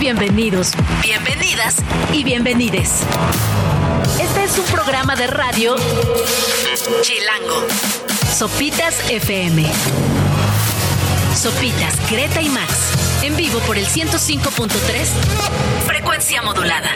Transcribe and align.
bienvenidos, 0.00 0.72
bienvenidas 1.02 1.76
y 2.10 2.24
bienvenides. 2.24 3.02
Este 4.18 4.44
es 4.44 4.58
un 4.58 4.64
programa 4.64 5.14
de 5.14 5.26
radio 5.26 5.76
Chilango. 7.02 7.66
Sopitas 8.34 8.98
FM. 9.10 9.70
Sopitas, 11.36 12.10
Greta 12.10 12.40
y 12.40 12.48
Max. 12.48 12.72
En 13.22 13.36
vivo 13.36 13.58
por 13.60 13.76
el 13.76 13.86
105.3. 13.86 14.70
Frecuencia 15.86 16.40
modulada. 16.40 16.90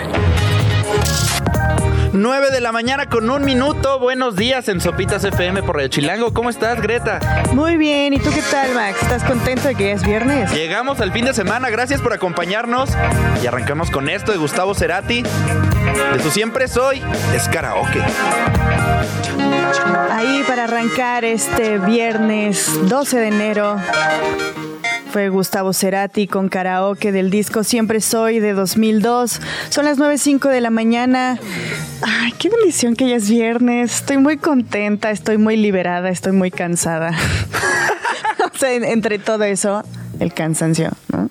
9 2.14 2.50
de 2.52 2.60
la 2.60 2.70
mañana 2.70 3.06
con 3.06 3.28
un 3.28 3.44
minuto. 3.44 3.98
Buenos 3.98 4.36
días 4.36 4.68
en 4.68 4.80
Sopitas 4.80 5.24
FM 5.24 5.64
por 5.64 5.74
Radio 5.74 5.88
Chilango. 5.88 6.32
¿Cómo 6.32 6.48
estás, 6.48 6.80
Greta? 6.80 7.18
Muy 7.52 7.76
bien. 7.76 8.14
¿Y 8.14 8.20
tú 8.20 8.30
qué 8.32 8.40
tal, 8.52 8.72
Max? 8.72 9.02
¿Estás 9.02 9.24
contento 9.24 9.66
de 9.66 9.74
que 9.74 9.86
ya 9.86 9.92
es 9.94 10.04
viernes? 10.04 10.52
Llegamos 10.52 11.00
al 11.00 11.10
fin 11.10 11.24
de 11.24 11.34
semana. 11.34 11.70
Gracias 11.70 12.00
por 12.00 12.12
acompañarnos. 12.12 12.90
Y 13.42 13.46
arrancamos 13.48 13.90
con 13.90 14.08
esto 14.08 14.30
de 14.30 14.38
Gustavo 14.38 14.76
Cerati. 14.76 15.22
De 15.22 16.22
su 16.22 16.30
siempre 16.30 16.68
soy, 16.68 17.02
es 17.34 17.48
karaoke. 17.48 18.00
Ahí 20.12 20.44
para 20.46 20.64
arrancar 20.64 21.24
este 21.24 21.78
viernes 21.78 22.70
12 22.88 23.18
de 23.18 23.26
enero 23.26 23.76
fue 25.14 25.28
Gustavo 25.28 25.72
Cerati 25.72 26.26
con 26.26 26.48
karaoke 26.48 27.12
del 27.12 27.30
disco 27.30 27.62
Siempre 27.62 28.00
Soy 28.00 28.40
de 28.40 28.52
2002. 28.52 29.40
Son 29.68 29.84
las 29.84 29.96
9.05 29.96 30.50
de 30.50 30.60
la 30.60 30.70
mañana. 30.70 31.38
Ay, 32.02 32.32
qué 32.32 32.48
bendición 32.48 32.96
que 32.96 33.08
ya 33.08 33.14
es 33.14 33.30
viernes. 33.30 33.94
Estoy 33.94 34.18
muy 34.18 34.38
contenta, 34.38 35.12
estoy 35.12 35.38
muy 35.38 35.56
liberada, 35.56 36.08
estoy 36.08 36.32
muy 36.32 36.50
cansada. 36.50 37.12
o 38.52 38.58
sea, 38.58 38.74
entre 38.74 39.20
todo 39.20 39.44
eso, 39.44 39.84
el 40.18 40.34
cansancio, 40.34 40.90
¿no? 41.12 41.30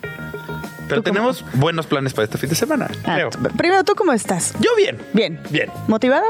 Pero 0.88 1.04
tenemos 1.04 1.44
buenos 1.56 1.86
planes 1.86 2.14
para 2.14 2.24
este 2.24 2.38
fin 2.38 2.52
de 2.52 2.56
semana. 2.56 2.90
Ah, 3.04 3.20
primero, 3.58 3.84
¿tú 3.84 3.96
cómo 3.96 4.14
estás? 4.14 4.54
Yo 4.62 4.70
bien. 4.78 4.98
Bien. 5.12 5.42
Bien. 5.50 5.70
¿Motivado? 5.90 6.24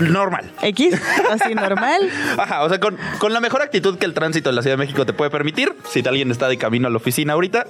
Normal. 0.00 0.50
X, 0.62 0.94
así 1.30 1.54
normal. 1.54 2.10
Ajá, 2.38 2.62
o 2.64 2.68
sea, 2.68 2.80
con, 2.80 2.96
la 3.32 3.40
mejor 3.40 3.62
actitud 3.62 3.98
que 3.98 4.06
el 4.06 4.14
tránsito 4.14 4.50
en 4.50 4.56
la 4.56 4.62
Ciudad 4.62 4.76
de 4.76 4.84
México 4.84 5.04
te 5.06 5.12
puede 5.12 5.30
permitir. 5.30 5.74
Si 5.88 6.02
alguien 6.06 6.30
está 6.30 6.48
de 6.48 6.58
camino 6.58 6.88
a 6.88 6.90
la 6.90 6.96
oficina 6.96 7.34
ahorita. 7.34 7.66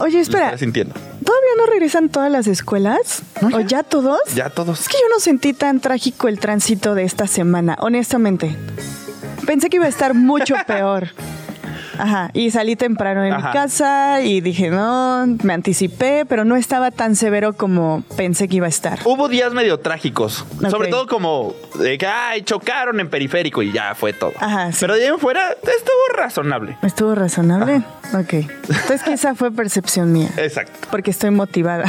Oye, 0.00 0.20
espera. 0.20 0.56
sintiendo. 0.58 0.94
¿Todavía 0.94 1.50
no 1.56 1.66
regresan 1.66 2.08
todas 2.08 2.30
las 2.30 2.46
escuelas? 2.46 3.22
¿O 3.42 3.60
ya 3.60 3.82
todos? 3.82 4.20
Ya 4.34 4.50
todos. 4.50 4.80
Es 4.80 4.88
que 4.88 4.96
yo 5.00 5.08
no 5.14 5.20
sentí 5.20 5.52
tan 5.52 5.80
trágico 5.80 6.28
el 6.28 6.38
tránsito 6.38 6.94
de 6.94 7.04
esta 7.04 7.26
semana, 7.26 7.76
honestamente. 7.80 8.56
Pensé 9.46 9.68
que 9.68 9.76
iba 9.76 9.86
a 9.86 9.88
estar 9.88 10.14
mucho 10.14 10.54
peor. 10.66 11.08
Ajá, 12.00 12.30
y 12.32 12.50
salí 12.50 12.76
temprano 12.76 13.22
de 13.22 13.32
mi 13.36 13.42
casa 13.42 14.20
y 14.22 14.40
dije, 14.40 14.70
no, 14.70 15.26
me 15.42 15.52
anticipé, 15.52 16.24
pero 16.26 16.44
no 16.44 16.56
estaba 16.56 16.90
tan 16.90 17.16
severo 17.16 17.52
como 17.52 18.02
pensé 18.16 18.48
que 18.48 18.56
iba 18.56 18.66
a 18.66 18.70
estar. 18.70 19.00
Hubo 19.04 19.28
días 19.28 19.52
medio 19.52 19.80
trágicos, 19.80 20.44
sobre 20.70 20.88
todo 20.88 21.06
como 21.06 21.54
de 21.78 21.98
que, 21.98 22.06
ay, 22.06 22.42
chocaron 22.42 23.00
en 23.00 23.08
periférico 23.10 23.62
y 23.62 23.72
ya 23.72 23.94
fue 23.94 24.12
todo. 24.12 24.32
Ajá, 24.38 24.70
Pero 24.78 24.94
de 24.94 25.02
ahí 25.02 25.08
en 25.08 25.18
fuera 25.18 25.50
estuvo 25.50 26.16
razonable. 26.16 26.76
¿Estuvo 26.82 27.14
razonable? 27.14 27.82
Ok. 28.14 28.32
Entonces 28.32 29.02
quizá 29.02 29.34
fue 29.34 29.50
percepción 29.50 30.12
mía. 30.12 30.28
Exacto. 30.36 30.88
Porque 30.90 31.10
estoy 31.10 31.30
motivada. 31.30 31.84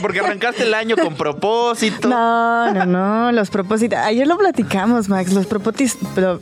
Porque 0.00 0.20
arrancaste 0.20 0.64
el 0.64 0.74
año 0.74 0.96
con 0.96 1.14
propósito. 1.14 2.08
No, 2.08 2.72
no, 2.72 2.86
no, 2.86 3.32
los 3.32 3.50
propósitos. 3.50 3.98
Ayer 3.98 4.26
lo 4.26 4.36
platicamos, 4.38 5.08
Max, 5.08 5.32
los 5.32 5.46
propósitos, 5.46 5.96
pero 6.14 6.40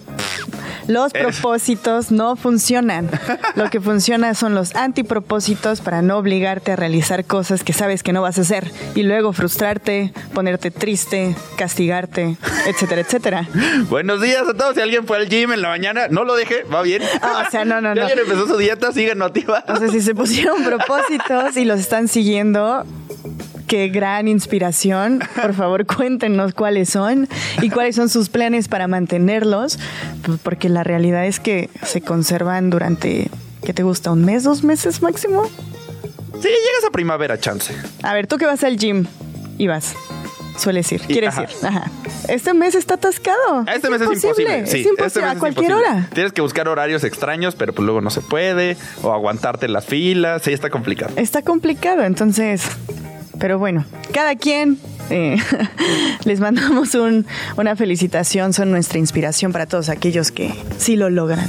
los 0.88 1.12
propósitos 1.12 2.10
no 2.10 2.36
funcionan. 2.36 3.10
Lo 3.54 3.70
que 3.70 3.80
funciona 3.80 4.34
son 4.34 4.54
los 4.54 4.74
antipropósitos 4.74 5.80
para 5.80 6.02
no 6.02 6.18
obligarte 6.18 6.72
a 6.72 6.76
realizar 6.76 7.24
cosas 7.24 7.64
que 7.64 7.72
sabes 7.72 8.02
que 8.02 8.12
no 8.12 8.22
vas 8.22 8.38
a 8.38 8.42
hacer 8.42 8.70
y 8.94 9.02
luego 9.02 9.32
frustrarte, 9.32 10.12
ponerte 10.34 10.70
triste, 10.70 11.34
castigarte, 11.56 12.36
etcétera, 12.66 13.00
etcétera. 13.00 13.48
Buenos 13.88 14.20
días 14.20 14.42
a 14.48 14.54
todos. 14.54 14.74
Si 14.74 14.80
alguien 14.80 15.06
fue 15.06 15.16
al 15.16 15.28
gym 15.28 15.52
en 15.52 15.62
la 15.62 15.68
mañana, 15.68 16.08
no 16.08 16.24
lo 16.24 16.34
deje, 16.36 16.62
va 16.64 16.82
bien. 16.82 17.02
Ah, 17.22 17.44
o 17.46 17.50
sea, 17.50 17.64
no, 17.64 17.80
no, 17.80 17.94
no. 17.94 17.94
Si 17.94 18.12
alguien 18.12 18.18
empezó 18.18 18.46
su 18.46 18.56
dieta, 18.56 18.92
sigue 18.92 19.14
motivados. 19.14 19.68
O 19.68 19.76
sea, 19.76 19.88
si 19.88 20.00
se 20.00 20.14
pusieron 20.14 20.62
propósitos 20.64 21.56
y 21.56 21.64
los 21.64 21.80
están 21.80 22.08
siguiendo, 22.08 22.84
qué 23.66 23.88
gran 23.88 24.28
inspiración. 24.28 25.22
Por 25.40 25.54
favor, 25.54 25.86
cuéntenos 25.86 26.54
cuáles 26.54 26.88
son 26.90 27.28
y 27.62 27.70
cuáles 27.70 27.96
son 27.96 28.08
sus 28.08 28.28
planes 28.28 28.68
para 28.68 28.88
mantenerlos, 28.88 29.78
porque 30.42 30.68
la 30.68 30.84
realidad 30.84 31.26
es 31.26 31.40
que 31.40 31.70
se 31.82 32.00
conservan 32.00 32.70
durante, 32.70 33.30
¿qué 33.64 33.72
te 33.72 33.82
gusta? 33.82 34.10
¿Un 34.12 34.24
mes, 34.24 34.44
dos 34.44 34.64
meses 34.64 35.02
máximo? 35.02 35.44
Sí, 35.44 36.48
llegas 36.48 36.84
a 36.86 36.90
primavera, 36.90 37.38
chance. 37.38 37.74
A 38.02 38.14
ver, 38.14 38.26
tú 38.26 38.36
que 38.36 38.46
vas 38.46 38.62
al 38.64 38.76
gym 38.76 39.06
y 39.58 39.66
vas. 39.66 39.94
Sueles 40.58 40.90
ir, 40.90 41.02
quieres 41.02 41.36
ir. 41.36 41.48
Ajá. 41.66 41.90
Este 42.28 42.54
mes 42.54 42.74
está 42.74 42.94
atascado. 42.94 43.64
Este 43.72 43.90
mes 43.90 44.00
es 44.00 44.06
imposible. 44.06 44.66
Sí, 44.66 44.80
es 44.80 44.86
imposible. 44.86 45.06
Este 45.06 45.22
a 45.22 45.38
cualquier 45.38 45.72
hora. 45.74 46.08
Tienes 46.14 46.32
que 46.32 46.40
buscar 46.40 46.66
horarios 46.68 47.04
extraños, 47.04 47.54
pero 47.54 47.74
pues 47.74 47.84
luego 47.84 48.00
no 48.00 48.08
se 48.08 48.22
puede. 48.22 48.78
O 49.02 49.12
aguantarte 49.12 49.68
las 49.68 49.84
filas. 49.84 50.42
Sí, 50.42 50.52
está 50.52 50.70
complicado. 50.70 51.12
Está 51.16 51.42
complicado. 51.42 52.04
Entonces, 52.04 52.62
pero 53.38 53.58
bueno, 53.58 53.84
cada 54.12 54.36
quien 54.36 54.78
eh, 55.10 55.36
les 56.24 56.40
mandamos 56.40 56.96
una 57.56 57.76
felicitación, 57.76 58.52
son 58.52 58.70
nuestra 58.70 58.98
inspiración 58.98 59.52
para 59.52 59.66
todos 59.66 59.88
aquellos 59.88 60.32
que 60.32 60.52
sí 60.78 60.96
lo 60.96 61.10
logran. 61.10 61.48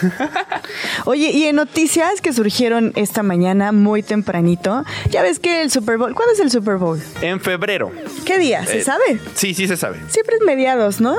Oye, 1.04 1.30
y 1.30 1.44
en 1.44 1.56
noticias 1.56 2.20
que 2.20 2.32
surgieron 2.32 2.92
esta 2.96 3.22
mañana 3.22 3.72
muy 3.72 4.02
tempranito, 4.02 4.84
ya 5.10 5.22
ves 5.22 5.38
que 5.38 5.62
el 5.62 5.70
Super 5.70 5.98
Bowl, 5.98 6.14
¿cuándo 6.14 6.34
es 6.34 6.40
el 6.40 6.50
Super 6.50 6.76
Bowl? 6.76 7.00
En 7.22 7.40
febrero. 7.40 7.90
¿Qué 8.24 8.38
día? 8.38 8.64
¿Se 8.64 8.78
eh, 8.78 8.84
sabe? 8.84 9.18
Sí, 9.34 9.54
sí 9.54 9.66
se 9.66 9.76
sabe. 9.76 9.98
Siempre 10.08 10.36
es 10.36 10.42
mediados, 10.44 11.00
¿no? 11.00 11.14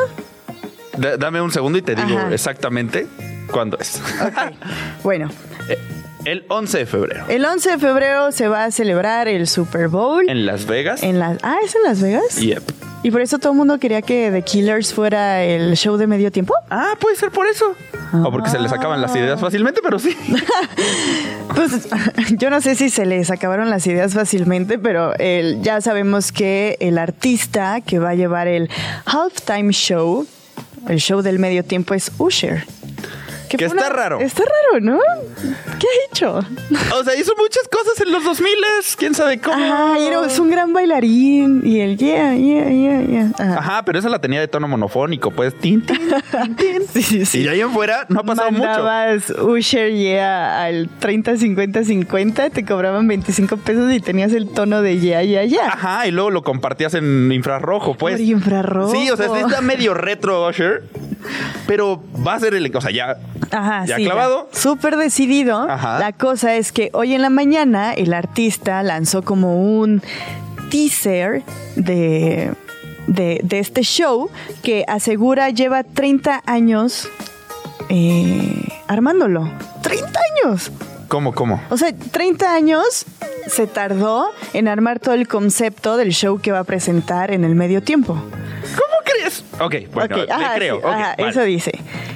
dame 1.17 1.39
un 1.39 1.49
segundo 1.49 1.77
y 1.77 1.81
te 1.81 1.95
digo 1.95 2.19
exactamente 2.31 3.07
cuándo 3.51 3.77
es. 3.79 4.01
Bueno. 5.03 5.29
Eh, 5.69 5.77
el 6.31 6.45
11 6.47 6.77
de 6.77 6.85
febrero. 6.85 7.25
El 7.27 7.43
11 7.43 7.71
de 7.71 7.77
febrero 7.79 8.31
se 8.31 8.47
va 8.47 8.65
a 8.65 8.71
celebrar 8.71 9.27
el 9.27 9.47
Super 9.47 9.87
Bowl. 9.87 10.29
¿En 10.29 10.45
Las 10.45 10.65
Vegas? 10.65 11.01
En 11.01 11.17
las, 11.17 11.39
ah, 11.41 11.57
¿es 11.63 11.75
en 11.75 11.83
Las 11.83 12.01
Vegas? 12.01 12.35
Yep. 12.35 12.63
¿Y 13.01 13.11
por 13.11 13.21
eso 13.21 13.39
todo 13.39 13.53
el 13.53 13.57
mundo 13.57 13.79
quería 13.79 14.01
que 14.01 14.29
The 14.29 14.41
Killers 14.41 14.93
fuera 14.93 15.43
el 15.43 15.75
show 15.75 15.97
de 15.97 16.05
medio 16.05 16.31
tiempo? 16.31 16.53
Ah, 16.69 16.95
puede 16.99 17.15
ser 17.15 17.31
por 17.31 17.47
eso. 17.47 17.73
O 18.13 18.31
porque 18.31 18.49
se 18.49 18.59
les 18.59 18.71
acaban 18.71 19.01
las 19.01 19.15
ideas 19.15 19.39
fácilmente, 19.39 19.79
pero 19.81 19.97
sí. 19.97 20.15
pues 21.55 21.87
yo 22.37 22.49
no 22.49 22.59
sé 22.61 22.75
si 22.75 22.89
se 22.89 23.05
les 23.05 23.31
acabaron 23.31 23.69
las 23.69 23.87
ideas 23.87 24.13
fácilmente, 24.13 24.77
pero 24.77 25.15
el, 25.15 25.61
ya 25.61 25.79
sabemos 25.81 26.31
que 26.31 26.77
el 26.81 26.97
artista 26.97 27.81
que 27.81 27.99
va 27.99 28.09
a 28.09 28.15
llevar 28.15 28.47
el 28.47 28.69
halftime 29.05 29.71
show, 29.71 30.27
el 30.87 30.99
show 30.99 31.21
del 31.21 31.39
medio 31.39 31.63
tiempo, 31.63 31.93
es 31.93 32.11
Usher. 32.17 32.65
Que, 33.49 33.65
está 33.65 33.89
raro. 33.89 34.19
Está 34.19 34.43
raro, 34.43 34.79
¿no? 34.83 34.99
¿Qué 35.79 35.87
ha 35.87 36.11
hecho? 36.11 36.39
O 36.95 37.03
sea, 37.03 37.15
hizo 37.15 37.33
muchas 37.37 37.67
cosas 37.67 37.99
en 38.01 38.11
los 38.11 38.23
2000 38.23 38.49
quién 38.97 39.15
sabe 39.15 39.39
cómo. 39.39 39.63
Ajá, 39.63 39.97
es 40.25 40.39
un 40.39 40.49
gran 40.49 40.73
bailarín 40.73 41.61
y 41.65 41.79
el 41.79 41.97
yeah, 41.97 42.35
yeah, 42.35 42.69
yeah, 42.69 43.01
yeah. 43.01 43.57
Ajá. 43.57 43.83
pero 43.83 43.99
esa 43.99 44.09
la 44.09 44.19
tenía 44.19 44.39
de 44.39 44.47
tono 44.47 44.67
monofónico, 44.67 45.31
pues 45.31 45.57
tin, 45.57 45.81
tin, 45.85 45.97
tin, 46.57 46.87
Sí, 46.93 47.01
sí, 47.01 47.25
sí. 47.25 47.41
Y 47.41 47.47
ahí 47.47 47.61
en 47.61 47.71
fuera 47.71 48.05
no 48.09 48.19
ha 48.19 48.23
pasado 48.23 48.51
Mandabas 48.51 49.29
mucho. 49.29 49.45
Usher 49.45 49.93
yeah 49.93 50.63
al 50.63 50.89
30, 50.99 51.37
50, 51.37 51.83
50, 51.83 52.49
te 52.49 52.65
cobraban 52.65 53.07
25 53.07 53.57
pesos 53.57 53.91
y 53.93 53.99
tenías 53.99 54.33
el 54.33 54.49
tono 54.49 54.81
de 54.81 54.99
yeah, 54.99 55.23
yeah, 55.23 55.43
yeah. 55.43 55.67
Ajá, 55.67 56.07
y 56.07 56.11
luego 56.11 56.29
lo 56.29 56.43
compartías 56.43 56.93
en 56.93 57.31
infrarrojo, 57.31 57.95
pues. 57.95 58.15
Por 58.15 58.21
infrarrojo. 58.21 58.91
Sí, 58.91 59.09
o 59.09 59.17
sea, 59.17 59.25
está 59.37 59.61
medio 59.61 59.93
retro 59.93 60.47
Usher, 60.47 60.83
pero 61.67 62.03
va 62.25 62.35
a 62.35 62.39
ser 62.39 62.53
el, 62.53 62.75
o 62.75 62.81
sea, 62.81 62.91
ya 62.91 63.17
Ajá, 63.51 63.85
ya 63.85 63.95
clavado. 63.97 64.49
Súper 64.51 64.97
decidido. 64.97 65.65
La 65.67 66.13
cosa 66.17 66.55
es 66.55 66.71
que 66.71 66.89
hoy 66.93 67.13
en 67.13 67.21
la 67.21 67.29
mañana 67.29 67.93
el 67.93 68.13
artista 68.13 68.83
lanzó 68.83 69.23
como 69.23 69.79
un 69.79 70.01
teaser 70.69 71.43
de, 71.75 72.53
de, 73.07 73.59
este 73.59 73.81
show 73.81 74.29
que 74.61 74.85
asegura 74.87 75.49
lleva 75.49 75.83
30 75.83 76.43
años 76.45 77.07
eh, 77.89 78.67
armándolo. 78.87 79.51
¡30 79.81 80.03
años! 80.45 80.71
¿Cómo, 81.07 81.33
cómo? 81.33 81.59
O 81.71 81.77
sea, 81.77 81.91
30 81.91 82.53
años 82.53 83.05
se 83.47 83.65
tardó 83.65 84.27
en 84.53 84.67
armar 84.67 84.99
todo 84.99 85.15
el 85.15 85.27
concepto 85.27 85.97
del 85.97 86.11
show 86.11 86.39
que 86.39 86.51
va 86.51 86.59
a 86.59 86.63
presentar 86.63 87.31
en 87.31 87.43
el 87.43 87.55
medio 87.55 87.81
tiempo. 87.81 88.21
Ok, 89.59 89.75
bueno, 89.93 90.17
le 90.17 90.27
creo. 90.55 90.81
Eso 91.17 91.41
dice. 91.43 91.71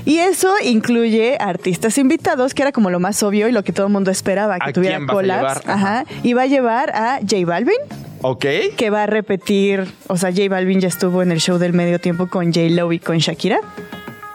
Y 0.06 0.20
eso 0.20 0.54
incluye 0.64 1.38
artistas 1.40 1.98
invitados, 1.98 2.54
que 2.54 2.62
era 2.62 2.72
como 2.72 2.90
lo 2.90 3.00
más 3.00 3.24
obvio 3.24 3.48
y 3.48 3.52
lo 3.52 3.64
que 3.64 3.72
todo 3.72 3.88
el 3.88 3.94
mundo 3.94 4.12
esperaba, 4.12 4.60
que 4.60 4.74
tuviera 4.74 5.00
collabs. 5.06 5.68
Ajá. 5.68 6.06
Y 6.24 6.34
va 6.34 6.44
a 6.44 6.48
llevar 6.48 6.92
a 6.92 7.20
J 7.22 7.46
Balvin. 7.46 7.78
Ok. 8.22 8.46
Que 8.78 8.90
va 8.90 9.04
a 9.04 9.06
repetir, 9.06 9.86
o 10.08 10.18
sea, 10.18 10.32
J 10.32 10.50
Balvin 10.50 10.80
ya 10.80 10.88
estuvo 10.88 11.22
en 11.22 11.32
el 11.32 11.40
show 11.40 11.58
del 11.58 11.74
medio 11.74 12.00
tiempo 12.00 12.28
con 12.28 12.54
J 12.54 12.70
Lo 12.70 12.92
y 12.92 13.00
con 13.00 13.18
Shakira. 13.18 13.60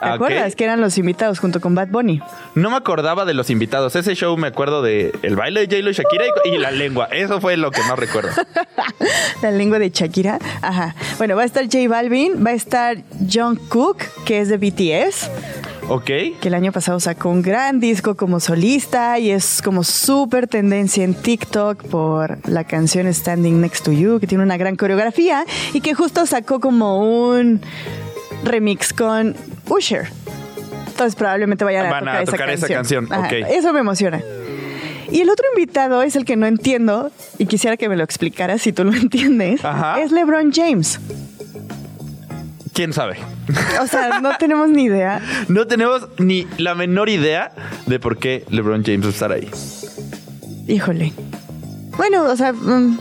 ¿Te 0.00 0.06
Ah, 0.06 0.12
acuerdas? 0.14 0.54
Que 0.54 0.62
eran 0.64 0.80
los 0.80 0.96
invitados 0.96 1.40
junto 1.40 1.60
con 1.60 1.74
Bad 1.74 1.88
Bunny. 1.88 2.20
No 2.54 2.70
me 2.70 2.76
acordaba 2.76 3.24
de 3.24 3.34
los 3.34 3.50
invitados. 3.50 3.96
Ese 3.96 4.14
show 4.14 4.36
me 4.36 4.46
acuerdo 4.46 4.80
de 4.80 5.12
el 5.22 5.34
baile 5.34 5.66
de 5.66 5.66
J-Lo 5.76 5.90
y 5.90 5.94
Shakira 5.94 6.24
y, 6.44 6.48
y 6.54 6.58
la 6.58 6.70
lengua. 6.70 7.06
Eso 7.10 7.40
fue 7.40 7.56
lo 7.56 7.70
que 7.72 7.80
más 7.82 7.98
recuerdo. 7.98 8.30
La 9.42 9.50
lengua 9.52 9.78
de 9.78 9.90
Shakira. 9.90 10.38
Ajá. 10.62 10.94
Bueno, 11.18 11.36
va 11.36 11.42
a 11.42 11.44
estar 11.44 11.64
J 11.64 11.88
Balvin, 11.88 12.44
va 12.44 12.50
a 12.50 12.54
estar 12.54 12.98
John 13.32 13.56
Cook, 13.56 13.98
que 14.24 14.40
es 14.40 14.48
de 14.48 14.56
BTS, 14.56 15.30
Ok. 15.88 16.04
que 16.06 16.38
el 16.42 16.54
año 16.54 16.72
pasado 16.72 16.98
sacó 17.00 17.28
un 17.30 17.42
gran 17.42 17.78
disco 17.80 18.16
como 18.16 18.40
solista 18.40 19.18
y 19.18 19.30
es 19.30 19.62
como 19.62 19.84
súper 19.84 20.48
tendencia 20.48 21.04
en 21.04 21.14
TikTok 21.14 21.84
por 21.84 22.38
la 22.48 22.64
canción 22.64 23.12
Standing 23.12 23.60
Next 23.60 23.84
to 23.84 23.92
You, 23.92 24.18
que 24.20 24.26
tiene 24.26 24.42
una 24.44 24.56
gran 24.56 24.74
coreografía 24.76 25.44
y 25.72 25.80
que 25.80 25.94
justo 25.94 26.26
sacó 26.26 26.58
como 26.60 27.00
un 27.30 27.60
remix 28.44 28.92
con 28.92 29.34
Usher. 29.68 30.08
Entonces 30.86 31.14
probablemente 31.14 31.64
vayan 31.64 31.86
a 31.86 31.90
Van 31.90 32.00
tocar, 32.00 32.16
a 32.16 32.24
tocar 32.24 32.50
esa 32.50 32.68
canción, 32.68 33.06
Ajá, 33.10 33.26
ok. 33.26 33.32
Eso 33.50 33.72
me 33.72 33.80
emociona. 33.80 34.20
Y 35.10 35.20
el 35.20 35.30
otro 35.30 35.46
invitado 35.54 36.02
es 36.02 36.16
el 36.16 36.24
que 36.24 36.36
no 36.36 36.46
entiendo 36.46 37.10
y 37.38 37.46
quisiera 37.46 37.76
que 37.76 37.88
me 37.88 37.96
lo 37.96 38.04
explicaras 38.04 38.62
si 38.62 38.72
tú 38.72 38.84
lo 38.84 38.92
entiendes. 38.94 39.64
Ajá. 39.64 40.00
Es 40.00 40.10
LeBron 40.12 40.52
James. 40.52 40.98
¿Quién 42.74 42.92
sabe? 42.92 43.16
O 43.80 43.86
sea, 43.86 44.20
no 44.20 44.36
tenemos 44.38 44.68
ni 44.68 44.84
idea. 44.84 45.20
No 45.48 45.66
tenemos 45.66 46.08
ni 46.18 46.46
la 46.58 46.74
menor 46.74 47.08
idea 47.08 47.50
de 47.86 47.98
por 47.98 48.18
qué 48.18 48.44
LeBron 48.50 48.84
James 48.84 49.04
va 49.04 49.08
a 49.08 49.12
estar 49.12 49.32
ahí. 49.32 49.50
Híjole. 50.68 51.12
Bueno, 51.96 52.24
o 52.24 52.36
sea, 52.36 52.52
mm, 52.52 52.98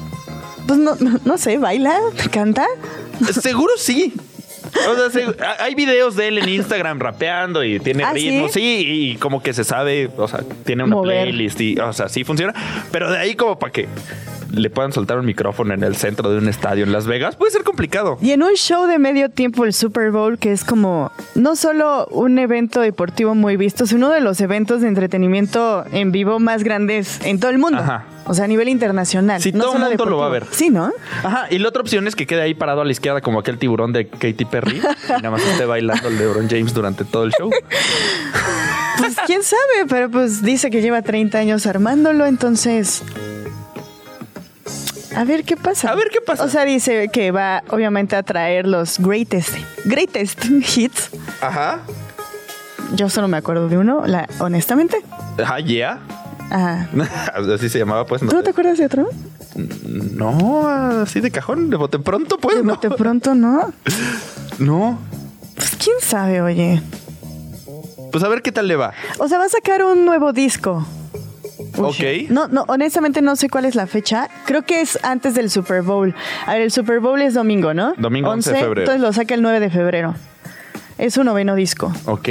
pues 0.65 0.79
no, 0.79 0.95
no 1.25 1.37
sé, 1.37 1.57
baila, 1.57 1.99
canta. 2.31 2.65
Seguro 3.41 3.73
sí. 3.77 4.13
O 4.89 4.95
sea, 4.95 5.09
se- 5.09 5.35
hay 5.59 5.75
videos 5.75 6.15
de 6.15 6.27
él 6.29 6.37
en 6.37 6.49
Instagram 6.49 6.99
rapeando 6.99 7.63
y 7.63 7.79
tiene 7.79 8.03
¿Ah, 8.03 8.13
ritmo, 8.13 8.47
sí? 8.47 8.53
sí, 8.53 8.85
y 8.87 9.15
como 9.17 9.41
que 9.41 9.53
se 9.53 9.63
sabe, 9.63 10.09
o 10.17 10.27
sea, 10.27 10.41
tiene 10.65 10.83
una 10.83 10.95
Mover. 10.95 11.23
playlist 11.23 11.59
y, 11.61 11.79
o 11.79 11.93
sea, 11.93 12.09
sí 12.09 12.23
funciona. 12.23 12.53
Pero 12.91 13.11
de 13.11 13.17
ahí 13.17 13.35
como 13.35 13.57
para 13.59 13.71
que 13.71 13.87
le 14.49 14.69
puedan 14.69 14.93
soltar 14.93 15.19
un 15.19 15.25
micrófono 15.25 15.73
en 15.73 15.83
el 15.83 15.95
centro 15.97 16.29
de 16.31 16.37
un 16.37 16.47
estadio 16.47 16.85
en 16.85 16.91
Las 16.93 17.05
Vegas, 17.05 17.35
puede 17.35 17.51
ser 17.51 17.63
complicado. 17.63 18.17
Y 18.21 18.31
en 18.31 18.43
un 18.43 18.53
show 18.55 18.85
de 18.87 18.97
medio 18.97 19.29
tiempo, 19.29 19.65
el 19.65 19.73
Super 19.73 20.09
Bowl, 20.11 20.37
que 20.39 20.51
es 20.53 20.63
como 20.63 21.11
no 21.35 21.55
solo 21.57 22.07
un 22.11 22.39
evento 22.39 22.79
deportivo 22.79 23.35
muy 23.35 23.57
visto, 23.57 23.85
sino 23.85 23.97
uno 24.07 24.11
de 24.11 24.21
los 24.21 24.39
eventos 24.41 24.81
de 24.81 24.87
entretenimiento 24.87 25.83
en 25.91 26.11
vivo 26.11 26.39
más 26.39 26.63
grandes 26.63 27.19
en 27.25 27.39
todo 27.39 27.51
el 27.51 27.57
mundo. 27.57 27.79
Ajá. 27.79 28.05
O 28.29 28.33
sea, 28.33 28.43
a 28.43 28.47
nivel 28.47 28.67
internacional. 28.67 29.41
Sí, 29.41 29.53
no 29.53 29.63
todo 29.63 29.77
el 29.77 29.83
mundo 29.83 30.05
lo 30.05 30.17
va 30.17 30.25
a 30.25 30.29
ver. 30.29 30.43
Sí, 30.51 30.69
¿no? 30.69 30.91
Ajá, 31.23 31.47
y 31.49 31.59
la 31.59 31.69
otra 31.69 31.81
opción 31.81 32.07
es 32.07 32.15
que 32.15 32.27
quede 32.27 32.41
ahí 32.41 32.53
parado 32.53 32.81
a 32.81 32.85
la 32.85 32.91
izquierda 32.91 33.21
como 33.21 33.39
aquel 33.39 33.57
tiburón 33.57 33.93
de 33.93 34.07
Katy 34.09 34.43
Perry 34.45 34.56
y 34.65 34.81
nada 35.09 35.31
más 35.31 35.41
esté 35.43 35.65
bailando 35.65 36.07
el 36.07 36.17
LeBron 36.17 36.49
James 36.49 36.73
durante 36.73 37.05
todo 37.05 37.23
el 37.23 37.31
show. 37.31 37.49
Pues 38.97 39.15
quién 39.25 39.43
sabe, 39.43 39.85
pero 39.87 40.09
pues 40.09 40.41
dice 40.41 40.71
que 40.71 40.81
lleva 40.81 41.01
30 41.01 41.37
años 41.37 41.67
armándolo, 41.67 42.25
entonces. 42.25 43.03
A 45.15 45.23
ver 45.23 45.43
qué 45.43 45.55
pasa. 45.57 45.91
A 45.91 45.95
ver 45.95 46.09
qué 46.11 46.21
pasa. 46.21 46.43
O 46.43 46.49
sea, 46.49 46.65
dice 46.65 47.09
que 47.11 47.31
va 47.31 47.63
obviamente 47.69 48.15
a 48.15 48.23
traer 48.23 48.67
los 48.67 48.99
greatest, 48.99 49.55
greatest 49.85 50.45
hits. 50.45 51.09
Ajá. 51.41 51.79
Yo 52.95 53.09
solo 53.09 53.27
me 53.27 53.37
acuerdo 53.37 53.67
de 53.67 53.77
uno, 53.77 54.03
la, 54.05 54.27
honestamente. 54.39 54.97
Ajá, 55.41 55.59
yeah. 55.59 55.99
Ajá. 56.49 56.89
Así 57.55 57.69
se 57.69 57.79
llamaba, 57.79 58.05
pues. 58.05 58.21
No, 58.23 58.29
¿Tú 58.29 58.43
te 58.43 58.49
acuerdas 58.51 58.77
de 58.77 58.85
otro? 58.85 59.09
no, 59.85 60.67
así 61.01 61.19
de 61.19 61.31
cajón, 61.31 61.69
de 61.71 61.77
bote 61.77 61.97
pronto, 61.99 62.37
pues. 62.37 62.57
De 62.57 62.63
No. 62.63 62.75
bote 62.75 62.89
pronto, 62.91 63.33
¿no? 63.33 63.73
no. 64.59 64.99
Pues 65.55 65.75
quién 65.83 65.95
sabe, 66.01 66.41
oye. 66.41 66.81
Pues 68.11 68.23
a 68.23 68.27
ver 68.27 68.41
qué 68.41 68.51
tal 68.51 68.67
le 68.67 68.75
va. 68.75 68.93
O 69.17 69.27
sea, 69.27 69.39
va 69.39 69.45
a 69.45 69.49
sacar 69.49 69.83
un 69.83 70.05
nuevo 70.05 70.31
disco. 70.33 70.85
Ok. 71.77 72.29
No, 72.29 72.47
no, 72.47 72.65
honestamente 72.67 73.21
no 73.21 73.35
sé 73.35 73.49
cuál 73.49 73.65
es 73.65 73.75
la 73.75 73.87
fecha. 73.87 74.29
Creo 74.45 74.63
que 74.63 74.81
es 74.81 74.97
antes 75.03 75.33
del 75.35 75.49
Super 75.49 75.81
Bowl. 75.81 76.13
A 76.45 76.53
ver, 76.53 76.61
el 76.61 76.71
Super 76.71 76.99
Bowl 76.99 77.21
es 77.21 77.33
domingo, 77.33 77.73
¿no? 77.73 77.93
Domingo 77.97 78.29
11 78.29 78.51
de 78.51 78.59
febrero. 78.59 78.81
Entonces 78.81 79.01
lo 79.01 79.11
saca 79.13 79.33
el 79.33 79.41
9 79.41 79.59
de 79.59 79.69
febrero. 79.69 80.15
Es 80.97 81.13
su 81.15 81.23
noveno 81.23 81.55
disco. 81.55 81.91
Ok. 82.05 82.29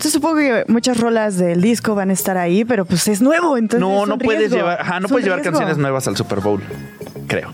Entonces 0.00 0.14
supongo 0.14 0.36
que 0.36 0.64
muchas 0.68 0.98
rolas 0.98 1.36
del 1.36 1.60
disco 1.60 1.94
van 1.94 2.08
a 2.08 2.14
estar 2.14 2.38
ahí, 2.38 2.64
pero 2.64 2.86
pues 2.86 3.06
es 3.06 3.20
nuevo, 3.20 3.58
entonces 3.58 3.86
No, 3.86 4.00
es 4.04 4.08
no 4.08 4.14
un 4.14 4.18
puedes 4.20 4.40
riesgo. 4.40 4.56
llevar, 4.56 4.80
ajá, 4.80 4.98
no 4.98 5.08
puedes 5.08 5.26
llevar 5.26 5.40
riesgo. 5.40 5.52
canciones 5.52 5.76
nuevas 5.76 6.08
al 6.08 6.16
Super 6.16 6.40
Bowl. 6.40 6.62
Creo. 7.26 7.52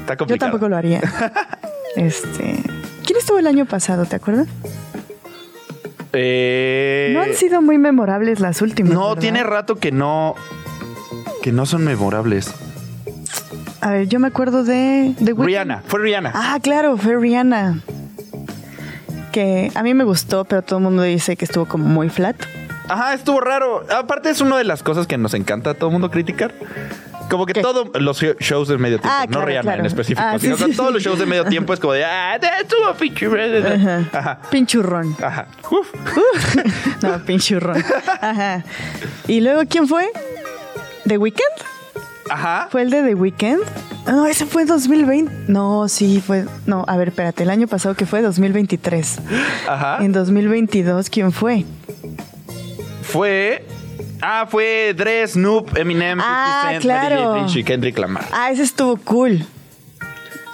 Está 0.00 0.16
complicado. 0.16 0.26
Yo 0.26 0.38
tampoco 0.38 0.70
lo 0.70 0.76
haría. 0.78 1.02
este, 1.96 2.62
¿quién 3.04 3.18
estuvo 3.18 3.38
el 3.38 3.46
año 3.46 3.66
pasado, 3.66 4.06
te 4.06 4.16
acuerdas? 4.16 4.48
Eh, 6.14 7.10
No 7.14 7.20
han 7.20 7.34
sido 7.34 7.60
muy 7.60 7.76
memorables 7.76 8.40
las 8.40 8.62
últimas. 8.62 8.94
No, 8.94 9.08
¿verdad? 9.10 9.20
tiene 9.20 9.42
rato 9.44 9.76
que 9.76 9.92
no. 9.92 10.34
Que 11.42 11.52
no 11.52 11.66
son 11.66 11.84
memorables. 11.84 12.54
A 13.82 13.90
ver, 13.90 14.08
yo 14.08 14.18
me 14.18 14.28
acuerdo 14.28 14.64
de, 14.64 15.14
de. 15.20 15.34
Rihanna, 15.34 15.82
fue 15.86 16.00
Rihanna. 16.00 16.32
Ah, 16.34 16.58
claro, 16.62 16.96
fue 16.96 17.16
Rihanna. 17.16 17.80
Que 19.32 19.72
a 19.74 19.82
mí 19.82 19.94
me 19.94 20.04
gustó, 20.04 20.44
pero 20.44 20.62
todo 20.62 20.78
el 20.78 20.84
mundo 20.84 21.02
dice 21.02 21.36
que 21.36 21.44
estuvo 21.46 21.66
como 21.66 21.84
muy 21.88 22.10
flat. 22.10 22.36
Ajá, 22.88 23.14
estuvo 23.14 23.40
raro. 23.40 23.84
Aparte, 23.90 24.28
es 24.30 24.40
una 24.40 24.58
de 24.58 24.64
las 24.64 24.82
cosas 24.82 25.06
que 25.06 25.16
nos 25.16 25.32
encanta 25.34 25.70
a 25.70 25.74
todo 25.74 25.86
el 25.88 25.92
mundo 25.92 26.10
criticar. 26.10 26.52
Como 27.30 27.46
que 27.46 27.54
¿Qué? 27.54 27.62
todos 27.62 27.88
los 27.94 28.20
shows 28.20 28.68
de 28.68 28.76
medio 28.76 28.98
tiempo, 28.98 29.16
Ah, 29.18 29.24
no 29.24 29.30
claro, 29.32 29.46
Rihanna 29.46 29.62
claro. 29.62 29.80
en 29.80 29.86
específico, 29.86 30.20
Ah, 30.22 30.38
sino 30.38 30.56
sí, 30.56 30.62
con 30.64 30.70
sí, 30.72 30.76
todos 30.76 30.92
los 30.92 31.02
shows 31.02 31.18
de 31.18 31.24
medio 31.24 31.44
tiempo 31.46 31.72
es 31.72 31.80
como 31.80 31.94
de, 31.94 32.04
ah, 32.04 32.38
estuvo. 32.60 32.90
Ajá. 32.90 34.04
Ajá. 34.12 34.38
Pinchurrón. 34.50 35.16
Ajá. 35.22 35.46
Uf. 35.70 35.88
no, 37.02 37.18
pinchurrón. 37.24 37.82
Ajá. 38.20 38.62
¿Y 39.28 39.40
luego 39.40 39.62
quién 39.66 39.88
fue? 39.88 40.10
¿The 41.06 41.16
Weeknd? 41.16 41.40
Ajá. 42.28 42.68
¿Fue 42.70 42.82
el 42.82 42.90
de 42.90 43.02
The 43.02 43.14
Weeknd? 43.14 43.62
No, 44.06 44.26
ese 44.26 44.46
fue 44.46 44.64
2020. 44.64 45.44
No, 45.48 45.88
sí, 45.88 46.22
fue. 46.24 46.46
No, 46.66 46.84
a 46.88 46.96
ver, 46.96 47.08
espérate, 47.08 47.44
el 47.44 47.50
año 47.50 47.68
pasado 47.68 47.94
que 47.94 48.04
fue 48.06 48.20
2023. 48.22 49.18
Ajá. 49.68 49.98
En 50.04 50.12
2022, 50.12 51.08
¿quién 51.08 51.32
fue? 51.32 51.64
Fue. 53.02 53.64
Ah, 54.20 54.46
fue 54.48 54.94
Dre, 54.96 55.26
Snoop, 55.26 55.76
Eminem, 55.76 56.18
50 56.18 56.24
Ah, 56.24 56.68
Cent, 56.70 56.82
claro. 56.82 57.46
Kendrick 57.64 57.98
Lamar. 57.98 58.24
Ah, 58.32 58.50
ese 58.50 58.62
estuvo 58.62 58.96
cool. 58.98 59.44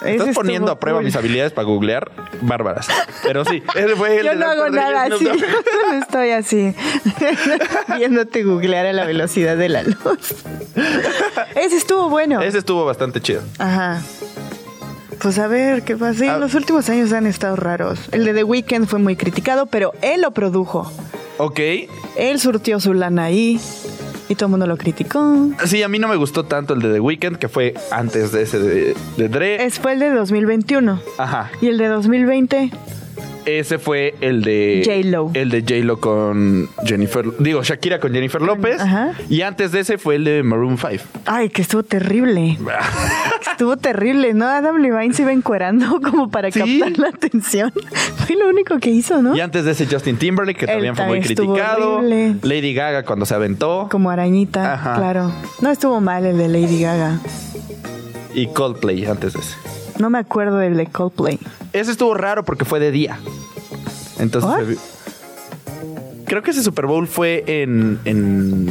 Estás 0.05 0.35
poniendo 0.35 0.71
a 0.71 0.79
prueba 0.79 0.99
cool. 0.99 1.05
mis 1.06 1.17
habilidades 1.17 1.53
para 1.53 1.67
googlear 1.67 2.11
bárbaras. 2.41 2.87
Pero 3.23 3.45
sí, 3.45 3.62
ese 3.75 3.97
fue 3.97 4.19
el 4.21 4.27
Yo 4.27 4.35
no 4.35 4.47
hago 4.47 4.69
nada 4.71 5.05
así. 5.05 5.25
Dogg. 5.25 5.39
Solo 5.39 5.99
Estoy 6.00 6.31
así. 6.31 6.75
Viéndote 7.97 8.45
googlear 8.45 8.87
a 8.87 8.93
la 8.93 9.05
velocidad 9.05 9.56
de 9.56 9.69
la 9.69 9.83
luz. 9.83 9.97
Ese 11.55 11.77
estuvo 11.77 12.09
bueno. 12.09 12.41
Ese 12.41 12.59
estuvo 12.59 12.85
bastante 12.85 13.21
chido. 13.21 13.43
Ajá. 13.59 14.00
Pues 15.21 15.38
a 15.38 15.49
ver 15.49 15.83
qué 15.83 15.97
pasa. 15.97 16.19
Sí, 16.21 16.28
Ah. 16.28 16.38
los 16.38 16.55
últimos 16.55 16.88
años 16.88 17.12
han 17.12 17.26
estado 17.26 17.57
raros. 17.57 17.99
El 18.12 18.25
de 18.25 18.35
The 18.35 18.45
Weeknd 18.45 18.87
fue 18.87 18.99
muy 19.00 19.17
criticado, 19.17 19.67
pero 19.67 19.93
él 20.02 20.21
lo 20.23 20.31
produjo. 20.31 20.90
Ok. 21.38 21.61
Él 22.16 22.40
surtió 22.40 22.80
su 22.80 22.95
lana 22.95 23.25
ahí 23.25 23.61
y 24.28 24.35
todo 24.35 24.47
el 24.47 24.50
mundo 24.50 24.66
lo 24.66 24.76
criticó. 24.76 25.49
Sí, 25.64 25.83
a 25.83 25.88
mí 25.88 25.99
no 25.99 26.09
me 26.09 26.16
gustó 26.16 26.45
tanto 26.45 26.75
el 26.75 26.80
de 26.80 26.92
The 26.92 27.00
Weeknd, 27.00 27.37
que 27.37 27.49
fue 27.49 27.75
antes 27.90 28.33
de 28.33 28.42
ese 28.42 28.59
de, 28.59 28.97
de 29.16 29.28
Dre. 29.28 29.64
Es 29.64 29.78
fue 29.78 29.92
el 29.92 30.00
de 30.00 30.11
2021. 30.11 31.00
Ajá. 31.16 31.50
Y 31.61 31.68
el 31.68 31.78
de 31.78 31.87
2020, 31.87 32.71
Ese 33.47 33.79
fue 33.79 34.15
el 34.21 34.43
de 34.43 34.83
J-Lo. 34.85 35.31
El 35.35 35.51
de 35.51 35.61
J-Lo 35.63 36.01
con 36.01 36.69
Jennifer, 36.85 37.25
digo, 37.39 37.63
Shakira 37.63 37.99
con 37.99 38.13
Jennifer 38.13 38.43
López. 38.43 38.81
Ajá. 38.81 39.13
Y 39.31 39.41
antes 39.43 39.73
de 39.73 39.81
ese 39.81 39.97
fue 39.99 40.17
el 40.17 40.25
de 40.25 40.43
Maroon 40.43 40.77
5. 40.77 41.03
ay, 41.27 41.49
que 41.49 41.63
estuvo 41.63 41.83
terrible. 41.83 42.59
Estuvo 43.51 43.77
terrible, 43.77 44.35
¿no? 44.35 44.47
Adam 44.47 44.77
Levine 44.77 45.13
se 45.15 45.23
iba 45.23 45.33
encuerando 45.33 46.01
como 46.05 46.31
para 46.31 46.51
Sí. 46.53 46.61
captar 46.81 46.99
la 46.99 47.09
atención. 47.09 47.73
Fue 48.27 48.37
lo 48.37 48.49
único 48.49 48.79
que 48.79 48.91
hizo, 48.91 49.21
¿no? 49.23 49.35
y 49.35 49.41
antes 49.41 49.65
de 49.65 49.73
ese 49.73 49.87
Justin 49.87 50.17
Timberlake, 50.17 50.59
que 50.59 50.65
Él 50.67 50.71
también 50.73 50.95
fue 50.97 51.07
muy 51.07 51.21
criticado. 51.21 51.95
horrible. 51.97 52.37
Lady 52.43 52.73
Gaga 52.75 53.05
cuando 53.05 53.25
se 53.27 53.35
aventó. 53.35 53.89
Como 53.91 54.11
arañita, 54.11 54.75
Ajá. 54.75 54.97
claro. 54.97 55.33
No 55.61 55.71
estuvo 55.71 56.01
mal 56.01 56.25
el 56.27 56.37
de 56.39 56.49
Lady 56.49 56.83
Gaga. 56.83 57.19
Y 58.35 58.47
Coldplay 58.49 59.07
antes 59.07 59.33
de 59.33 59.41
ese. 59.41 59.55
No 59.99 60.11
me 60.11 60.19
acuerdo 60.19 60.57
del 60.59 60.76
de 60.76 60.87
Coldplay. 60.87 61.38
Ese 61.73 61.90
estuvo 61.93 62.14
raro 62.14 62.45
porque 62.45 62.64
fue 62.64 62.81
de 62.81 62.90
día. 62.90 63.19
Entonces. 64.19 64.78
Creo 66.26 66.43
que 66.43 66.50
ese 66.50 66.62
Super 66.62 66.85
Bowl 66.87 67.07
fue 67.09 67.43
en, 67.47 67.99
en, 68.05 68.69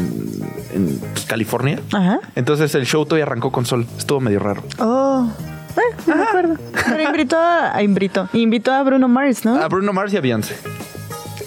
en, 0.74 1.02
California. 1.28 1.80
Ajá. 1.92 2.20
Entonces 2.36 2.74
el 2.76 2.86
show 2.86 3.04
todavía 3.06 3.26
arrancó 3.26 3.52
con 3.52 3.66
sol. 3.66 3.88
Estuvo 3.98 4.20
medio 4.20 4.38
raro. 4.40 4.62
Oh, 4.78 5.28
eh, 5.76 5.96
no 6.06 6.16
me 6.16 6.24
acuerdo. 6.24 6.56
Pero 6.88 7.02
invitó 7.04 7.36
a, 7.38 7.76
a- 7.76 7.82
invitó, 7.82 8.30
invitó 8.34 8.72
a 8.74 8.84
Bruno 8.84 9.08
Mars, 9.08 9.44
¿no? 9.44 9.56
A 9.56 9.68
Bruno 9.68 9.92
Mars 9.92 10.14
y 10.14 10.18
a 10.18 10.22
Beyoncé. 10.22 10.56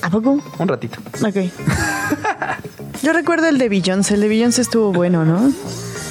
¿A 0.03 0.11
poco? 0.11 0.43
Un 0.59 0.69
ratito. 0.69 0.99
Ok. 1.25 1.37
Yo 3.03 3.13
recuerdo 3.13 3.47
el 3.47 3.59
de 3.59 3.69
Beyoncé. 3.69 4.15
El 4.15 4.23
de 4.23 4.29
Beyoncé 4.29 4.63
estuvo 4.63 4.93
bueno, 4.93 5.25
¿no? 5.25 5.39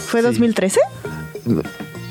¿Fue 0.07 0.21
Sí. 0.21 0.27
2013? 0.27 0.79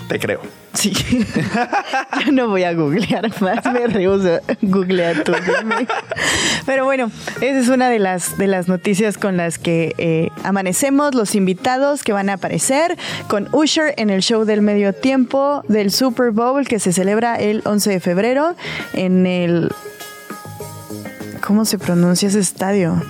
Te 0.09 0.19
creo. 0.19 0.41
Sí. 0.79 0.93
Yo 2.25 2.31
no 2.31 2.49
voy 2.49 2.63
a 2.63 2.73
googlear 2.73 3.29
más, 3.41 3.65
me 3.65 3.89
rehuso. 3.89 4.39
Googlea 4.63 5.25
tú. 5.25 5.33
Pero 6.67 6.85
bueno, 6.85 7.11
esa 7.41 7.59
es 7.59 7.69
una 7.69 7.91
de 7.91 7.99
las, 7.99 8.39
de 8.39 8.47
las 8.47 8.69
noticias 8.69 9.19
con 9.19 9.37
las 9.37 9.59
que 9.59 9.93
eh, 9.99 10.31
amanecemos, 10.45 11.17
los 11.17 11.35
invitados 11.35 12.05
que 12.05 12.13
van 12.13 12.31
a 12.31 12.35
aparecer 12.35 12.97
con 13.27 13.49
Usher 13.53 13.93
en 13.97 14.11
el 14.11 14.23
show 14.23 14.45
del 14.45 14.63
medio 14.63 14.93
tiempo 14.93 15.65
del 15.67 15.91
Super 15.91 16.31
Bowl 16.31 16.65
que 16.69 16.79
se 16.79 16.93
celebra 16.93 17.35
el 17.35 17.63
11 17.65 17.91
de 17.91 18.01
febrero 18.01 18.55
en 18.93 19.27
el... 19.27 19.73
¿Cómo 21.45 21.65
se 21.65 21.79
pronuncia 21.79 22.29
ese 22.29 22.39
estadio? 22.39 23.03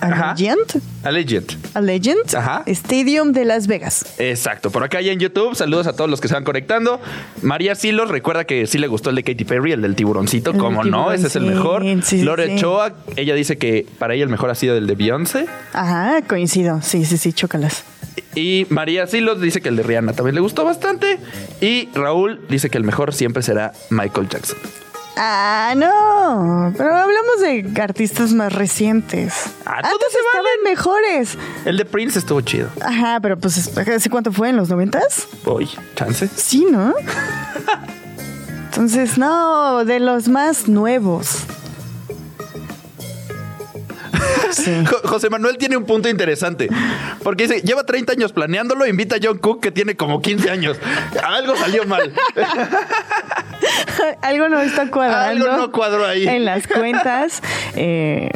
Allegiant. 0.00 0.76
Allegiant. 1.04 1.52
Allegiant 1.74 2.34
Ajá. 2.34 2.62
Stadium 2.66 3.32
de 3.32 3.44
Las 3.44 3.66
Vegas. 3.66 4.04
Exacto, 4.18 4.70
por 4.70 4.82
acá 4.84 5.00
ya 5.00 5.12
en 5.12 5.18
YouTube, 5.18 5.54
saludos 5.54 5.86
a 5.86 5.92
todos 5.94 6.08
los 6.10 6.20
que 6.20 6.28
se 6.28 6.34
van 6.34 6.44
conectando. 6.44 7.00
María 7.42 7.74
Silos, 7.74 8.08
recuerda 8.10 8.44
que 8.44 8.66
sí 8.66 8.78
le 8.78 8.86
gustó 8.86 9.10
el 9.10 9.16
de 9.16 9.22
Katy 9.22 9.44
Perry, 9.44 9.72
el 9.72 9.82
del 9.82 9.94
tiburoncito, 9.96 10.52
¿cómo 10.54 10.84
no? 10.84 11.12
Ese 11.12 11.26
es 11.28 11.36
el 11.36 11.44
mejor. 11.46 11.84
sí, 12.02 12.22
Lore 12.22 12.46
sí. 12.46 12.52
Ochoa, 12.54 12.94
ella 13.16 13.34
dice 13.34 13.58
que 13.58 13.86
para 13.98 14.14
ella 14.14 14.24
el 14.24 14.30
mejor 14.30 14.50
ha 14.50 14.54
sido 14.54 14.76
el 14.76 14.86
de 14.86 14.94
Beyoncé. 14.94 15.46
Ajá, 15.72 16.22
coincido. 16.26 16.80
Sí, 16.82 17.04
sí, 17.04 17.16
sí, 17.18 17.32
chócalas. 17.32 17.84
Y 18.34 18.66
María 18.70 19.06
Silos 19.06 19.40
dice 19.40 19.60
que 19.60 19.68
el 19.70 19.76
de 19.76 19.82
Rihanna 19.82 20.12
también 20.12 20.34
le 20.34 20.40
gustó 20.40 20.64
bastante. 20.64 21.18
Y 21.60 21.88
Raúl 21.94 22.40
dice 22.48 22.70
que 22.70 22.78
el 22.78 22.84
mejor 22.84 23.12
siempre 23.12 23.42
será 23.42 23.72
Michael 23.90 24.28
Jackson. 24.28 24.58
Ah, 25.16 25.74
no. 25.76 26.72
Pero 26.76 26.96
hablamos 26.96 27.40
de 27.40 27.80
artistas 27.82 28.32
más 28.32 28.52
recientes. 28.52 29.34
Ah, 29.66 29.80
todos 29.82 29.92
Antes 29.92 30.08
se 30.12 30.18
estaban 30.18 30.44
valen. 30.44 30.64
mejores. 30.64 31.38
El 31.64 31.76
de 31.76 31.84
Prince 31.84 32.18
estuvo 32.18 32.40
chido. 32.40 32.68
Ajá, 32.80 33.18
pero 33.20 33.36
pues, 33.38 33.76
¿hace 33.76 34.08
cuánto 34.10 34.32
fue? 34.32 34.48
¿En 34.50 34.56
los 34.56 34.68
noventas? 34.68 35.28
Uy, 35.44 35.68
chance. 35.96 36.28
Sí, 36.36 36.66
¿no? 36.70 36.94
Entonces, 38.70 39.18
no, 39.18 39.84
de 39.84 40.00
los 40.00 40.28
más 40.28 40.68
nuevos. 40.68 41.44
Sí. 44.52 44.84
José 45.04 45.30
Manuel 45.30 45.58
tiene 45.58 45.76
un 45.76 45.84
punto 45.84 46.08
interesante. 46.08 46.68
Porque 47.22 47.46
dice, 47.46 47.62
lleva 47.62 47.84
30 47.84 48.12
años 48.12 48.32
planeándolo, 48.32 48.84
invita 48.86 49.16
a 49.16 49.18
John 49.22 49.38
Cook, 49.38 49.60
que 49.60 49.70
tiene 49.70 49.96
como 49.96 50.20
15 50.20 50.50
años. 50.50 50.76
Algo 51.22 51.56
salió 51.56 51.84
mal. 51.86 52.12
Algo 54.22 54.48
no 54.48 54.60
está 54.60 54.90
cuadrando. 54.90 55.50
Algo 55.50 55.62
no 55.62 55.72
cuadró 55.72 56.06
ahí. 56.06 56.26
En 56.26 56.44
las 56.44 56.66
cuentas. 56.66 57.42
Eh, 57.76 58.30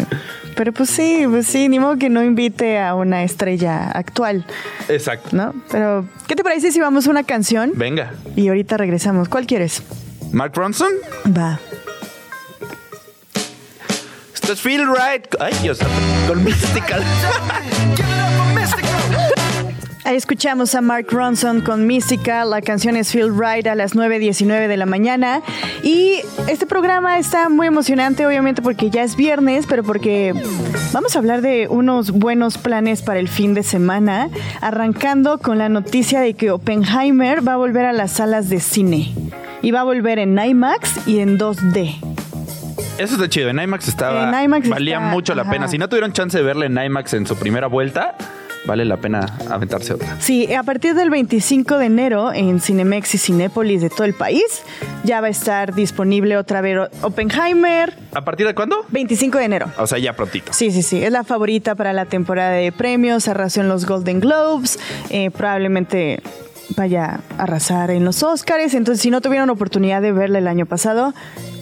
pero 0.55 0.73
pues 0.73 0.88
sí, 0.88 1.25
pues 1.29 1.47
sí, 1.47 1.69
ni 1.69 1.79
modo 1.79 1.99
que 1.99 2.09
no 2.09 2.23
invite 2.23 2.79
a 2.79 2.95
una 2.95 3.25
estrella 3.25 3.91
actual, 3.91 4.47
Exacto. 4.88 5.31
¿no? 5.33 5.55
Pero, 5.71 6.07
¿qué 6.29 6.37
te 6.37 6.45
parece 6.45 6.71
si 6.71 6.81
vamos 6.81 7.07
a 7.07 7.11
una 7.11 7.25
canción? 7.25 7.73
Venga. 7.75 8.12
Y 8.37 8.49
ahorita 8.49 8.76
regresamos. 8.76 9.29
¿Cuál 9.29 9.47
quieres? 9.47 9.83
Mark 10.33 10.53
Ronson, 10.55 10.93
Va. 11.37 11.59
esto 14.33 14.53
es 14.53 14.61
Feel 14.61 14.87
Right. 14.87 15.26
Ay, 15.41 15.55
Dios, 15.62 15.79
con 16.29 16.45
Mystical. 16.45 17.03
Ahí 20.06 20.16
escuchamos 20.16 20.75
a 20.75 20.82
Mark 20.82 21.06
Ronson 21.11 21.62
con 21.62 21.87
Mística. 21.87 22.44
La 22.44 22.61
canción 22.61 22.94
es 22.96 23.11
Feel 23.11 23.30
Right 23.38 23.66
a 23.66 23.75
las 23.75 23.94
9.19 23.96 24.68
de 24.68 24.76
la 24.76 24.84
mañana. 24.84 25.40
Y 25.82 26.20
este 26.46 26.66
programa 26.66 27.18
está 27.18 27.49
muy 27.49 27.68
emocionante, 27.68 28.26
obviamente, 28.26 28.61
porque 28.61 28.90
ya 28.90 29.02
es 29.02 29.16
viernes, 29.16 29.64
pero 29.66 29.82
porque 29.82 30.34
vamos 30.92 31.16
a 31.16 31.18
hablar 31.18 31.40
de 31.40 31.68
unos 31.70 32.11
buenos 32.11 32.58
planes 32.58 33.00
para 33.00 33.18
el 33.18 33.28
fin 33.28 33.54
de 33.54 33.62
semana. 33.62 34.28
Arrancando 34.61 35.38
con 35.38 35.56
la 35.56 35.70
noticia 35.70 36.20
de 36.20 36.34
que 36.34 36.50
Oppenheimer 36.50 37.46
va 37.46 37.54
a 37.54 37.56
volver 37.56 37.87
a 37.87 37.94
las 37.94 38.12
salas 38.12 38.50
de 38.50 38.61
cine. 38.61 39.11
Y 39.62 39.70
va 39.70 39.80
a 39.80 39.84
volver 39.84 40.18
en 40.18 40.38
IMAX 40.38 41.06
y 41.08 41.20
en 41.20 41.38
2D. 41.38 41.94
Eso 42.99 43.14
está 43.14 43.28
chido. 43.30 43.49
En 43.49 43.58
IMAX 43.58 43.88
estaba. 43.88 44.28
En 44.28 44.44
IMAX 44.44 44.68
valía 44.68 44.96
está- 44.99 45.08
mucho 45.08 45.34
la 45.34 45.42
ajá. 45.42 45.50
pena. 45.50 45.68
Si 45.68 45.78
no 45.78 45.88
tuvieron 45.88 46.12
chance 46.12 46.37
de 46.37 46.44
verla 46.44 46.66
en 46.66 46.76
IMAX 46.76 47.14
en 47.14 47.26
su 47.26 47.37
primera 47.37 47.68
vuelta, 47.68 48.14
vale 48.66 48.85
la 48.85 48.97
pena 48.97 49.26
aventarse 49.50 49.94
otra. 49.94 50.16
Sí, 50.21 50.52
a 50.54 50.62
partir 50.62 50.94
del 50.94 51.11
25 51.11 51.78
de 51.78 51.87
enero 51.87 52.33
en 52.33 52.61
Cinemex 52.61 53.14
y 53.14 53.18
Cinépolis 53.18 53.80
de 53.83 53.90
todo 53.90 54.04
el 54.04 54.14
país 54.14 54.62
ya 55.04 55.21
va 55.21 55.26
a 55.26 55.30
estar 55.30 55.75
disponible 55.75 56.37
otra 56.37 56.61
vez 56.61 56.78
Oppenheimer. 57.02 57.94
¿A 58.14 58.25
partir 58.25 58.47
de 58.47 58.54
cuándo? 58.54 58.85
25 58.90 59.38
de 59.38 59.44
enero. 59.44 59.66
O 59.78 59.87
sea, 59.87 59.99
ya 59.99 60.14
prontito. 60.14 60.52
Sí, 60.52 60.71
sí, 60.71 60.83
sí. 60.83 61.02
Es 61.02 61.12
la 61.12 61.25
favorita 61.25 61.75
para 61.75 61.92
la 61.92 62.06
temporada 62.06 62.52
de 62.52 62.73
premios. 62.73 63.28
Arrasó 63.28 63.61
en 63.61 63.68
los 63.68 63.87
Golden 63.87 64.21
Globes. 64.21 64.78
eh, 65.11 65.30
probablemente 65.30 66.23
vaya 66.76 67.21
a 67.37 67.42
arrasar 67.42 67.90
en 67.90 68.04
los 68.04 68.23
Oscars. 68.23 68.75
Entonces, 68.75 69.02
si 69.02 69.11
no 69.11 69.21
tuvieron 69.21 69.50
oportunidad 69.50 70.00
de 70.00 70.12
verla 70.12 70.38
el 70.38 70.49
año 70.49 70.66
pasado, 70.66 71.14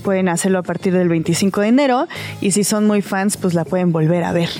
pueden 0.04 0.28
hacerlo 0.28 0.59
a 0.59 0.62
partir 0.62 0.92
del 0.92 1.09
25 1.09 1.61
de 1.61 1.68
enero. 1.68 2.09
Y 2.40 2.52
si 2.52 2.64
son 2.64 2.87
muy 2.87 3.02
fans, 3.02 3.37
pues 3.37 3.54
la 3.54 3.64
pueden 3.64 3.92
volver 3.92 4.25
a 4.25 4.32
ver. 4.32 4.50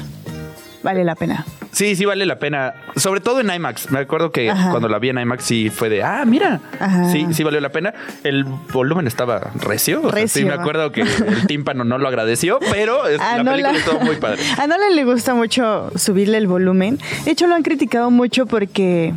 Vale 0.83 1.05
la 1.05 1.15
pena. 1.15 1.45
Sí, 1.71 1.97
sí 1.97 2.05
vale 2.05 2.27
la 2.27 2.39
pena. 2.39 2.75
Sobre 2.97 3.21
todo 3.21 3.41
en 3.41 3.51
IMAX. 3.51 3.91
Me 3.91 4.01
acuerdo 4.01 4.31
que 4.33 4.51
Ajá. 4.51 4.71
cuando 4.71 4.89
la 4.89 4.99
vi 4.99 5.09
en 5.09 5.19
IMAX 5.19 5.45
sí 5.45 5.71
fue 5.71 5.89
de, 5.89 6.03
ah, 6.03 6.25
mira. 6.27 6.61
Ajá. 6.79 7.09
Sí, 7.11 7.27
sí 7.33 7.43
valió 7.45 7.61
la 7.61 7.71
pena. 7.71 7.95
El 8.25 8.45
volumen 8.45 9.07
estaba 9.07 9.39
recio. 9.55 10.01
O 10.01 10.11
sea, 10.11 10.11
sí, 10.29 10.41
Recio. 10.41 10.47
me 10.47 10.55
acuerdo 10.55 10.93
que 10.93 11.03
el 11.03 11.47
tímpano 11.47 11.85
no 11.85 11.99
lo 11.99 12.09
agradeció, 12.09 12.59
pero 12.71 13.07
es- 13.07 13.21
A 13.21 13.39
la 13.43 13.51
película 13.53 13.77
estuvo 13.79 14.01
muy 14.01 14.17
padre. 14.17 14.43
A 14.59 14.67
Nolan 14.67 14.95
le 14.95 15.05
gusta 15.05 15.35
mucho 15.35 15.91
subirle 15.97 16.37
el 16.39 16.47
volumen. 16.47 16.99
De 17.25 17.31
hecho, 17.31 17.47
lo 17.47 17.55
han 17.55 17.63
criticado 17.63 18.11
mucho 18.11 18.47
porque 18.47 19.15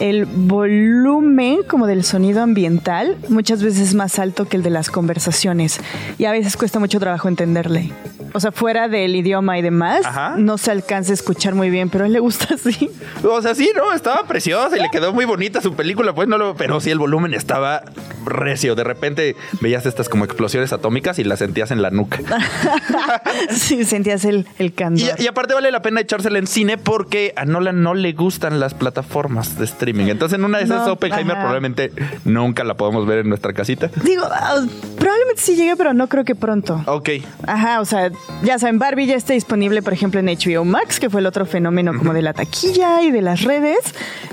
el 0.00 0.26
volumen 0.26 1.62
como 1.66 1.86
del 1.86 2.04
sonido 2.04 2.42
ambiental 2.42 3.16
muchas 3.28 3.62
veces 3.62 3.88
es 3.88 3.94
más 3.94 4.18
alto 4.18 4.46
que 4.46 4.56
el 4.56 4.62
de 4.62 4.70
las 4.70 4.90
conversaciones 4.90 5.80
y 6.18 6.24
a 6.24 6.32
veces 6.32 6.56
cuesta 6.56 6.78
mucho 6.78 6.98
trabajo 7.00 7.28
entenderle. 7.28 7.92
O 8.34 8.40
sea, 8.40 8.50
fuera 8.50 8.88
del 8.88 9.14
idioma 9.14 9.58
y 9.58 9.62
demás, 9.62 10.06
Ajá. 10.06 10.36
no 10.38 10.56
se 10.56 10.70
alcanza 10.70 11.10
a 11.10 11.14
escuchar 11.14 11.54
muy 11.54 11.68
bien, 11.68 11.90
pero 11.90 12.04
a 12.04 12.06
él 12.06 12.14
le 12.14 12.20
gusta 12.20 12.54
así. 12.54 12.90
O 13.22 13.42
sea, 13.42 13.54
sí, 13.54 13.70
no, 13.76 13.92
estaba 13.92 14.26
preciosa 14.26 14.76
y 14.76 14.80
le 14.80 14.90
quedó 14.90 15.12
muy 15.12 15.24
bonita 15.24 15.60
su 15.60 15.74
película, 15.74 16.14
pues 16.14 16.28
no 16.28 16.38
lo, 16.38 16.54
pero 16.56 16.80
sí 16.80 16.90
el 16.90 16.98
volumen 16.98 17.34
estaba 17.34 17.82
recio. 18.24 18.74
De 18.74 18.84
repente 18.84 19.36
veías 19.60 19.84
estas 19.84 20.08
como 20.08 20.24
explosiones 20.24 20.72
atómicas 20.72 21.18
y 21.18 21.24
las 21.24 21.40
sentías 21.40 21.70
en 21.70 21.82
la 21.82 21.90
nuca. 21.90 22.20
sí, 23.50 23.84
sentías 23.84 24.24
el, 24.24 24.46
el 24.58 24.72
candor. 24.72 25.10
Y, 25.18 25.24
y 25.24 25.26
aparte 25.26 25.52
vale 25.54 25.70
la 25.70 25.82
pena 25.82 26.00
echársela 26.00 26.38
en 26.38 26.46
cine 26.46 26.78
porque 26.78 27.34
a 27.36 27.44
Nolan 27.44 27.82
no 27.82 27.94
le 27.94 28.12
gustan 28.12 28.60
las 28.60 28.72
plataformas 28.74 29.58
de 29.58 29.64
streaming. 29.82 30.06
Entonces 30.10 30.38
en 30.38 30.44
una 30.44 30.58
de 30.58 30.64
esas 30.64 30.86
No, 30.86 30.92
Oppenheimer 30.94 31.32
ajá. 31.32 31.40
probablemente 31.42 31.92
nunca 32.24 32.62
la 32.64 32.74
podemos 32.74 33.06
ver 33.06 33.18
en 33.20 33.28
nuestra 33.28 33.52
casita. 33.52 33.90
Digo, 34.04 34.24
ah, 34.30 34.64
probablemente 34.98 35.42
sí 35.42 35.56
llegue, 35.56 35.76
pero 35.76 35.92
no 35.92 36.08
creo 36.08 36.24
que 36.24 36.34
pronto. 36.34 36.80
Ok. 36.86 37.10
Ajá, 37.46 37.80
o 37.80 37.84
sea, 37.84 38.10
ya 38.42 38.58
saben, 38.58 38.78
Barbie 38.78 39.06
ya 39.06 39.16
está 39.16 39.32
disponible, 39.32 39.82
por 39.82 39.92
ejemplo, 39.92 40.20
en 40.20 40.26
HBO 40.26 40.64
Max, 40.64 41.00
que 41.00 41.10
fue 41.10 41.20
el 41.20 41.26
otro 41.26 41.46
fenómeno 41.46 41.92
como 41.98 42.12
de 42.14 42.22
la 42.22 42.32
taquilla 42.32 43.02
y 43.02 43.10
de 43.10 43.22
las 43.22 43.42
redes. 43.42 43.78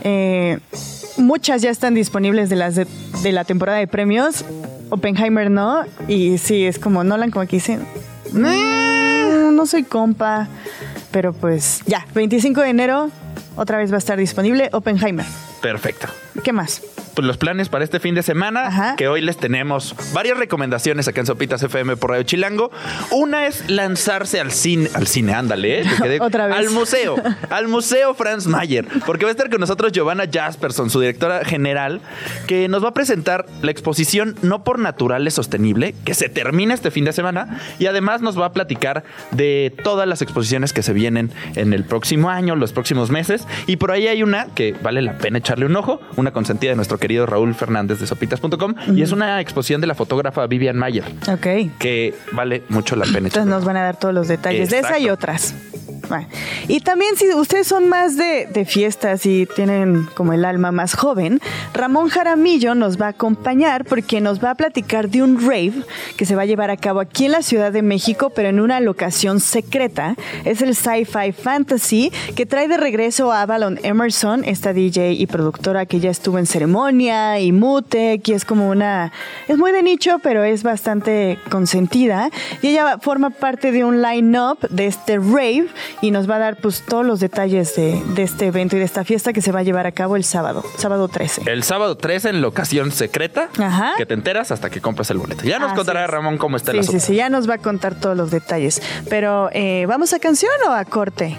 Eh, 0.03 0.59
muchas 1.17 1.61
ya 1.61 1.69
están 1.71 1.95
disponibles 1.95 2.49
de 2.49 2.55
las 2.55 2.75
de, 2.75 2.87
de 3.23 3.31
la 3.31 3.43
temporada 3.43 3.79
de 3.79 3.87
premios. 3.87 4.45
Oppenheimer 4.91 5.49
no. 5.51 5.83
Y 6.07 6.37
sí, 6.37 6.65
es 6.65 6.79
como 6.79 7.03
Nolan, 7.03 7.31
como 7.31 7.45
que 7.47 7.57
dicen, 7.57 7.85
"Mm, 8.33 9.55
no 9.55 9.65
soy 9.65 9.83
compa. 9.83 10.47
Pero 11.11 11.33
pues 11.33 11.81
ya, 11.87 12.05
25 12.13 12.61
de 12.61 12.69
enero, 12.69 13.09
otra 13.59 13.77
vez 13.77 13.91
va 13.91 13.95
a 13.95 13.99
estar 13.99 14.17
disponible 14.17 14.69
Oppenheimer. 14.71 15.25
Perfecto. 15.61 16.07
¿Qué 16.43 16.53
más? 16.53 16.81
Pues 17.13 17.25
los 17.27 17.37
planes 17.37 17.69
para 17.69 17.83
este 17.83 17.99
fin 17.99 18.15
de 18.15 18.23
semana, 18.23 18.67
Ajá. 18.67 18.95
que 18.95 19.07
hoy 19.07 19.21
les 19.21 19.37
tenemos 19.37 19.95
varias 20.13 20.37
recomendaciones 20.37 21.07
acá 21.07 21.21
en 21.21 21.25
Sopitas 21.27 21.61
FM 21.63 21.97
por 21.97 22.11
Radio 22.11 22.23
Chilango. 22.23 22.71
Una 23.11 23.47
es 23.47 23.69
lanzarse 23.69 24.39
al 24.39 24.51
cine, 24.51 24.89
al 24.93 25.07
cine, 25.07 25.33
ándale, 25.33 25.81
¿eh? 25.81 25.83
Quedé- 26.01 26.19
Otra 26.21 26.47
vez. 26.47 26.55
al 26.57 26.69
museo, 26.69 27.15
al 27.49 27.67
museo 27.67 28.13
Franz 28.13 28.47
Mayer, 28.47 28.85
porque 29.05 29.25
va 29.25 29.29
a 29.29 29.33
estar 29.33 29.49
con 29.49 29.59
nosotros 29.59 29.91
Giovanna 29.91 30.25
Jasperson, 30.31 30.89
su 30.89 30.99
directora 30.99 31.43
general, 31.45 32.01
que 32.47 32.67
nos 32.67 32.83
va 32.83 32.89
a 32.89 32.93
presentar 32.93 33.45
la 33.61 33.71
exposición 33.71 34.35
No 34.41 34.63
por 34.63 34.79
Naturales 34.79 35.33
Sostenible, 35.33 35.95
que 36.05 36.13
se 36.13 36.29
termina 36.29 36.73
este 36.73 36.91
fin 36.91 37.05
de 37.05 37.13
semana, 37.13 37.59
y 37.79 37.87
además 37.87 38.21
nos 38.21 38.39
va 38.39 38.45
a 38.47 38.53
platicar 38.53 39.03
de 39.31 39.73
todas 39.83 40.07
las 40.07 40.21
exposiciones 40.21 40.73
que 40.73 40.83
se 40.83 40.93
vienen 40.93 41.31
en 41.55 41.73
el 41.73 41.83
próximo 41.85 42.29
año, 42.29 42.55
los 42.55 42.71
próximos 42.73 43.09
meses, 43.09 43.47
y 43.67 43.77
por 43.77 43.91
ahí 43.91 44.07
hay 44.07 44.23
una 44.23 44.47
que 44.55 44.73
vale 44.81 45.01
la 45.01 45.17
pena 45.17 45.39
echarle 45.39 45.65
un 45.65 45.75
ojo, 45.75 45.99
una 46.15 46.31
consentida 46.31 46.69
de 46.71 46.75
nuestro 46.75 46.97
querido 46.97 47.08
Raúl 47.25 47.55
Fernández 47.55 47.99
de 47.99 48.07
sopitas.com, 48.07 48.75
y 48.95 49.01
es 49.01 49.11
una 49.11 49.41
exposición 49.41 49.81
de 49.81 49.87
la 49.87 49.95
fotógrafa 49.95 50.45
Vivian 50.47 50.77
Mayer, 50.77 51.03
Ok. 51.31 51.77
que 51.79 52.13
vale 52.31 52.63
mucho 52.69 52.95
la 52.95 53.05
pena 53.05 53.27
Entonces 53.27 53.45
nos 53.47 53.65
van 53.65 53.77
a 53.77 53.81
dar 53.83 53.97
todos 53.97 54.13
los 54.13 54.27
detalles 54.27 54.69
de 54.69 54.79
esa 54.79 54.99
y 54.99 55.09
otras. 55.09 55.53
Y 56.67 56.81
también 56.81 57.15
si 57.15 57.33
ustedes 57.33 57.67
son 57.67 57.89
más 57.89 58.17
de, 58.17 58.47
fiestas 58.65 59.25
y 59.25 59.47
tienen 59.55 60.07
como 60.15 60.33
el 60.33 60.43
alma 60.43 60.71
más 60.71 60.93
joven, 60.93 61.39
Ramón 61.73 62.09
Jaramillo 62.09 62.75
nos 62.75 62.99
va 62.99 63.07
a 63.07 63.09
acompañar 63.09 63.85
porque 63.85 64.19
nos 64.21 64.43
va 64.43 64.51
a 64.51 64.55
platicar 64.55 65.09
de 65.09 65.23
un 65.23 65.39
rave 65.39 65.73
que 66.17 66.25
se 66.25 66.35
va 66.35 66.43
a 66.43 66.45
llevar 66.45 66.69
a 66.69 66.77
cabo 66.77 66.99
aquí 66.99 67.25
en 67.25 67.31
la 67.31 67.41
Ciudad 67.41 67.71
de 67.71 67.81
México, 67.81 68.31
pero 68.35 68.49
en 68.49 68.59
una 68.59 68.79
locación 68.79 69.39
secreta. 69.39 70.15
Es 70.43 70.61
el 70.61 70.75
Sci-Fi 70.75 71.31
Fantasy 71.31 72.11
que 72.35 72.45
trae 72.45 72.67
de 72.67 72.77
regreso 72.77 73.31
a 73.31 73.43
Avalon 73.43 73.79
Emerson, 73.83 74.43
esta 74.43 74.73
DJ 74.73 75.13
y 75.13 75.25
productora 75.27 75.85
que 75.85 75.99
ya 75.99 76.09
estuvo 76.09 76.37
en 76.37 76.45
ceremonia 76.45 77.39
y 77.39 77.51
Mute, 77.51 78.19
que 78.19 78.33
es 78.33 78.45
como 78.45 78.69
una... 78.69 79.11
es 79.47 79.57
muy 79.57 79.71
de 79.71 79.83
nicho, 79.83 80.19
pero 80.21 80.43
es 80.43 80.63
bastante 80.63 81.39
consentida. 81.49 82.29
Y 82.61 82.67
ella 82.67 82.97
forma 82.99 83.29
parte 83.29 83.71
de 83.71 83.83
un 83.83 84.01
line-up 84.01 84.59
de 84.69 84.87
este 84.87 85.17
rave 85.17 85.67
y 86.01 86.11
nos 86.11 86.29
va 86.29 86.35
a 86.35 86.39
dar 86.39 86.55
pues 86.57 86.83
todos 86.87 87.05
los 87.05 87.19
detalles 87.19 87.75
de, 87.75 88.01
de, 88.15 88.23
este 88.23 88.45
evento 88.47 88.75
y 88.75 88.79
de 88.79 88.85
esta 88.85 89.03
fiesta 89.03 89.33
que 89.33 89.41
se 89.41 89.51
va 89.51 89.59
a 89.59 89.63
llevar 89.63 89.85
a 89.87 89.91
cabo 89.91 90.15
el 90.15 90.23
sábado, 90.23 90.63
sábado 90.77 91.07
13. 91.07 91.43
El 91.51 91.63
sábado 91.63 91.97
13 91.97 92.29
en 92.29 92.41
locación 92.41 92.91
secreta, 92.91 93.49
Ajá. 93.59 93.93
que 93.97 94.05
te 94.05 94.13
enteras 94.13 94.51
hasta 94.51 94.69
que 94.69 94.79
compras 94.81 95.09
el 95.11 95.17
boleto. 95.17 95.43
Ya 95.43 95.59
nos 95.59 95.69
Así 95.69 95.77
contará 95.77 96.05
es. 96.05 96.09
Ramón 96.09 96.37
cómo 96.37 96.57
está 96.57 96.71
Sí, 96.71 96.77
el 96.77 96.83
sí, 96.83 96.89
asunto. 96.89 97.05
sí, 97.07 97.15
ya 97.15 97.29
nos 97.29 97.49
va 97.49 97.55
a 97.55 97.57
contar 97.57 97.95
todos 97.95 98.15
los 98.15 98.31
detalles. 98.31 98.81
Pero, 99.09 99.49
eh, 99.51 99.85
¿vamos 99.87 100.13
a 100.13 100.19
canción 100.19 100.51
o 100.67 100.71
a 100.71 100.85
corte? 100.85 101.37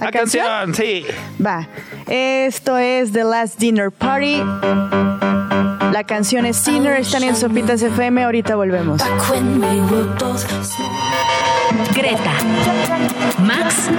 A 0.00 0.10
canción, 0.10 0.74
sí. 0.74 1.04
Va. 1.44 1.66
Esto 2.06 2.78
es 2.78 3.10
The 3.12 3.24
Last 3.24 3.58
Dinner 3.58 3.90
Party. 3.90 4.42
La 5.92 6.04
canción 6.06 6.46
es 6.46 6.56
Sinner. 6.58 7.00
Están 7.00 7.24
en 7.24 7.34
Sopitas 7.34 7.82
FM. 7.82 8.22
Ahorita 8.22 8.54
volvemos. 8.54 9.02
Greta, 11.94 12.32
Max 13.38 13.90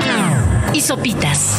y 0.74 0.82
Sopitas. 0.82 1.56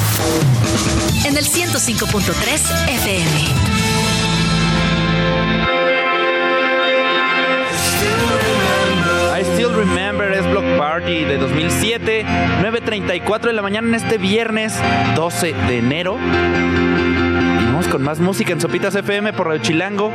En 1.24 1.36
el 1.36 1.44
105.3 1.44 2.88
FM. 2.88 3.70
I 9.38 9.44
Still 9.54 9.74
Remember 9.74 10.32
es 10.32 10.44
Block 10.50 10.64
Party 10.76 11.24
de 11.24 11.38
2007, 11.38 12.24
9.34 12.24 13.40
de 13.42 13.52
la 13.52 13.62
mañana 13.62 13.88
en 13.88 13.94
este 13.94 14.18
viernes 14.18 14.74
12 15.14 15.52
de 15.52 15.78
enero. 15.78 16.16
Vamos 17.66 17.86
con 17.88 18.02
más 18.02 18.18
música 18.18 18.52
en 18.52 18.60
Sopitas 18.60 18.94
FM 18.94 19.32
por 19.32 19.46
Radio 19.46 19.62
Chilango. 19.62 20.12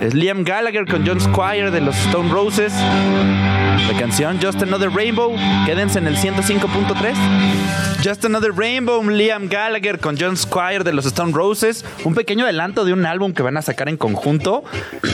Es 0.00 0.14
Liam 0.14 0.44
Gallagher 0.44 0.86
con 0.86 1.04
John 1.04 1.20
Squire 1.20 1.72
de 1.72 1.80
los 1.80 1.96
Stone 2.06 2.32
Roses. 2.32 2.72
La 2.72 3.98
canción 3.98 4.38
Just 4.40 4.62
Another 4.62 4.90
Rainbow. 4.90 5.34
Quédense 5.66 5.98
en 5.98 6.06
el 6.06 6.16
105.3. 6.16 7.14
Just 8.04 8.24
Another 8.24 8.52
Rainbow, 8.54 9.02
Liam 9.02 9.48
Gallagher 9.48 9.98
con 9.98 10.16
John 10.16 10.36
Squire 10.36 10.84
de 10.84 10.92
los 10.92 11.04
Stone 11.04 11.32
Roses. 11.32 11.84
Un 12.04 12.14
pequeño 12.14 12.44
adelanto 12.44 12.84
de 12.84 12.92
un 12.92 13.06
álbum 13.06 13.32
que 13.32 13.42
van 13.42 13.56
a 13.56 13.62
sacar 13.62 13.88
en 13.88 13.96
conjunto. 13.96 14.62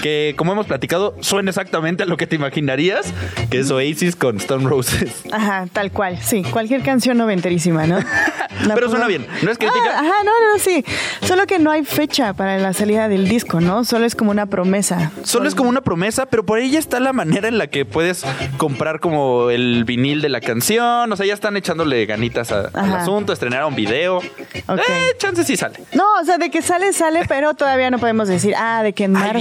Que, 0.03 0.35
como 0.37 0.53
hemos 0.53 0.67
platicado, 0.67 1.17
suena 1.21 1.51
exactamente 1.51 2.03
a 2.03 2.07
lo 2.07 2.19
que 2.19 2.27
te 2.27 2.37
imaginarías. 2.37 3.15
Que 3.51 3.61
es 3.61 3.71
Oasis 3.71 4.17
con 4.17 4.37
Stone 4.37 4.69
Roses. 4.69 5.23
Ajá, 5.33 5.67
tal 5.73 5.93
cual. 5.93 6.19
Sí, 6.21 6.43
cualquier 6.43 6.83
canción 6.83 7.17
noventerísima, 7.17 7.87
¿no? 7.87 8.01
Pero 8.75 8.91
suena 8.91 9.07
bien. 9.07 9.27
¿No 9.43 9.51
es 9.51 9.57
crítica? 9.57 9.81
Ah, 9.95 10.01
ajá, 10.01 10.15
no, 10.25 10.31
no, 10.31 10.59
sí. 10.59 10.85
Solo 11.23 11.47
que 11.47 11.59
no 11.59 11.71
hay 11.71 11.85
fecha 11.85 12.35
para 12.35 12.59
la 12.59 12.75
salida 12.75 13.09
del 13.09 13.29
disco, 13.29 13.61
¿no? 13.61 13.85
Solo 13.85 14.05
es 14.05 14.15
como 14.15 14.31
una 14.31 14.47
promesa. 14.47 14.74
Solo 15.23 15.49
es 15.49 15.55
como 15.55 15.69
una 15.69 15.81
promesa, 15.81 16.27
pero 16.27 16.45
por 16.45 16.59
ahí 16.59 16.71
ya 16.71 16.79
está 16.79 17.01
la 17.01 17.13
manera 17.13 17.49
en 17.49 17.59
la 17.59 17.67
que 17.69 17.85
puedes 17.85 18.25
comprar 18.57 19.01
como 19.01 19.51
el 19.51 19.85
vinil 19.85 20.21
de 20.23 20.29
la 20.29 20.41
canción. 20.41 21.11
O 21.13 21.17
sea, 21.17 21.27
ya 21.27 21.35
están 21.35 21.57
echándole 21.57 22.05
ganitas 22.07 22.51
a- 22.53 22.71
al 22.73 22.93
asunto, 22.95 23.33
estrenar 23.33 23.65
un 23.65 23.75
video. 23.75 24.21
Eh, 24.55 25.15
chance 25.19 25.45
sí 25.45 25.57
sale. 25.57 25.81
No, 25.93 26.05
o 26.21 26.25
sea, 26.25 26.39
de 26.39 26.51
que 26.51 26.63
sale, 26.63 26.93
sale, 26.93 27.23
pero 27.29 27.55
todavía 27.55 27.91
no 27.91 27.99
podemos 27.99 28.29
decir, 28.29 28.55
ah, 28.57 28.83
de 28.83 28.93
que 28.93 29.05
en 29.05 29.13
marzo 29.13 29.39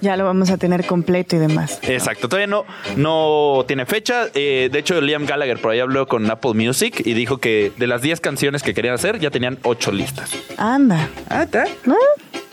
ya 0.00 0.16
lo 0.16 0.24
vamos 0.24 0.50
a 0.50 0.56
tener 0.56 0.84
completo 0.86 1.36
y 1.36 1.38
demás. 1.38 1.78
Exacto, 1.82 2.28
todavía 2.28 2.46
no, 2.46 2.64
no 2.96 3.64
tiene 3.66 3.86
fecha. 3.86 4.26
Eh, 4.34 4.68
de 4.72 4.78
hecho, 4.78 5.00
Liam 5.00 5.26
Gallagher 5.26 5.60
por 5.60 5.72
ahí 5.72 5.80
habló 5.80 6.06
con 6.06 6.30
Apple 6.30 6.54
Music 6.54 7.02
y 7.04 7.14
dijo 7.14 7.38
que 7.38 7.72
de 7.76 7.86
las 7.86 8.02
10 8.02 8.20
canciones 8.20 8.62
que 8.62 8.74
querían 8.74 8.94
hacer, 8.94 9.18
ya 9.18 9.30
tenían 9.30 9.58
8 9.62 9.92
listas. 9.92 10.30
Anda. 10.56 11.08
Ah, 11.28 11.42
¿está? 11.44 11.64
¿No? 11.84 11.96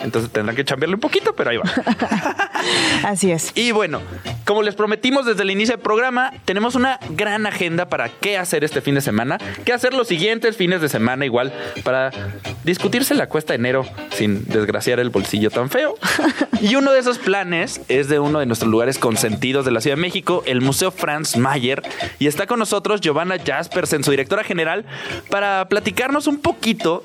Entonces 0.00 0.30
tendrán 0.30 0.54
que 0.54 0.64
chambearle 0.64 0.94
un 0.94 1.00
poquito, 1.00 1.34
pero 1.34 1.50
ahí 1.50 1.56
va. 1.56 1.64
Así 3.04 3.30
es. 3.30 3.52
Y 3.54 3.72
bueno, 3.72 4.00
como 4.44 4.62
les 4.62 4.74
prometimos 4.74 5.26
desde 5.26 5.42
el 5.42 5.50
inicio 5.50 5.74
del 5.74 5.82
programa, 5.82 6.32
tenemos 6.44 6.74
una 6.74 6.98
gran 7.10 7.46
agenda 7.46 7.88
para 7.88 8.08
qué 8.08 8.38
hacer 8.38 8.64
este 8.64 8.80
fin 8.80 8.94
de 8.94 9.00
semana, 9.00 9.38
qué 9.64 9.72
hacer 9.72 9.94
los 9.94 10.08
siguientes 10.08 10.56
fines 10.56 10.80
de 10.80 10.88
semana 10.88 11.24
igual, 11.24 11.52
para 11.82 12.10
discutirse 12.64 13.14
la 13.14 13.28
cuesta 13.28 13.52
de 13.52 13.58
enero 13.58 13.86
sin 14.10 14.44
desgraciar 14.44 15.00
el 15.00 15.10
bolsillo 15.10 15.50
tan 15.50 15.70
feo. 15.70 15.94
Y 16.60 16.76
uno 16.76 16.92
de 16.92 16.98
esos 16.98 17.18
planes 17.18 17.80
es 17.88 18.08
de 18.08 18.18
uno 18.18 18.40
de 18.40 18.46
nuestros 18.46 18.70
lugares 18.70 18.98
consentidos 18.98 19.64
de 19.64 19.70
la 19.70 19.80
Ciudad 19.80 19.96
de 19.96 20.02
México, 20.02 20.42
el 20.46 20.60
Museo 20.60 20.90
Franz 20.90 21.36
Mayer, 21.36 21.82
y 22.18 22.26
está 22.26 22.46
con 22.46 22.58
nosotros 22.58 23.00
Giovanna 23.00 23.36
Jaspersen, 23.38 24.02
su 24.04 24.10
directora 24.10 24.44
general, 24.44 24.84
para 25.30 25.68
platicarnos 25.68 26.26
un 26.26 26.38
poquito 26.38 27.04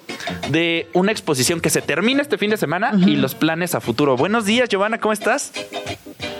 de 0.49 0.87
una 0.93 1.11
exposición 1.11 1.59
que 1.59 1.69
se 1.69 1.81
termina 1.81 2.21
este 2.21 2.37
fin 2.37 2.49
de 2.49 2.57
semana 2.57 2.82
y 2.91 3.15
los 3.15 3.35
planes 3.35 3.75
a 3.75 3.81
futuro. 3.81 4.15
Buenos 4.17 4.45
días, 4.45 4.69
Giovanna, 4.69 4.99
¿cómo 4.99 5.13
estás? 5.13 5.51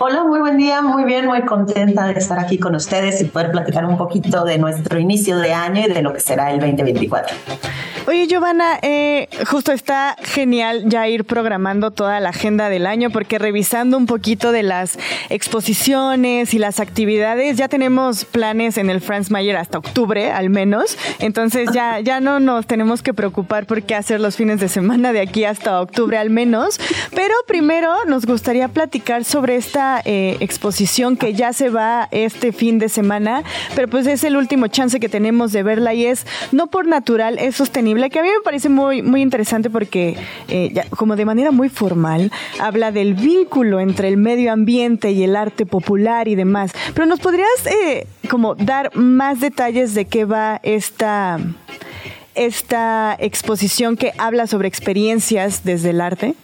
Hola, 0.06 0.26
muy 0.26 0.42
buen 0.42 0.58
día, 0.58 0.82
muy 0.82 1.06
bien, 1.06 1.28
muy 1.28 1.44
contenta 1.44 2.08
de 2.08 2.20
estar 2.20 2.38
aquí 2.38 2.60
con 2.60 2.76
ustedes 2.76 3.22
y 3.22 3.24
poder 3.24 3.52
platicar 3.52 3.86
un 3.86 3.96
poquito 3.96 4.44
de 4.44 4.58
nuestro 4.58 5.00
inicio 5.00 5.38
de 5.38 5.54
año 5.54 5.84
y 5.88 5.94
de 5.94 6.02
lo 6.02 6.12
que 6.12 6.20
será 6.20 6.52
el 6.52 6.60
2024. 6.60 7.34
Oye, 8.06 8.28
Giovanna, 8.28 8.80
eh, 8.82 9.30
justo 9.50 9.72
está 9.72 10.18
genial 10.22 10.84
ya 10.90 11.08
ir 11.08 11.24
programando 11.24 11.92
toda 11.92 12.20
la 12.20 12.30
agenda 12.30 12.68
del 12.68 12.86
año 12.86 13.12
porque 13.12 13.40
revisando 13.40 13.96
un 13.96 14.08
poquito 14.08 14.52
de 14.52 14.62
las 14.62 15.00
exposiciones 15.30 16.54
y 16.54 16.60
las 16.60 16.82
actividades, 16.82 17.56
ya 17.56 17.70
tenemos 17.70 18.26
planes 18.26 18.78
en 18.78 18.90
el 18.90 19.00
Franz 19.00 19.32
Mayer 19.32 19.56
hasta 19.56 19.78
octubre 19.78 20.32
al 20.32 20.50
menos, 20.50 20.98
entonces 21.20 21.70
ya, 21.72 22.02
ya 22.02 22.20
no 22.20 22.42
nos 22.42 22.68
tenemos 22.68 23.02
que 23.02 23.14
preocupar 23.14 23.66
por 23.66 23.84
qué 23.84 23.96
hacer 23.96 24.20
los 24.20 24.36
fines 24.36 24.60
de 24.60 24.68
semana 24.68 25.14
de 25.14 25.22
aquí 25.22 25.46
hasta 25.46 25.80
octubre 25.80 26.18
al 26.18 26.30
menos, 26.30 26.82
pero 27.16 27.34
primero 27.48 28.04
nos 28.06 28.26
gustaría 28.26 28.68
platicar 28.68 29.24
sobre 29.24 29.56
esta 29.56 29.93
eh, 30.06 30.38
exposición 30.40 31.18
que 31.18 31.34
ya 31.34 31.54
se 31.54 31.70
va 31.70 32.08
este 32.12 32.52
fin 32.52 32.80
de 32.80 32.90
semana, 32.90 33.44
pero 33.76 33.88
pues 33.88 34.08
es 34.08 34.24
el 34.24 34.36
último 34.36 34.68
chance 34.68 35.00
que 35.00 35.10
tenemos 35.10 35.52
de 35.52 35.64
verla 35.64 35.94
y 35.94 36.06
es 36.06 36.26
no 36.52 36.68
por 36.68 36.88
natural, 36.88 37.38
es 37.40 37.56
sostenible, 37.56 38.10
que 38.10 38.20
a 38.20 38.24
mí 38.24 38.30
me 38.30 38.44
parece 38.44 38.70
muy, 38.70 39.02
muy 39.02 39.22
interesante 39.22 39.70
porque 39.70 40.16
eh, 40.48 40.74
como 40.98 41.16
de 41.16 41.26
manera 41.26 41.52
muy 41.52 41.70
formal 41.70 42.32
habla 42.60 42.92
del 42.92 43.14
vínculo 43.14 43.80
entre 43.80 44.08
el 44.08 44.18
medio 44.18 44.52
ambiente 44.52 45.12
y 45.12 45.24
el 45.24 45.36
arte 45.36 45.66
popular 45.66 46.28
y 46.28 46.36
demás. 46.36 46.72
Pero 46.94 47.06
nos 47.06 47.20
podrías 47.20 47.50
eh, 47.66 48.08
como 48.30 48.56
dar 48.56 48.96
más 48.96 49.40
detalles 49.40 49.94
de 49.94 50.06
qué 50.06 50.26
va 50.26 50.60
esta 50.64 51.40
esta 52.36 53.16
exposición 53.20 53.96
que 53.96 54.12
habla 54.18 54.48
sobre 54.48 54.68
experiencias 54.68 55.64
desde 55.64 55.92
el 55.92 56.02
arte? 56.02 56.36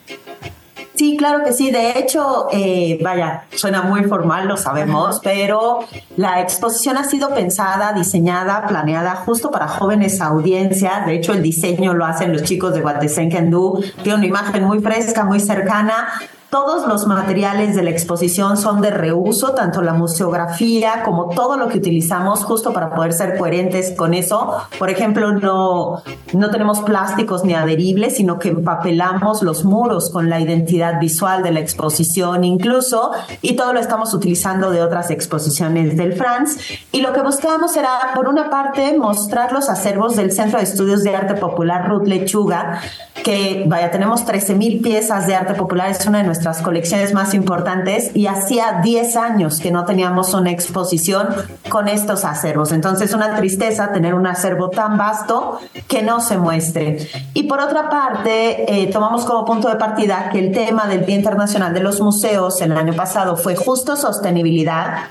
Sí, 1.00 1.16
claro 1.16 1.46
que 1.46 1.54
sí. 1.54 1.72
De 1.72 1.98
hecho, 1.98 2.50
eh, 2.52 3.00
vaya, 3.02 3.46
suena 3.56 3.84
muy 3.84 4.04
formal, 4.04 4.50
lo 4.50 4.58
sabemos, 4.58 5.22
pero 5.24 5.80
la 6.18 6.42
exposición 6.42 6.98
ha 6.98 7.06
sido 7.06 7.34
pensada, 7.34 7.94
diseñada, 7.94 8.68
planeada 8.68 9.16
justo 9.16 9.50
para 9.50 9.70
jóvenes 9.70 10.20
audiencias. 10.20 11.06
De 11.06 11.16
hecho, 11.16 11.32
el 11.32 11.42
diseño 11.42 11.94
lo 11.94 12.04
hacen 12.04 12.34
los 12.34 12.44
chicos 12.44 12.74
de 12.74 12.82
Guatesen 12.82 13.30
Kendú. 13.30 13.82
Tiene 14.04 14.18
una 14.18 14.26
imagen 14.26 14.66
muy 14.66 14.82
fresca, 14.82 15.24
muy 15.24 15.40
cercana. 15.40 16.10
Todos 16.50 16.88
los 16.88 17.06
materiales 17.06 17.76
de 17.76 17.84
la 17.84 17.92
exposición 17.92 18.58
son 18.58 18.82
de 18.82 18.90
reuso, 18.90 19.52
tanto 19.52 19.84
la 19.84 19.94
museografía 19.94 21.04
como 21.06 21.30
todo 21.30 21.58
lo 21.58 21.68
que 21.68 21.78
utilizamos 21.78 22.44
justo 22.44 22.74
para 22.74 22.96
poder 22.96 23.14
ser 23.14 23.38
coherentes 23.38 23.94
con 23.96 24.16
eso. 24.16 24.58
Por 24.80 24.90
ejemplo, 24.90 25.32
no, 25.34 26.02
no 26.34 26.50
tenemos 26.50 26.80
plásticos 26.80 27.46
ni 27.46 27.54
adheribles, 27.54 28.16
sino 28.16 28.40
que 28.40 28.50
empapelamos 28.50 29.44
los 29.44 29.64
muros 29.64 30.10
con 30.10 30.28
la 30.28 30.40
identidad 30.40 31.00
visual 31.00 31.44
de 31.44 31.52
la 31.52 31.60
exposición 31.60 32.44
incluso, 32.44 33.12
y 33.44 33.56
todo 33.56 33.72
lo 33.72 33.80
estamos 33.80 34.16
utilizando 34.16 34.72
de 34.72 34.82
otras 34.82 35.12
exposiciones 35.12 35.98
del 35.98 36.14
Franz. 36.14 36.58
Y 36.92 37.02
lo 37.02 37.14
que 37.14 37.22
buscábamos 37.22 37.78
era, 37.78 37.92
por 38.16 38.28
una 38.28 38.50
parte, 38.50 38.98
mostrar 38.98 39.54
los 39.54 39.70
acervos 39.70 40.16
del 40.16 40.32
Centro 40.32 40.58
de 40.58 40.64
Estudios 40.64 41.04
de 41.04 41.16
Arte 41.16 41.36
Popular 41.36 41.88
Ruth 41.88 42.08
Lechuga, 42.08 42.82
que, 43.24 43.66
vaya, 43.68 43.92
tenemos 43.92 44.26
13 44.26 44.56
mil 44.56 44.82
piezas 44.82 45.28
de 45.28 45.36
arte 45.36 45.54
popular, 45.54 45.92
es 45.92 46.06
una 46.08 46.20
de 46.20 46.24
nuestras 46.24 46.39
colecciones 46.62 47.14
más 47.14 47.34
importantes 47.34 48.16
y 48.16 48.28
hacía 48.28 48.82
10 48.84 49.16
años 49.16 49.60
que 49.60 49.72
no 49.72 49.86
teníamos 49.86 50.34
una 50.34 50.52
exposición 50.52 51.28
con 51.70 51.88
estos 51.88 52.26
acervos. 52.26 52.72
Entonces, 52.72 53.14
una 53.14 53.36
tristeza 53.36 53.92
tener 53.92 54.14
un 54.14 54.28
acervo 54.28 54.70
tan 54.70 54.98
vasto 54.98 55.60
que 55.88 56.02
no 56.02 56.20
se 56.22 56.38
muestre. 56.38 57.08
Y 57.34 57.44
por 57.44 57.60
otra 57.60 57.90
parte, 57.90 58.82
eh, 58.82 58.88
tomamos 58.88 59.26
como 59.26 59.46
punto 59.46 59.70
de 59.70 59.76
partida 59.76 60.30
que 60.32 60.40
el 60.40 60.52
tema 60.52 60.88
del 60.88 61.06
Día 61.06 61.16
Internacional 61.16 61.74
de 61.74 61.80
los 61.82 62.02
Museos 62.02 62.62
el 62.62 62.72
año 62.72 62.94
pasado 62.94 63.36
fue 63.36 63.56
justo 63.56 63.96
sostenibilidad 63.96 65.06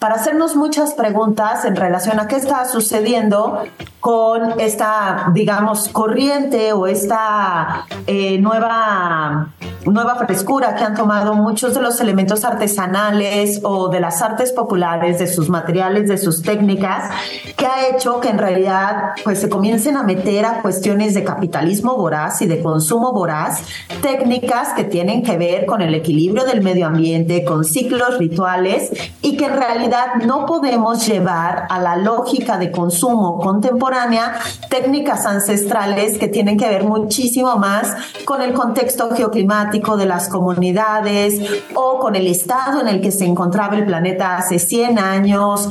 para 0.00 0.14
hacernos 0.14 0.56
muchas 0.56 0.94
preguntas 0.94 1.66
en 1.66 1.76
relación 1.76 2.18
a 2.18 2.26
qué 2.26 2.36
está 2.36 2.64
sucediendo 2.64 3.62
con 4.00 4.58
esta, 4.58 5.30
digamos, 5.34 5.90
corriente 5.90 6.72
o 6.72 6.86
esta 6.86 7.84
eh, 8.06 8.38
nueva, 8.38 9.52
nueva 9.84 10.14
frescura 10.14 10.74
que 10.74 10.84
han 10.84 10.94
tomado 10.94 11.34
muchos 11.34 11.74
de 11.74 11.82
los 11.82 12.00
elementos 12.00 12.46
artesanales 12.46 13.60
o 13.62 13.90
de 13.90 14.00
las 14.00 14.22
artes 14.22 14.52
populares, 14.52 15.18
de 15.18 15.26
sus 15.26 15.50
materiales, 15.50 16.08
de 16.08 16.16
sus 16.16 16.40
técnicas, 16.40 17.10
que 17.58 17.66
ha 17.66 17.88
hecho 17.88 18.20
que 18.20 18.30
en 18.30 18.38
realidad 18.38 19.10
pues 19.22 19.38
se 19.38 19.50
comiencen 19.50 19.98
a 19.98 20.02
meter 20.02 20.46
a 20.46 20.62
cuestiones 20.62 21.12
de 21.12 21.22
capitalismo 21.24 21.94
voraz 21.96 22.40
y 22.40 22.46
de 22.46 22.62
consumo 22.62 23.12
voraz, 23.12 23.62
técnicas 24.00 24.70
que 24.70 24.84
tienen 24.84 25.22
que 25.22 25.36
ver 25.36 25.66
con 25.66 25.82
el 25.82 25.94
equilibrio 25.94 26.46
del 26.46 26.62
medio 26.62 26.86
ambiente, 26.86 27.44
con 27.44 27.64
ciclos 27.64 28.16
rituales 28.16 28.90
y 29.20 29.36
que 29.36 29.44
en 29.44 29.56
realidad 29.56 29.89
no 30.24 30.46
podemos 30.46 31.06
llevar 31.06 31.66
a 31.68 31.80
la 31.80 31.96
lógica 31.96 32.58
de 32.58 32.70
consumo 32.70 33.38
contemporáneo 33.38 34.22
técnicas 34.68 35.26
ancestrales 35.26 36.18
que 36.18 36.28
tienen 36.28 36.56
que 36.56 36.68
ver 36.68 36.84
muchísimo 36.84 37.56
más 37.56 37.94
con 38.24 38.42
el 38.42 38.52
contexto 38.52 39.10
geoclimático 39.10 39.96
de 39.96 40.06
las 40.06 40.28
comunidades 40.28 41.40
o 41.74 41.98
con 41.98 42.16
el 42.16 42.26
estado 42.26 42.80
en 42.80 42.88
el 42.88 43.00
que 43.00 43.10
se 43.10 43.24
encontraba 43.24 43.76
el 43.76 43.86
planeta 43.86 44.36
hace 44.36 44.58
100 44.58 44.98
años. 44.98 45.68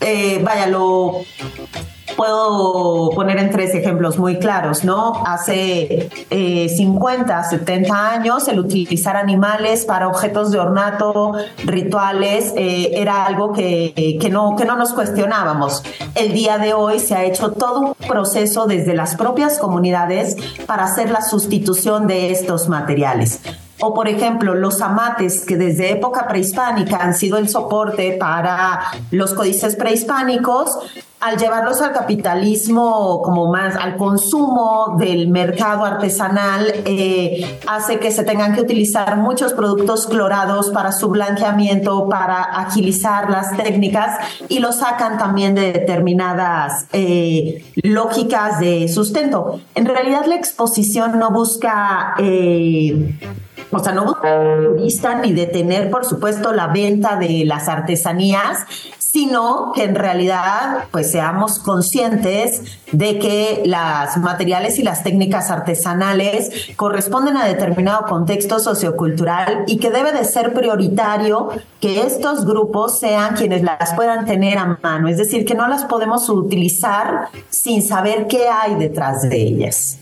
Eh, 0.00 0.40
vaya, 0.44 0.66
lo 0.66 1.20
puedo 2.20 3.08
poner 3.14 3.38
en 3.38 3.50
tres 3.50 3.74
ejemplos 3.74 4.18
muy 4.18 4.38
claros, 4.38 4.84
¿no? 4.84 5.22
Hace 5.24 6.10
50, 6.28 7.40
eh, 7.40 7.44
70 7.48 8.10
años 8.10 8.46
el 8.48 8.58
utilizar 8.58 9.16
animales 9.16 9.86
para 9.86 10.06
objetos 10.06 10.50
de 10.50 10.58
ornato, 10.58 11.32
rituales, 11.64 12.52
eh, 12.58 12.90
era 12.92 13.24
algo 13.24 13.54
que, 13.54 14.18
que, 14.20 14.28
no, 14.28 14.54
que 14.54 14.66
no 14.66 14.76
nos 14.76 14.92
cuestionábamos. 14.92 15.82
El 16.14 16.34
día 16.34 16.58
de 16.58 16.74
hoy 16.74 16.98
se 16.98 17.14
ha 17.14 17.24
hecho 17.24 17.52
todo 17.52 17.80
un 17.80 17.94
proceso 17.94 18.66
desde 18.66 18.92
las 18.92 19.14
propias 19.14 19.58
comunidades 19.58 20.36
para 20.66 20.84
hacer 20.84 21.10
la 21.10 21.22
sustitución 21.22 22.06
de 22.06 22.32
estos 22.32 22.68
materiales. 22.68 23.40
O 23.80 23.94
por 23.94 24.08
ejemplo, 24.08 24.54
los 24.54 24.82
amates 24.82 25.46
que 25.46 25.56
desde 25.56 25.92
época 25.92 26.28
prehispánica 26.28 26.98
han 26.98 27.14
sido 27.14 27.38
el 27.38 27.48
soporte 27.48 28.18
para 28.20 28.80
los 29.10 29.32
códices 29.32 29.74
prehispánicos, 29.74 30.68
al 31.20 31.36
llevarlos 31.36 31.82
al 31.82 31.92
capitalismo 31.92 33.20
como 33.22 33.52
más 33.52 33.76
al 33.76 33.96
consumo 33.96 34.96
del 34.98 35.28
mercado 35.28 35.84
artesanal 35.84 36.72
eh, 36.86 37.58
hace 37.66 37.98
que 37.98 38.10
se 38.10 38.24
tengan 38.24 38.54
que 38.54 38.62
utilizar 38.62 39.18
muchos 39.18 39.52
productos 39.52 40.06
clorados 40.06 40.70
para 40.70 40.92
su 40.92 41.10
blanqueamiento 41.10 42.08
para 42.08 42.42
agilizar 42.42 43.28
las 43.28 43.54
técnicas 43.56 44.16
y 44.48 44.60
lo 44.60 44.72
sacan 44.72 45.18
también 45.18 45.54
de 45.54 45.72
determinadas 45.72 46.86
eh, 46.92 47.64
lógicas 47.82 48.58
de 48.58 48.88
sustento. 48.88 49.60
En 49.74 49.84
realidad 49.84 50.24
la 50.26 50.36
exposición 50.36 51.18
no 51.18 51.30
busca 51.30 52.14
eh, 52.18 53.18
o 53.72 53.78
sea, 53.78 53.92
no 53.92 54.04
busca 54.04 55.14
ni 55.16 55.32
detener, 55.32 55.90
por 55.90 56.04
supuesto, 56.04 56.52
la 56.52 56.66
venta 56.68 57.16
de 57.16 57.44
las 57.44 57.68
artesanías, 57.68 58.66
sino 59.12 59.72
que 59.74 59.84
en 59.84 59.94
realidad 59.94 60.84
pues 60.90 61.10
seamos 61.10 61.58
conscientes 61.58 62.62
de 62.92 63.18
que 63.18 63.62
las 63.64 64.16
materiales 64.18 64.78
y 64.78 64.82
las 64.82 65.02
técnicas 65.02 65.50
artesanales 65.50 66.70
corresponden 66.76 67.36
a 67.36 67.46
determinado 67.46 68.06
contexto 68.06 68.58
sociocultural 68.58 69.64
y 69.66 69.78
que 69.78 69.90
debe 69.90 70.12
de 70.12 70.24
ser 70.24 70.52
prioritario 70.52 71.50
que 71.80 72.02
estos 72.02 72.44
grupos 72.44 73.00
sean 73.00 73.34
quienes 73.34 73.62
las 73.62 73.94
puedan 73.94 74.26
tener 74.26 74.58
a 74.58 74.78
mano, 74.82 75.08
es 75.08 75.16
decir, 75.16 75.44
que 75.44 75.54
no 75.54 75.66
las 75.66 75.84
podemos 75.84 76.28
utilizar 76.28 77.28
sin 77.48 77.82
saber 77.82 78.26
qué 78.28 78.48
hay 78.48 78.76
detrás 78.76 79.22
de 79.22 79.36
ellas. 79.36 79.98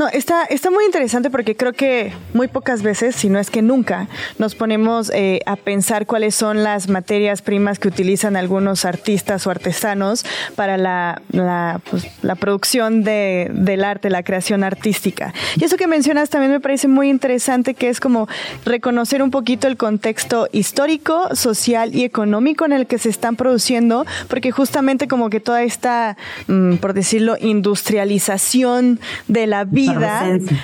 No, 0.00 0.08
está, 0.08 0.44
está 0.44 0.70
muy 0.70 0.86
interesante 0.86 1.28
porque 1.28 1.54
creo 1.54 1.74
que 1.74 2.14
muy 2.32 2.48
pocas 2.48 2.80
veces, 2.82 3.14
si 3.14 3.28
no 3.28 3.38
es 3.38 3.50
que 3.50 3.60
nunca, 3.60 4.08
nos 4.38 4.54
ponemos 4.54 5.10
eh, 5.12 5.40
a 5.44 5.56
pensar 5.56 6.06
cuáles 6.06 6.34
son 6.34 6.62
las 6.62 6.88
materias 6.88 7.42
primas 7.42 7.78
que 7.78 7.88
utilizan 7.88 8.34
algunos 8.34 8.86
artistas 8.86 9.46
o 9.46 9.50
artesanos 9.50 10.24
para 10.56 10.78
la, 10.78 11.20
la, 11.32 11.82
pues, 11.90 12.06
producción 12.38 13.04
de, 13.04 13.50
del 13.52 13.84
arte, 13.84 14.08
la 14.08 14.22
creación 14.22 14.64
artística. 14.64 15.34
Y 15.56 15.64
eso 15.64 15.76
que 15.76 15.86
mencionas 15.86 16.30
también 16.30 16.50
me 16.50 16.60
parece 16.60 16.88
muy 16.88 17.10
interesante, 17.10 17.74
que 17.74 17.90
es 17.90 18.00
como 18.00 18.26
reconocer 18.64 19.22
un 19.22 19.30
poquito 19.30 19.68
el 19.68 19.76
contexto 19.76 20.48
histórico, 20.50 21.36
social 21.36 21.94
y 21.94 22.04
económico 22.04 22.64
en 22.64 22.72
el 22.72 22.86
que 22.86 22.96
se 22.96 23.10
están 23.10 23.36
produciendo, 23.36 24.06
porque 24.28 24.50
justamente 24.50 25.08
como 25.08 25.28
que 25.28 25.40
toda 25.40 25.62
esta, 25.62 26.16
mm, 26.46 26.76
por 26.76 26.94
decirlo, 26.94 27.36
industrialización 27.38 28.98
de 29.28 29.46
la 29.46 29.64
vida, 29.64 29.89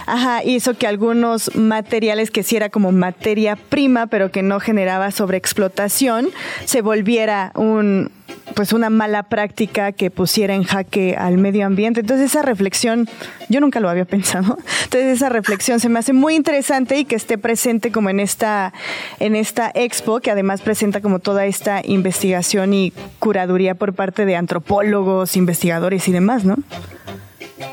ajá, 0.07 0.45
hizo 0.45 0.75
que 0.75 0.87
algunos 0.87 1.55
materiales 1.55 2.31
que 2.31 2.43
sí 2.43 2.57
era 2.57 2.69
como 2.69 2.93
materia 2.93 3.57
prima, 3.57 4.07
pero 4.07 4.31
que 4.31 4.43
no 4.43 4.61
generaba 4.61 5.11
sobreexplotación, 5.11 6.29
se 6.65 6.83
volviera 6.83 7.53
un, 7.55 8.11
pues 8.55 8.73
una 8.73 8.91
mala 8.91 9.25
práctica 9.25 9.93
que 9.93 10.11
pusiera 10.11 10.55
en 10.55 10.65
jaque 10.65 11.17
al 11.17 11.39
medio 11.39 11.67
ambiente. 11.67 12.01
Entonces 12.01 12.31
esa 12.31 12.43
reflexión, 12.43 13.09
yo 13.49 13.61
nunca 13.61 13.81
lo 13.81 13.89
había 13.89 14.05
pensado. 14.05 14.59
Entonces 14.85 15.17
esa 15.17 15.29
reflexión 15.29 15.81
se 15.81 15.89
me 15.89 15.99
hace 15.99 16.13
muy 16.13 16.35
interesante 16.35 16.99
y 16.99 17.05
que 17.05 17.17
esté 17.17 17.39
presente 17.39 17.93
como 17.93 18.11
en 18.11 18.21
esta, 18.21 18.73
en 19.21 19.37
esta 19.37 19.71
expo, 19.75 20.21
que 20.21 20.31
además 20.31 20.63
presenta 20.63 21.01
como 21.01 21.19
toda 21.19 21.47
esta 21.47 21.83
investigación 21.85 22.73
y 22.73 22.93
curaduría 23.19 23.75
por 23.75 23.95
parte 23.95 24.25
de 24.25 24.37
antropólogos, 24.37 25.37
investigadores 25.37 26.09
y 26.09 26.13
demás, 26.13 26.45
¿no? 26.45 26.57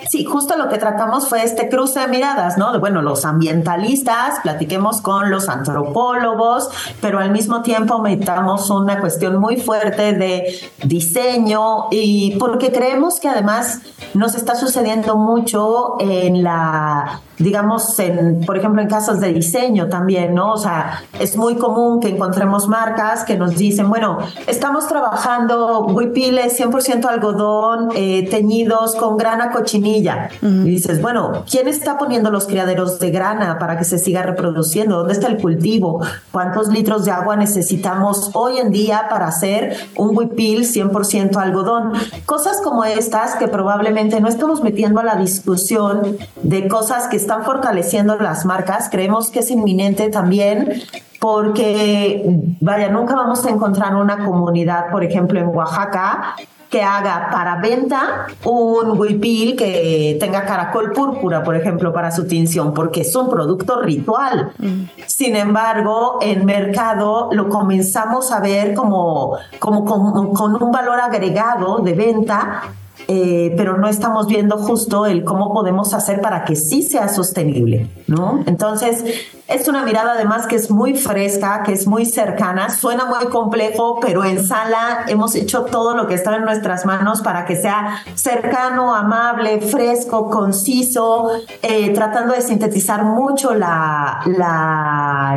Sí, 0.10 0.24
justo 0.24 0.56
lo 0.56 0.70
que 0.70 0.78
tratamos 0.78 1.28
fue 1.28 1.44
este 1.44 1.68
cruce 1.68 2.00
de 2.00 2.08
miradas, 2.08 2.58
¿no? 2.58 2.72
De, 2.72 2.80
bueno, 2.80 3.02
los 3.02 3.26
ambientalistas, 3.26 4.40
platiquemos 4.42 5.02
con 5.02 5.30
los 5.30 5.50
antropólogos, 5.50 6.70
pero 7.02 7.20
al 7.20 7.32
mismo 7.32 7.62
tiempo 7.62 8.00
metamos 8.00 8.70
una 8.70 9.00
cuestión 9.00 9.40
muy 9.40 9.58
fuerte 9.58 10.14
de 10.14 10.72
diseño 10.84 11.88
y 11.92 12.38
porque 12.38 12.72
creemos 12.72 13.20
que 13.20 13.28
además 13.28 13.82
nos 14.14 14.36
está 14.36 14.56
sucediendo 14.56 15.18
mucho 15.18 15.96
en 16.00 16.44
la 16.44 17.22
digamos, 17.44 18.00
en, 18.00 18.42
por 18.46 18.58
ejemplo, 18.58 18.82
en 18.82 18.88
casos 18.88 19.20
de 19.20 19.34
diseño 19.34 19.90
también, 19.90 20.34
¿no? 20.34 20.54
O 20.54 20.58
sea, 20.58 21.04
es 21.20 21.36
muy 21.36 21.56
común 21.56 22.00
que 22.00 22.10
encontremos 22.10 22.68
marcas 22.68 23.24
que 23.24 23.38
nos 23.38 23.56
dicen, 23.56 23.90
bueno, 23.90 24.20
estamos 24.48 24.88
trabajando 24.88 25.86
huipiles 25.86 26.60
100% 26.60 27.06
algodón, 27.06 27.90
eh, 27.96 28.28
teñidos 28.30 28.96
con 28.96 29.18
grana 29.18 29.52
cochinilla. 29.52 30.30
Y 30.42 30.64
dices, 30.64 31.02
bueno, 31.02 31.44
¿quién 31.50 31.68
está 31.68 31.98
poniendo 31.98 32.32
los 32.32 32.48
criaderos 32.48 33.00
de 33.00 33.12
grana 33.12 33.60
para 33.60 33.78
que 33.78 33.84
se 33.84 34.00
siga 34.00 34.24
reproduciendo? 34.24 34.98
¿Dónde 34.98 35.14
está 35.14 35.28
el 35.28 35.38
cultivo? 35.38 36.02
¿Cuántos 36.32 36.70
litros 36.70 37.06
de 37.06 37.12
agua 37.12 37.36
necesitamos 37.36 38.32
hoy 38.34 38.58
en 38.58 38.72
día 38.72 39.08
para 39.10 39.28
hacer 39.28 39.76
un 39.98 40.16
huipil 40.18 40.64
100% 40.64 41.36
algodón? 41.36 41.94
Cosas 42.26 42.62
como 42.62 42.86
estas 42.86 43.36
que 43.36 43.48
probablemente 43.48 44.22
no 44.22 44.28
estamos 44.28 44.64
metiendo 44.64 45.02
a 45.02 45.04
la 45.04 45.16
discusión 45.16 46.18
de 46.42 46.68
cosas 46.68 47.08
que 47.08 47.18
están 47.18 47.33
fortaleciendo 47.42 48.16
las 48.18 48.46
marcas. 48.46 48.90
Creemos 48.92 49.32
que 49.32 49.40
es 49.40 49.50
inminente 49.50 50.10
también 50.10 50.84
porque, 51.20 52.22
vaya, 52.60 52.90
nunca 52.90 53.16
vamos 53.16 53.46
a 53.46 53.50
encontrar 53.50 53.96
una 53.96 54.26
comunidad, 54.26 54.92
por 54.92 55.04
ejemplo, 55.04 55.40
en 55.40 55.48
Oaxaca, 55.48 56.36
que 56.70 56.82
haga 56.82 57.30
para 57.32 57.62
venta 57.62 58.26
un 58.44 59.00
huipil 59.00 59.56
que 59.56 60.18
tenga 60.20 60.44
caracol 60.44 60.92
púrpura, 60.92 61.44
por 61.44 61.56
ejemplo, 61.56 61.94
para 61.94 62.12
su 62.12 62.28
tinción, 62.28 62.74
porque 62.74 63.02
es 63.02 63.16
un 63.16 63.30
producto 63.30 63.80
ritual. 63.80 64.54
Mm. 64.58 64.86
Sin 65.06 65.36
embargo, 65.36 66.18
en 66.22 66.46
mercado 66.46 67.30
lo 67.32 67.48
comenzamos 67.48 68.32
a 68.32 68.40
ver 68.40 68.74
como, 68.74 69.38
como 69.60 69.86
con 69.86 70.64
un 70.64 70.72
valor 70.72 71.00
agregado 71.00 71.78
de 71.78 71.94
venta 71.94 72.64
eh, 73.08 73.54
pero 73.58 73.78
no 73.78 73.88
estamos 73.88 74.28
viendo 74.28 74.58
justo 74.58 75.06
el 75.06 75.24
cómo 75.24 75.54
podemos 75.54 75.94
hacer 75.94 76.22
para 76.22 76.46
que 76.46 76.56
sí 76.56 76.84
sea 76.84 77.10
sostenible, 77.10 77.90
¿no? 78.08 78.44
Entonces, 78.46 79.04
es 79.48 79.68
una 79.68 79.84
mirada 79.84 80.14
además 80.14 80.48
que 80.48 80.56
es 80.56 80.72
muy 80.72 80.96
fresca, 80.96 81.64
que 81.64 81.74
es 81.74 81.86
muy 81.86 82.06
cercana, 82.06 82.70
suena 82.70 83.06
muy 83.06 83.26
complejo, 83.28 84.00
pero 84.00 84.24
en 84.24 84.46
sala 84.46 85.04
hemos 85.08 85.36
hecho 85.36 85.64
todo 85.66 85.96
lo 85.96 86.08
que 86.08 86.14
está 86.14 86.36
en 86.38 86.46
nuestras 86.46 86.86
manos 86.86 87.22
para 87.22 87.46
que 87.46 87.56
sea 87.58 88.04
cercano, 88.16 88.96
amable, 88.96 89.60
fresco, 89.60 90.30
conciso, 90.30 91.30
eh, 91.62 91.94
tratando 91.94 92.34
de 92.34 92.42
sintetizar 92.42 93.04
mucho 93.04 93.54
la, 93.54 94.22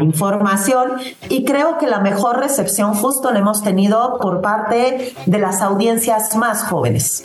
información 0.03 0.93
y 1.29 1.45
creo 1.45 1.79
que 1.79 1.87
la 1.87 2.01
mejor 2.01 2.39
recepción 2.39 2.95
justo 2.95 3.33
la 3.33 3.41
hemos 3.41 3.63
tenido 3.63 4.19
por 4.21 4.41
parte 4.41 5.15
de 5.27 5.39
las 5.39 5.63
audiencias 5.63 6.37
más 6.37 6.63
jóvenes. 6.65 7.25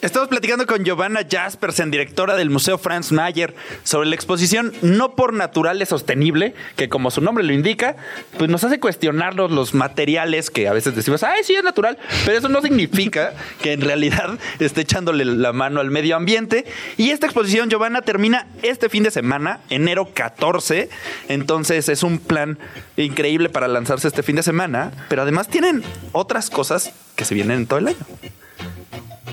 Estamos 0.00 0.28
platicando 0.28 0.64
con 0.64 0.84
Giovanna 0.84 1.26
Jaspersen, 1.28 1.90
directora 1.90 2.36
del 2.36 2.50
Museo 2.50 2.78
Franz 2.78 3.10
Mayer, 3.10 3.56
sobre 3.82 4.08
la 4.08 4.14
exposición 4.14 4.72
No 4.80 5.16
por 5.16 5.32
Naturales 5.32 5.88
Sostenible, 5.88 6.54
que 6.76 6.88
como 6.88 7.10
su 7.10 7.20
nombre 7.20 7.42
lo 7.42 7.52
indica, 7.52 7.96
pues 8.36 8.48
nos 8.48 8.62
hace 8.62 8.78
cuestionarnos 8.78 9.50
los 9.50 9.74
materiales 9.74 10.50
que 10.50 10.68
a 10.68 10.72
veces 10.72 10.94
decimos, 10.94 11.24
ay, 11.24 11.42
sí 11.42 11.54
es 11.54 11.64
natural, 11.64 11.98
pero 12.24 12.38
eso 12.38 12.48
no 12.48 12.62
significa 12.62 13.32
que 13.62 13.72
en 13.72 13.80
realidad 13.80 14.38
esté 14.60 14.82
echándole 14.82 15.24
la 15.24 15.52
mano 15.52 15.80
al 15.80 15.90
medio 15.90 16.14
ambiente. 16.14 16.64
Y 16.96 17.10
esta 17.10 17.26
exposición, 17.26 17.68
Giovanna, 17.68 18.02
termina 18.02 18.46
este 18.62 18.88
fin 18.88 19.02
de 19.02 19.10
semana, 19.10 19.58
enero 19.68 20.10
14, 20.14 20.90
entonces 21.28 21.88
es 21.88 22.04
un 22.04 22.20
plan 22.20 22.56
increíble 22.96 23.48
para 23.48 23.66
lanzarse 23.66 24.06
este 24.06 24.22
fin 24.22 24.36
de 24.36 24.44
semana, 24.44 24.92
pero 25.08 25.22
además 25.22 25.48
tienen 25.48 25.82
otras 26.12 26.50
cosas 26.50 26.92
que 27.16 27.24
se 27.24 27.34
vienen 27.34 27.58
en 27.58 27.66
todo 27.66 27.80
el 27.80 27.88
año. 27.88 27.96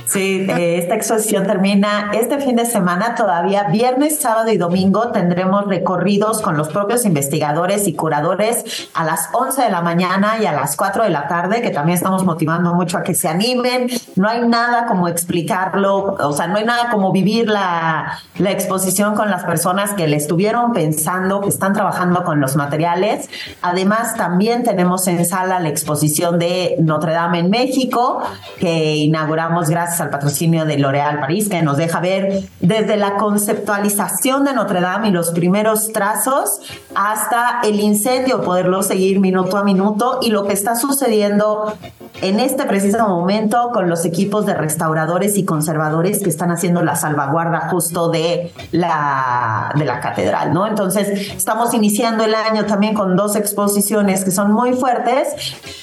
Sí, 0.08 0.46
eh, 0.50 0.78
esta 0.78 0.96
exposición 0.96 1.48
termina 1.48 2.12
este 2.14 2.40
fin 2.40 2.56
de 2.56 2.66
semana, 2.66 3.16
todavía 3.16 3.64
viernes, 3.64 4.20
sábado 4.20 4.52
y 4.52 4.58
domingo 4.58 5.12
tendremos 5.12 5.66
recorridos 5.66 6.42
con 6.42 6.58
los 6.58 6.70
propios 6.70 7.06
investigadores 7.06 7.88
y 7.88 7.94
curadores 7.94 8.90
a 8.94 9.04
las 9.04 9.30
11 9.34 9.64
de 9.64 9.70
la 9.72 9.82
mañana 9.82 10.38
y 10.40 10.46
a 10.46 10.54
las 10.54 10.76
4 10.76 11.06
de 11.06 11.10
la 11.10 11.28
tarde, 11.28 11.62
que 11.62 11.72
también 11.72 11.98
estamos 11.98 12.24
motivando 12.24 12.74
mucho 12.76 13.00
a 13.00 13.04
que 13.04 13.16
se 13.16 13.28
animen. 13.28 13.88
No 14.16 14.30
hay 14.30 14.48
nada 14.48 14.86
como 14.86 15.08
explicarlo, 15.08 16.16
o 16.20 16.34
sea, 16.34 16.48
no 16.48 16.58
hay 16.58 16.66
nada 16.66 16.92
como 16.92 17.12
vivir 17.12 17.50
la, 17.50 18.20
la 18.38 18.52
exposición 18.52 19.16
con 19.16 19.32
las 19.32 19.44
personas 19.44 19.94
que 19.94 20.08
le 20.08 20.18
estuvieron 20.18 20.74
pensando, 20.74 21.42
que 21.42 21.50
están 21.50 21.74
trabajando 21.74 22.24
con 22.24 22.40
los 22.40 22.56
materiales. 22.56 23.28
Además, 23.64 24.16
también 24.16 24.64
tenemos 24.64 25.08
en 25.08 25.26
sala 25.26 25.60
la 25.60 25.70
exposición 25.70 26.38
de 26.38 26.76
Notre 26.80 27.14
Dame 27.14 27.40
en 27.40 27.50
México, 27.50 28.22
que 28.60 28.96
inauguramos 28.96 29.70
gracias 29.70 29.95
al 30.02 30.10
patrocinio 30.10 30.66
de 30.66 30.78
L'Oréal 30.78 31.20
París, 31.20 31.50
que 31.50 31.62
nos 31.62 31.78
deja 31.78 32.00
ver 32.00 32.44
desde 32.60 32.98
la 32.98 33.18
conceptualización 33.18 34.44
de 34.44 34.54
Notre 34.54 34.82
Dame 34.82 35.10
y 35.10 35.12
los 35.12 35.32
primeros 35.32 35.92
trazos 35.94 36.50
hasta 36.94 37.62
el 37.64 37.80
incendio, 37.80 38.42
poderlo 38.42 38.84
seguir 38.84 39.20
minuto 39.20 39.58
a 39.58 39.64
minuto 39.64 40.20
y 40.22 40.30
lo 40.30 40.46
que 40.46 40.54
está 40.54 40.76
sucediendo 40.76 41.74
en 42.22 42.40
este 42.40 42.66
preciso 42.66 43.08
momento 43.08 43.72
con 43.74 43.90
los 43.90 44.06
equipos 44.06 44.46
de 44.46 44.54
restauradores 44.54 45.38
y 45.38 45.46
conservadores 45.46 46.22
que 46.22 46.30
están 46.30 46.52
haciendo 46.52 46.82
la 46.82 46.96
salvaguarda 46.96 47.70
justo 47.70 48.10
de 48.10 48.52
la, 48.72 49.72
de 49.76 49.86
la 49.86 50.00
catedral, 50.00 50.54
¿no? 50.54 50.68
Entonces, 50.68 51.34
estamos 51.36 51.74
iniciando 51.74 52.24
el 52.24 52.36
año 52.36 52.66
también 52.66 52.94
con 52.94 53.16
dos 53.16 53.36
exposiciones 53.36 54.24
que 54.24 54.32
son 54.32 54.52
muy 54.52 54.74
fuertes 54.74 55.28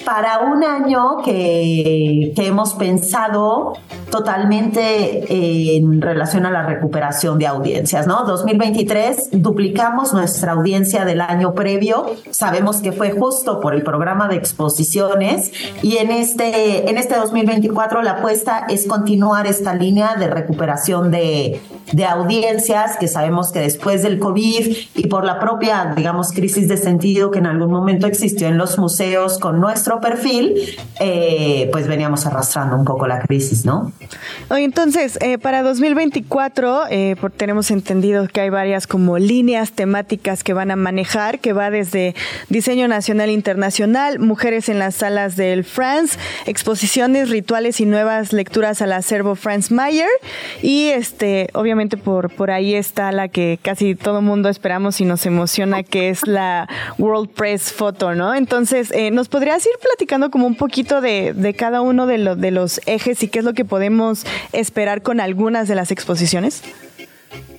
para 0.05 0.41
un 0.41 0.65
año 0.65 1.19
que, 1.25 2.33
que 2.35 2.47
hemos 2.47 2.75
pensado 2.75 3.75
totalmente 4.11 5.25
en 5.77 6.01
relación 6.03 6.45
a 6.47 6.51
la 6.51 6.67
recuperación 6.67 7.39
de 7.39 7.47
audiencias, 7.47 8.07
¿no? 8.07 8.25
2023 8.25 9.31
duplicamos 9.33 10.13
nuestra 10.13 10.53
audiencia 10.53 11.05
del 11.05 11.21
año 11.21 11.55
previo, 11.55 12.07
sabemos 12.31 12.83
que 12.83 12.93
fue 12.93 13.11
justo 13.13 13.61
por 13.61 13.75
el 13.75 13.83
programa 13.83 14.29
de 14.29 14.37
exposiciones 14.37 15.51
y 15.83 15.97
en 15.97 16.11
este, 16.23 16.89
en 16.89 16.97
este 16.97 17.17
2024 17.17 18.03
la 18.03 18.13
apuesta 18.13 18.67
es 18.69 18.87
continuar 18.87 19.47
esta 19.47 19.75
línea 19.75 20.15
de 20.15 20.29
recuperación 20.29 21.11
de, 21.11 21.61
de 21.93 22.05
audiencias 22.05 22.97
que 22.99 23.09
sabemos 23.09 23.53
que 23.53 23.61
después 23.61 24.03
del 24.03 24.19
COVID 24.19 24.77
y 24.95 25.07
por 25.09 25.25
la 25.25 25.39
propia, 25.39 25.93
digamos, 25.97 26.33
crisis 26.33 26.69
de 26.69 26.77
sentido 26.77 27.31
que 27.31 27.39
en 27.39 27.47
algún 27.47 27.71
momento 27.71 28.07
existió 28.07 28.49
en 28.49 28.57
los 28.57 28.79
museos 28.79 29.39
con 29.39 29.61
nuestro 29.61 30.01
perfil, 30.01 30.55
eh, 31.01 31.69
pues 31.73 31.87
veníamos 31.89 32.25
arrastrando 32.25 32.77
un 32.77 32.85
poco 32.85 33.07
la 33.07 33.21
crisis, 33.21 33.65
¿no? 33.65 33.93
entonces, 34.51 35.19
eh, 35.21 35.39
para 35.39 35.63
2024 35.63 36.83
eh, 36.91 37.17
tenemos 37.37 37.71
entendido 37.71 38.29
que 38.29 38.41
hay 38.41 38.51
varias 38.51 38.87
como 38.87 39.19
líneas 39.19 39.73
temáticas 39.73 40.45
que 40.45 40.55
van 40.55 40.71
a 40.71 40.77
manejar, 40.77 41.41
que 41.41 41.53
va 41.53 41.71
desde 41.71 42.15
diseño 42.49 42.87
nacional 42.87 43.31
e 43.31 43.33
internacional, 43.33 44.19
mujeres 44.19 44.69
en 44.69 44.79
las 44.79 44.97
salas 44.97 45.37
del 45.37 45.65
France, 45.65 46.12
exposiciones, 46.47 47.31
rituales 47.31 47.81
y 47.81 47.87
nuevas 47.87 48.33
lecturas 48.33 48.83
al 48.83 48.93
acervo 48.93 49.35
Franz 49.35 49.71
Mayer 49.71 50.09
y 50.63 50.89
este, 50.89 51.49
obviamente 51.55 51.97
por, 51.97 52.31
por 52.35 52.51
ahí 52.51 52.75
está 52.75 53.13
la 53.13 53.29
que 53.29 53.59
casi 53.61 53.95
todo 53.95 54.23
mundo 54.23 54.49
esperamos 54.49 55.01
y 55.01 55.05
nos 55.05 55.27
emociona, 55.27 55.83
que 55.83 56.09
es 56.09 56.27
la 56.27 56.69
World 56.99 57.31
Press 57.31 57.73
Photo, 57.73 58.15
¿no? 58.15 58.35
Entonces, 58.35 58.91
eh, 58.93 59.11
¿nos 59.11 59.29
podrías 59.29 59.65
ir 59.67 59.73
platicando 59.81 60.31
como 60.31 60.47
un 60.47 60.57
poquito 60.57 61.01
de, 61.01 61.33
de 61.35 61.55
cada 61.55 61.81
uno 61.81 62.07
de, 62.07 62.37
de 62.37 62.51
los 62.51 62.81
ejes 62.87 63.23
y 63.23 63.29
qué 63.29 63.41
es 63.41 63.45
lo 63.45 63.55
que 63.55 63.65
podemos 63.65 64.25
esperar 64.53 65.03
con 65.03 65.21
algunas 65.21 65.69
de 65.69 65.75
las 65.75 65.91
exposiciones? 65.91 66.63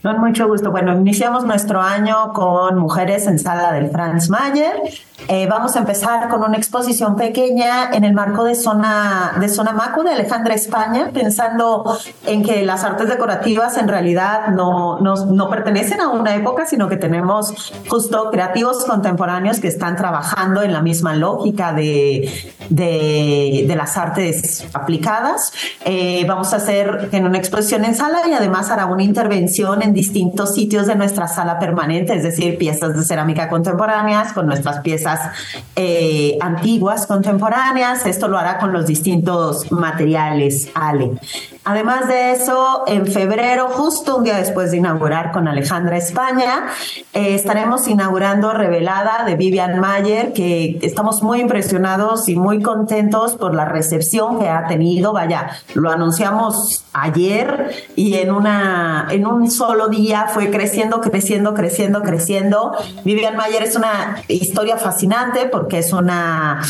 Con 0.04 0.20
mucho 0.20 0.48
gusto. 0.48 0.70
Bueno, 0.70 0.94
iniciamos 0.94 1.46
nuestro 1.46 1.82
año 1.82 2.34
con 2.34 2.78
Mujeres 2.78 3.26
en 3.26 3.40
Sala 3.40 3.72
del 3.72 3.90
Franz 3.90 4.30
Mayer. 4.30 4.82
Eh, 5.30 5.48
vamos 5.50 5.78
a 5.78 5.80
empezar 5.80 6.28
con 6.28 6.44
una 6.44 6.58
exposición 6.58 7.16
pequeña 7.16 7.90
en 7.94 8.04
el 8.04 8.14
marco 8.14 8.44
de 8.44 8.56
Zona, 8.56 9.38
de 9.40 9.48
zona 9.48 9.72
Macu 9.72 10.04
de 10.04 10.12
Alejandra 10.12 10.54
España, 10.54 11.12
pensando 11.14 11.98
en 12.26 12.44
que 12.44 12.66
las 12.66 12.84
artes 12.84 13.08
decorativas 13.08 13.78
en 13.78 13.88
realidad 13.88 14.50
no, 14.50 15.00
no, 15.00 15.16
no 15.28 15.50
pertenecen 15.50 16.02
a 16.02 16.10
una 16.10 16.36
época, 16.36 16.66
sino 16.66 16.90
que 16.90 16.98
tenemos 16.98 17.72
justo 17.88 18.30
creativos 18.30 18.84
contemporáneos 18.84 19.62
que 19.62 19.70
están 19.70 19.96
trabajando 19.96 20.62
en 20.64 20.74
la 20.74 20.82
misma 20.82 21.16
lógica 21.16 21.72
de, 21.72 22.30
de, 22.68 23.64
de 23.66 23.76
las 23.78 23.96
artes 23.96 24.68
aplicadas. 24.74 25.54
Eh, 25.86 26.26
vamos 26.28 26.52
a 26.52 26.58
hacer 26.58 27.08
en 27.14 27.26
una 27.26 27.38
exposición 27.38 27.86
en 27.86 27.96
sala 27.96 28.28
y 28.28 28.34
además 28.34 28.70
hará 28.70 28.88
una 28.88 29.04
intervención 29.04 29.63
en 29.82 29.94
distintos 29.94 30.54
sitios 30.54 30.88
de 30.88 30.96
nuestra 30.96 31.28
sala 31.28 31.58
permanente, 31.58 32.14
es 32.14 32.24
decir, 32.24 32.58
piezas 32.58 32.96
de 32.96 33.04
cerámica 33.04 33.48
contemporáneas 33.50 34.34
con 34.34 34.46
nuestras 34.46 34.82
piezas 34.82 35.20
eh, 35.76 36.38
antiguas 36.42 37.08
contemporáneas. 37.08 38.06
Esto 38.06 38.28
lo 38.28 38.38
hará 38.38 38.58
con 38.58 38.74
los 38.74 38.86
distintos 38.86 39.72
materiales 39.72 40.70
Ale. 40.74 41.12
Además 41.66 42.10
de 42.10 42.32
eso, 42.32 42.84
en 42.88 43.08
febrero, 43.08 43.70
justo 43.70 44.18
un 44.18 44.26
día 44.26 44.36
después 44.38 44.72
de 44.72 44.78
inaugurar 44.78 45.32
con 45.32 45.48
Alejandra 45.48 45.96
España, 45.96 46.68
eh, 47.14 47.36
estaremos 47.36 47.88
inaugurando 47.88 48.52
Revelada 48.52 49.24
de 49.26 49.36
Vivian 49.36 49.80
Mayer, 49.80 50.34
que 50.34 50.78
estamos 50.82 51.24
muy 51.24 51.40
impresionados 51.40 52.28
y 52.28 52.36
muy 52.36 52.62
contentos 52.62 53.36
por 53.36 53.56
la 53.56 53.64
recepción 53.64 54.40
que 54.40 54.50
ha 54.50 54.68
tenido. 54.68 55.14
Vaya, 55.14 55.52
lo 55.74 55.90
anunciamos 55.90 56.84
ayer 56.92 57.74
y 57.96 58.16
en, 58.16 58.32
una, 58.32 59.08
en 59.10 59.26
un 59.26 59.50
solo 59.50 59.88
día 59.88 60.28
fue 60.34 60.52
creciendo, 60.52 61.00
creciendo, 61.00 61.54
creciendo, 61.54 62.02
creciendo. 62.02 62.74
Vivian 63.06 63.38
Mayer 63.38 63.64
es 63.64 63.78
una 63.78 64.18
historia 64.28 64.76
fascinante 64.76 65.48
porque 65.50 65.80
es 65.80 65.94
una, 65.94 66.62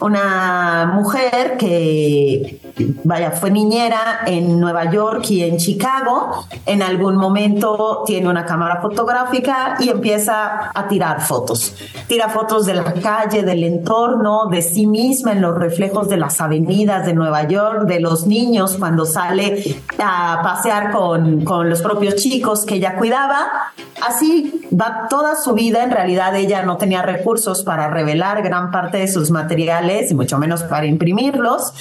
una 0.00 0.92
mujer 0.94 1.56
que, 1.58 2.60
vaya, 3.04 3.32
fue 3.32 3.50
niñera 3.50 4.20
en 4.26 4.60
Nueva 4.60 4.90
York 4.90 5.24
y 5.30 5.42
en 5.42 5.56
Chicago, 5.56 6.46
en 6.66 6.82
algún 6.82 7.16
momento 7.16 8.04
tiene 8.06 8.28
una 8.28 8.44
cámara 8.44 8.80
fotográfica 8.80 9.76
y 9.80 9.88
empieza 9.88 10.70
a 10.72 10.88
tirar 10.88 11.20
fotos. 11.20 11.74
Tira 12.06 12.28
fotos 12.28 12.66
de 12.66 12.74
la 12.74 12.92
calle, 12.94 13.42
del 13.42 13.64
entorno, 13.64 14.46
de 14.46 14.62
sí 14.62 14.86
misma 14.86 15.32
en 15.32 15.42
los 15.42 15.56
reflejos 15.56 16.08
de 16.08 16.16
las 16.16 16.40
avenidas 16.40 17.04
de 17.04 17.14
Nueva 17.14 17.48
York, 17.48 17.86
de 17.86 18.00
los 18.00 18.26
niños 18.26 18.76
cuando 18.78 19.04
sale 19.04 19.80
a 19.98 20.40
pasear 20.42 20.92
con, 20.92 21.44
con 21.44 21.68
los 21.68 21.82
propios 21.82 22.14
chicos 22.16 22.64
que 22.64 22.76
ella 22.76 22.96
cuidaba. 22.96 23.72
Así 24.06 24.68
va 24.72 25.08
toda 25.10 25.34
su 25.34 25.54
vida. 25.54 25.82
En 25.82 25.90
realidad 25.90 26.36
ella 26.36 26.62
no 26.62 26.76
tenía 26.76 27.02
recursos 27.02 27.64
para 27.64 27.88
revelar 27.88 28.42
gran 28.42 28.70
parte 28.70 28.98
de 28.98 29.08
sus 29.08 29.32
materiales 29.32 29.87
y 29.88 30.14
mucho 30.14 30.38
menos 30.38 30.62
para 30.64 30.86
imprimirlos. 30.86 31.72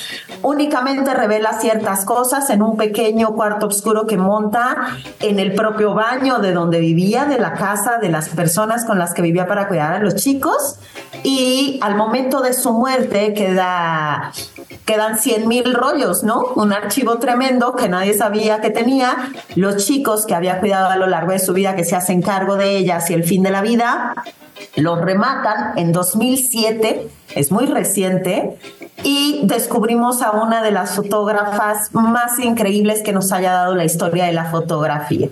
Únicamente 0.41 1.13
revela 1.13 1.59
ciertas 1.59 2.05
cosas 2.05 2.49
en 2.49 2.61
un 2.61 2.77
pequeño 2.77 3.33
cuarto 3.33 3.67
oscuro 3.67 4.05
que 4.07 4.17
monta 4.17 4.97
en 5.19 5.39
el 5.39 5.53
propio 5.53 5.93
baño 5.93 6.39
de 6.39 6.53
donde 6.53 6.79
vivía, 6.79 7.25
de 7.25 7.37
la 7.37 7.53
casa 7.53 7.97
de 8.01 8.09
las 8.09 8.29
personas 8.29 8.85
con 8.85 8.97
las 8.97 9.13
que 9.13 9.21
vivía 9.21 9.47
para 9.47 9.67
cuidar 9.67 9.93
a 9.93 9.99
los 9.99 10.15
chicos. 10.15 10.79
Y 11.23 11.79
al 11.81 11.95
momento 11.95 12.41
de 12.41 12.53
su 12.53 12.71
muerte 12.73 13.33
queda, 13.33 14.31
quedan 14.85 15.17
100 15.17 15.47
mil 15.47 15.73
rollos, 15.73 16.23
¿no? 16.23 16.41
Un 16.55 16.73
archivo 16.73 17.17
tremendo 17.17 17.73
que 17.73 17.89
nadie 17.89 18.13
sabía 18.13 18.61
que 18.61 18.69
tenía. 18.69 19.31
Los 19.55 19.85
chicos 19.85 20.25
que 20.25 20.35
había 20.35 20.59
cuidado 20.59 20.89
a 20.89 20.95
lo 20.95 21.07
largo 21.07 21.31
de 21.31 21.39
su 21.39 21.53
vida, 21.53 21.75
que 21.75 21.83
se 21.83 21.95
hacen 21.95 22.21
cargo 22.21 22.55
de 22.55 22.77
ellas 22.77 23.09
y 23.09 23.13
el 23.13 23.23
fin 23.23 23.43
de 23.43 23.51
la 23.51 23.61
vida, 23.61 24.13
los 24.75 25.01
rematan 25.01 25.77
en 25.77 25.91
2007, 25.91 27.09
es 27.35 27.51
muy 27.51 27.65
reciente, 27.65 28.57
y 29.03 29.41
descubrimos 29.43 30.21
a 30.21 30.31
una 30.31 30.63
de 30.63 30.71
las 30.71 30.95
fotógrafas 30.95 31.93
más 31.93 32.39
increíbles 32.39 33.01
que 33.03 33.13
nos 33.13 33.31
haya 33.31 33.53
dado 33.53 33.75
la 33.75 33.85
historia 33.85 34.25
de 34.25 34.33
la 34.33 34.45
fotografía. 34.45 35.29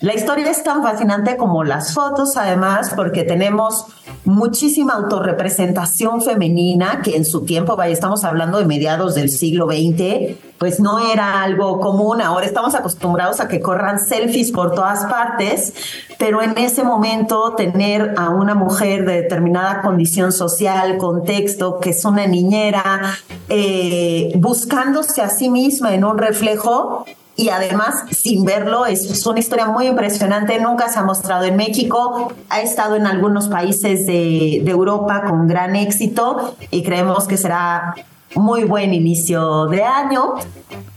La 0.00 0.14
historia 0.14 0.48
es 0.48 0.62
tan 0.62 0.84
fascinante 0.84 1.36
como 1.36 1.64
las 1.64 1.92
fotos, 1.92 2.36
además, 2.36 2.92
porque 2.94 3.24
tenemos 3.24 3.84
muchísima 4.24 4.92
autorrepresentación 4.92 6.22
femenina 6.22 7.00
que 7.02 7.16
en 7.16 7.24
su 7.24 7.44
tiempo, 7.44 7.74
vaya, 7.74 7.94
estamos 7.94 8.22
hablando 8.22 8.58
de 8.58 8.64
mediados 8.64 9.16
del 9.16 9.28
siglo 9.28 9.66
XX, 9.66 10.36
pues 10.56 10.78
no 10.78 11.12
era 11.12 11.42
algo 11.42 11.80
común. 11.80 12.20
Ahora 12.20 12.46
estamos 12.46 12.76
acostumbrados 12.76 13.40
a 13.40 13.48
que 13.48 13.60
corran 13.60 13.98
selfies 13.98 14.52
por 14.52 14.72
todas 14.72 15.04
partes, 15.06 15.74
pero 16.16 16.42
en 16.42 16.56
ese 16.58 16.84
momento 16.84 17.54
tener 17.56 18.14
a 18.16 18.30
una 18.30 18.54
mujer 18.54 19.04
de 19.04 19.22
determinada 19.22 19.82
condición 19.82 20.30
social, 20.30 20.96
contexto, 20.98 21.80
que 21.80 21.90
es 21.90 22.04
una 22.04 22.24
niñera, 22.28 23.16
eh, 23.48 24.30
buscándose 24.36 25.22
a 25.22 25.28
sí 25.28 25.50
misma 25.50 25.92
en 25.94 26.04
un 26.04 26.18
reflejo, 26.18 27.04
y 27.38 27.50
además 27.50 27.94
sin 28.10 28.44
verlo 28.44 28.84
es, 28.84 29.24
una 29.24 29.38
historia 29.38 29.66
muy 29.66 29.86
impresionante, 29.86 30.58
nunca 30.58 30.88
se 30.88 30.98
ha 30.98 31.04
mostrado 31.04 31.44
en 31.44 31.54
México, 31.54 32.32
ha 32.48 32.60
estado 32.60 32.96
en 32.96 33.06
algunos 33.06 33.46
países 33.46 34.06
de, 34.06 34.60
de 34.64 34.70
Europa 34.70 35.22
con 35.24 35.46
gran 35.46 35.76
éxito 35.76 36.56
y 36.72 36.82
creemos 36.82 37.28
que 37.28 37.36
será 37.36 37.94
muy 38.34 38.64
buen 38.64 38.92
inicio 38.92 39.66
de 39.66 39.84
año. 39.84 40.34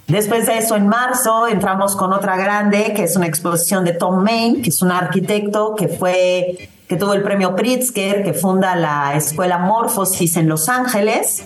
Después 0.07 0.47
de 0.47 0.57
eso, 0.57 0.75
en 0.75 0.87
marzo, 0.87 1.47
entramos 1.47 1.95
con 1.95 2.11
otra 2.11 2.35
grande, 2.37 2.93
que 2.95 3.03
es 3.03 3.15
una 3.15 3.27
exposición 3.27 3.85
de 3.85 3.93
Tom 3.93 4.23
Main, 4.23 4.63
que 4.63 4.71
es 4.71 4.81
un 4.81 4.91
arquitecto 4.91 5.75
que 5.75 5.89
fue 5.89 6.69
que 6.87 6.97
tuvo 6.97 7.13
el 7.13 7.23
premio 7.23 7.55
Pritzker, 7.55 8.21
que 8.21 8.33
funda 8.33 8.75
la 8.75 9.15
escuela 9.15 9.59
Morphosis 9.59 10.35
en 10.35 10.49
Los 10.49 10.67
Ángeles 10.67 11.45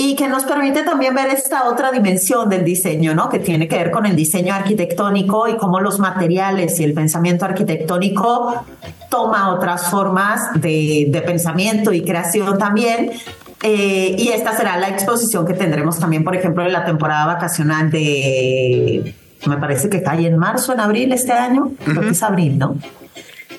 y 0.00 0.14
que 0.14 0.28
nos 0.28 0.44
permite 0.44 0.84
también 0.84 1.12
ver 1.14 1.28
esta 1.30 1.68
otra 1.68 1.90
dimensión 1.90 2.48
del 2.48 2.64
diseño, 2.64 3.14
¿no? 3.14 3.28
Que 3.28 3.40
tiene 3.40 3.66
que 3.66 3.76
ver 3.76 3.90
con 3.90 4.06
el 4.06 4.14
diseño 4.14 4.54
arquitectónico 4.54 5.48
y 5.48 5.56
cómo 5.56 5.80
los 5.80 5.98
materiales 5.98 6.78
y 6.78 6.84
el 6.84 6.94
pensamiento 6.94 7.44
arquitectónico 7.44 8.64
toma 9.10 9.50
otras 9.50 9.90
formas 9.90 10.52
de, 10.54 11.06
de 11.08 11.22
pensamiento 11.22 11.92
y 11.92 12.02
creación 12.02 12.58
también 12.58 13.10
eh, 13.62 14.14
y 14.16 14.28
esta 14.28 14.56
será 14.56 14.78
la 14.78 14.88
exposición 14.88 15.44
que 15.44 15.54
tendremos 15.54 15.98
también, 15.98 16.22
por 16.22 16.36
ejemplo, 16.36 16.64
en 16.64 16.72
la 16.72 16.84
temporada 16.84 17.26
vacacional 17.26 17.90
de, 17.90 19.14
me 19.46 19.56
parece 19.56 19.88
que 19.88 20.00
cae 20.00 20.26
en 20.26 20.38
marzo, 20.38 20.72
en 20.72 20.80
abril 20.80 21.12
este 21.12 21.32
año, 21.32 21.72
creo 21.84 22.02
que 22.02 22.10
es 22.10 22.22
abril, 22.22 22.56
¿no? 22.56 22.76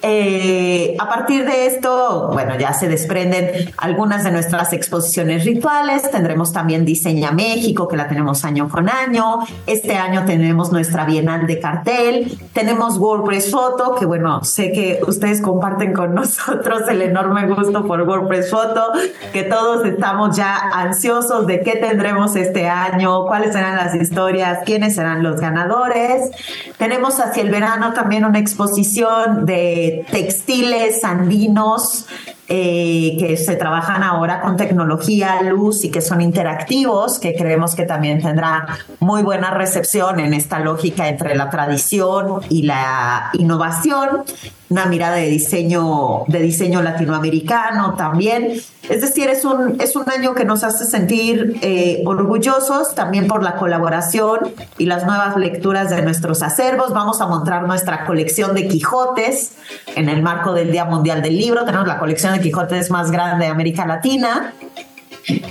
Eh, 0.01 0.95
a 0.97 1.09
partir 1.09 1.45
de 1.45 1.65
esto, 1.65 2.29
bueno, 2.31 2.57
ya 2.57 2.73
se 2.73 2.87
desprenden 2.87 3.73
algunas 3.77 4.23
de 4.23 4.31
nuestras 4.31 4.71
exposiciones 4.71 5.43
rituales. 5.43 6.09
Tendremos 6.09 6.53
también 6.53 6.85
Diseña 6.85 7.31
México, 7.31 7.87
que 7.87 7.97
la 7.97 8.07
tenemos 8.07 8.45
año 8.45 8.69
con 8.69 8.89
año. 8.89 9.39
Este 9.67 9.95
año 9.95 10.23
tenemos 10.25 10.71
nuestra 10.71 11.05
Bienal 11.05 11.47
de 11.47 11.59
Cartel. 11.59 12.37
Tenemos 12.53 12.97
WordPress 12.97 13.51
Photo, 13.51 13.95
que 13.95 14.05
bueno, 14.05 14.43
sé 14.43 14.71
que 14.71 15.01
ustedes 15.05 15.41
comparten 15.41 15.91
con 15.91 16.15
nosotros 16.19 16.83
el 16.89 17.01
enorme 17.01 17.47
gusto 17.47 17.85
por 17.85 18.01
WordPress 18.03 18.49
Photo, 18.49 18.93
que 19.33 19.43
todos 19.43 19.85
estamos 19.85 20.37
ya 20.37 20.55
ansiosos 20.73 21.45
de 21.45 21.59
qué 21.59 21.75
tendremos 21.75 22.37
este 22.37 22.69
año, 22.69 23.25
cuáles 23.25 23.53
serán 23.53 23.75
las 23.75 23.93
historias, 23.95 24.59
quiénes 24.65 24.95
serán 24.95 25.23
los 25.23 25.41
ganadores. 25.41 26.31
Tenemos 26.77 27.19
hacia 27.19 27.43
el 27.43 27.49
verano 27.49 27.91
también 27.93 28.23
una 28.23 28.39
exposición 28.39 29.45
de 29.45 29.88
textiles 30.11 31.03
andinos 31.03 32.05
eh, 32.47 33.15
que 33.19 33.37
se 33.37 33.55
trabajan 33.55 34.01
ahora 34.01 34.41
con 34.41 34.57
tecnología, 34.57 35.41
luz 35.43 35.83
y 35.83 35.91
que 35.91 36.01
son 36.01 36.19
interactivos, 36.21 37.19
que 37.19 37.35
creemos 37.35 37.75
que 37.75 37.83
también 37.83 38.21
tendrá 38.21 38.65
muy 38.99 39.21
buena 39.21 39.51
recepción 39.51 40.19
en 40.19 40.33
esta 40.33 40.59
lógica 40.59 41.07
entre 41.07 41.35
la 41.35 41.49
tradición 41.49 42.41
y 42.49 42.63
la 42.63 43.29
innovación 43.33 44.23
una 44.69 44.85
mirada 44.85 45.15
de 45.15 45.27
diseño, 45.27 46.23
de 46.27 46.39
diseño 46.39 46.81
latinoamericano 46.81 47.95
también. 47.95 48.53
Es 48.87 49.01
decir, 49.01 49.29
es 49.29 49.43
un, 49.43 49.81
es 49.81 49.95
un 49.95 50.09
año 50.09 50.35
que 50.35 50.45
nos 50.45 50.63
hace 50.63 50.85
sentir 50.85 51.57
eh, 51.61 52.03
orgullosos 52.05 52.93
también 52.95 53.27
por 53.27 53.43
la 53.43 53.55
colaboración 53.55 54.39
y 54.77 54.85
las 54.85 55.05
nuevas 55.05 55.35
lecturas 55.37 55.89
de 55.89 56.01
nuestros 56.03 56.43
acervos. 56.43 56.93
Vamos 56.93 57.19
a 57.19 57.27
mostrar 57.27 57.67
nuestra 57.67 58.05
colección 58.05 58.53
de 58.53 58.67
Quijotes 58.67 59.53
en 59.95 60.07
el 60.07 60.21
marco 60.21 60.53
del 60.53 60.71
Día 60.71 60.85
Mundial 60.85 61.21
del 61.21 61.37
Libro. 61.37 61.65
Tenemos 61.65 61.87
la 61.87 61.97
colección 61.97 62.33
de 62.33 62.41
Quijotes 62.41 62.91
más 62.91 63.11
grande 63.11 63.45
de 63.45 63.51
América 63.51 63.85
Latina. 63.87 64.53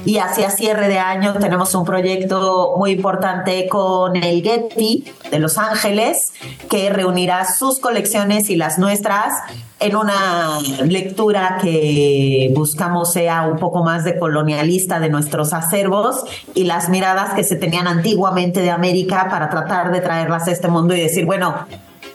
Y 0.05 0.19
hacia 0.19 0.51
cierre 0.51 0.89
de 0.89 0.99
año 0.99 1.35
tenemos 1.35 1.75
un 1.75 1.85
proyecto 1.85 2.75
muy 2.79 2.93
importante 2.93 3.69
con 3.69 4.17
el 4.17 4.43
Getty 4.43 5.05
de 5.31 5.39
Los 5.39 5.59
Ángeles, 5.59 6.33
que 6.71 6.91
reunirá 6.91 7.45
sus 7.53 7.79
colecciones 7.79 8.51
y 8.51 8.57
las 8.57 8.79
nuestras 8.79 9.35
en 9.81 9.95
una 9.95 10.59
lectura 10.85 11.59
que 11.63 12.53
buscamos 12.55 13.13
sea 13.13 13.47
un 13.47 13.59
poco 13.59 13.85
más 13.85 14.05
de 14.05 14.19
colonialista 14.19 14.99
de 14.99 15.09
nuestros 15.09 15.53
acervos 15.53 16.25
y 16.55 16.65
las 16.65 16.89
miradas 16.89 17.35
que 17.35 17.45
se 17.45 17.57
tenían 17.57 17.87
antiguamente 17.87 18.61
de 18.61 18.71
América 18.71 19.29
para 19.31 19.49
tratar 19.49 19.93
de 19.93 20.01
traerlas 20.01 20.49
a 20.49 20.51
este 20.51 20.69
mundo 20.69 20.97
y 20.97 21.01
decir, 21.01 21.27
bueno, 21.27 21.55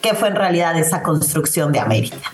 ¿qué 0.02 0.14
fue 0.14 0.28
en 0.28 0.36
realidad 0.36 0.78
esa 0.78 1.02
construcción 1.04 1.72
de 1.72 1.80
América? 1.80 2.34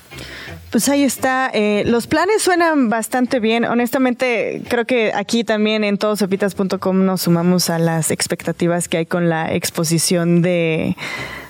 Pues 0.72 0.88
ahí 0.88 1.04
está. 1.04 1.50
Eh, 1.52 1.84
los 1.88 2.06
planes 2.06 2.44
suenan 2.44 2.90
bastante 2.90 3.40
bien. 3.40 3.66
Honestamente, 3.66 4.62
creo 4.70 4.86
que 4.86 5.12
aquí 5.14 5.44
también 5.44 5.84
en 5.84 5.98
todosopitas.com 5.98 7.06
nos 7.06 7.22
sumamos 7.22 7.72
a 7.72 7.80
las 7.80 8.12
expectativas 8.12 8.88
que 8.88 8.98
hay 8.98 9.06
con 9.08 9.30
la 9.30 9.52
exposición 9.54 10.44
de 10.44 10.96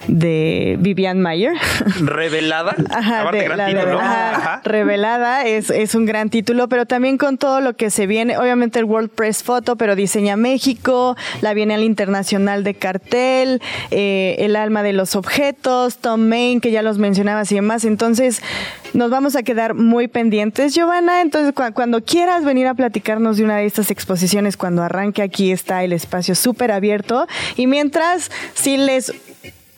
de 0.07 0.77
Vivian 0.79 1.21
Mayer. 1.21 1.53
Revelada. 2.01 2.75
Ajá, 2.89 4.61
Revelada 4.63 5.45
es, 5.45 5.69
es 5.69 5.95
un 5.95 6.05
gran 6.05 6.29
título, 6.29 6.69
pero 6.69 6.85
también 6.85 7.17
con 7.17 7.37
todo 7.37 7.61
lo 7.61 7.75
que 7.75 7.89
se 7.89 8.07
viene, 8.07 8.37
obviamente 8.37 8.79
el 8.79 8.85
World 8.85 9.09
Press 9.09 9.43
Photo, 9.43 9.75
pero 9.75 9.95
Diseña 9.95 10.35
México, 10.35 11.15
la 11.41 11.53
Bienal 11.53 11.83
Internacional 11.83 12.63
de 12.63 12.73
Cartel, 12.73 13.61
eh, 13.91 14.35
El 14.39 14.55
Alma 14.55 14.83
de 14.83 14.93
los 14.93 15.15
Objetos, 15.15 15.97
Tom 15.97 16.21
Main, 16.21 16.61
que 16.61 16.71
ya 16.71 16.81
los 16.81 16.97
mencionabas 16.97 17.51
y 17.51 17.55
demás. 17.55 17.85
Entonces, 17.85 18.41
nos 18.93 19.09
vamos 19.09 19.35
a 19.35 19.43
quedar 19.43 19.73
muy 19.73 20.07
pendientes, 20.07 20.73
Giovanna. 20.73 21.21
Entonces, 21.21 21.53
cuando 21.73 22.03
quieras 22.03 22.43
venir 22.43 22.67
a 22.67 22.73
platicarnos 22.73 23.37
de 23.37 23.43
una 23.43 23.57
de 23.57 23.65
estas 23.65 23.91
exposiciones, 23.91 24.57
cuando 24.57 24.83
arranque 24.83 25.21
aquí 25.21 25.51
está 25.51 25.83
el 25.83 25.93
espacio 25.93 26.35
súper 26.35 26.71
abierto. 26.71 27.27
Y 27.55 27.67
mientras, 27.67 28.31
si 28.53 28.77
les 28.77 29.13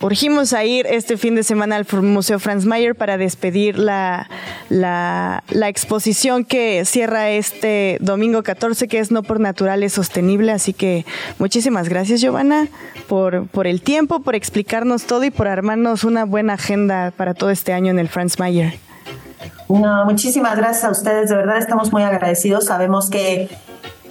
urgimos 0.01 0.53
a 0.53 0.63
ir 0.63 0.85
este 0.87 1.17
fin 1.17 1.35
de 1.35 1.43
semana 1.43 1.75
al 1.75 1.85
Museo 2.01 2.39
Franz 2.39 2.65
Mayer 2.65 2.95
para 2.95 3.17
despedir 3.17 3.77
la, 3.77 4.29
la, 4.69 5.41
exposición 5.67 6.43
que 6.43 6.83
cierra 6.85 7.29
este 7.29 7.97
domingo 8.01 8.43
14, 8.43 8.87
que 8.87 8.99
es 8.99 9.11
No 9.11 9.23
por 9.23 9.39
Naturales 9.39 9.93
Sostenible. 9.93 10.51
Así 10.51 10.73
que 10.73 11.05
muchísimas 11.39 11.87
gracias, 11.87 12.21
Giovanna, 12.21 12.67
por, 13.07 13.47
por 13.47 13.67
el 13.67 13.81
tiempo, 13.81 14.19
por 14.21 14.35
explicarnos 14.35 15.03
todo 15.03 15.23
y 15.23 15.31
por 15.31 15.47
armarnos 15.47 16.03
una 16.03 16.25
buena 16.25 16.53
agenda 16.53 17.11
para 17.15 17.33
todo 17.33 17.49
este 17.49 17.73
año 17.73 17.91
en 17.91 17.99
el 17.99 18.09
Franz 18.09 18.39
Mayer. 18.39 18.73
No, 19.69 20.05
muchísimas 20.05 20.57
gracias 20.57 20.83
a 20.83 20.91
ustedes, 20.91 21.29
de 21.29 21.35
verdad 21.35 21.57
estamos 21.57 21.91
muy 21.91 22.03
agradecidos. 22.03 22.65
Sabemos 22.65 23.09
que 23.09 23.49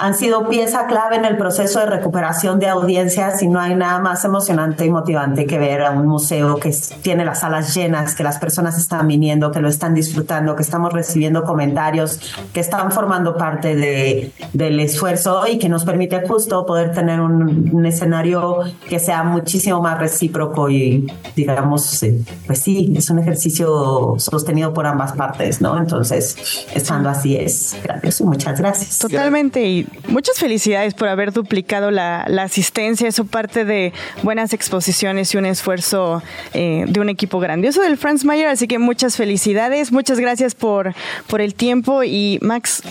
han 0.00 0.14
sido 0.14 0.48
pieza 0.48 0.86
clave 0.86 1.16
en 1.16 1.24
el 1.24 1.36
proceso 1.36 1.80
de 1.80 1.86
recuperación 1.86 2.58
de 2.58 2.68
audiencias 2.68 3.42
y 3.42 3.48
no 3.48 3.60
hay 3.60 3.74
nada 3.74 3.98
más 4.00 4.24
emocionante 4.24 4.86
y 4.86 4.90
motivante 4.90 5.46
que 5.46 5.58
ver 5.58 5.82
a 5.82 5.90
un 5.90 6.06
museo 6.06 6.56
que 6.56 6.74
tiene 7.02 7.24
las 7.24 7.40
salas 7.40 7.74
llenas, 7.74 8.14
que 8.14 8.22
las 8.22 8.38
personas 8.38 8.78
están 8.78 9.06
viniendo, 9.06 9.50
que 9.50 9.60
lo 9.60 9.68
están 9.68 9.94
disfrutando, 9.94 10.56
que 10.56 10.62
estamos 10.62 10.92
recibiendo 10.92 11.44
comentarios, 11.44 12.18
que 12.52 12.60
están 12.60 12.92
formando 12.92 13.36
parte 13.36 13.76
de, 13.76 14.32
del 14.52 14.80
esfuerzo 14.80 15.46
y 15.46 15.58
que 15.58 15.68
nos 15.68 15.84
permite 15.84 16.26
justo 16.26 16.64
poder 16.64 16.92
tener 16.92 17.20
un, 17.20 17.70
un 17.72 17.86
escenario 17.86 18.64
que 18.88 18.98
sea 18.98 19.22
muchísimo 19.22 19.82
más 19.82 19.98
recíproco 19.98 20.70
y 20.70 21.06
digamos, 21.36 22.02
eh, 22.02 22.22
pues 22.46 22.60
sí, 22.60 22.92
es 22.96 23.10
un 23.10 23.18
ejercicio 23.18 24.14
sostenido 24.18 24.72
por 24.72 24.86
ambas 24.86 25.12
partes, 25.12 25.60
¿no? 25.60 25.76
Entonces, 25.78 26.66
estando 26.74 27.10
así 27.10 27.36
es 27.36 27.76
grandioso. 27.82 28.24
Muchas 28.24 28.58
gracias. 28.58 28.98
Totalmente. 28.98 29.62
Y 29.62 29.89
muchas 30.08 30.38
felicidades 30.38 30.94
por 30.94 31.08
haber 31.08 31.32
duplicado 31.32 31.90
la, 31.90 32.22
asistencia. 32.40 33.08
Eso 33.08 33.24
parte 33.24 33.64
de 33.64 33.92
buenas 34.22 34.52
exposiciones 34.52 35.34
y 35.34 35.38
un 35.38 35.46
esfuerzo 35.46 36.22
eh, 36.54 36.84
de 36.88 37.00
un 37.00 37.08
equipo 37.08 37.38
grandioso 37.38 37.82
del 37.82 37.96
Franz 37.96 38.24
Mayer. 38.24 38.48
Así 38.48 38.66
que 38.66 38.78
muchas 38.78 39.16
felicidades. 39.16 39.92
Muchas 39.92 40.18
gracias 40.18 40.54
por, 40.54 40.94
por 41.26 41.40
el 41.40 41.54
tiempo. 41.54 42.02
Y 42.02 42.38
Max. 42.42 42.82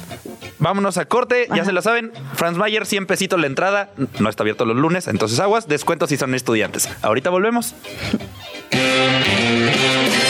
Vámonos 0.59 0.97
a 0.97 1.05
corte. 1.05 1.47
Ya 1.55 1.65
se 1.65 1.71
lo 1.71 1.81
saben. 1.81 2.12
Franz 2.35 2.57
Mayer, 2.57 2.85
100 2.85 3.07
pesitos 3.07 3.39
la 3.39 3.47
entrada. 3.47 3.89
No 4.19 4.29
está 4.29 4.43
abierto 4.43 4.65
los 4.65 4.77
lunes. 4.77 5.07
Entonces 5.07 5.39
aguas. 5.39 5.67
Descuentos 5.67 6.09
si 6.09 6.17
son 6.17 6.35
estudiantes. 6.35 6.89
Ahorita 7.01 7.29
volvemos. 7.29 7.75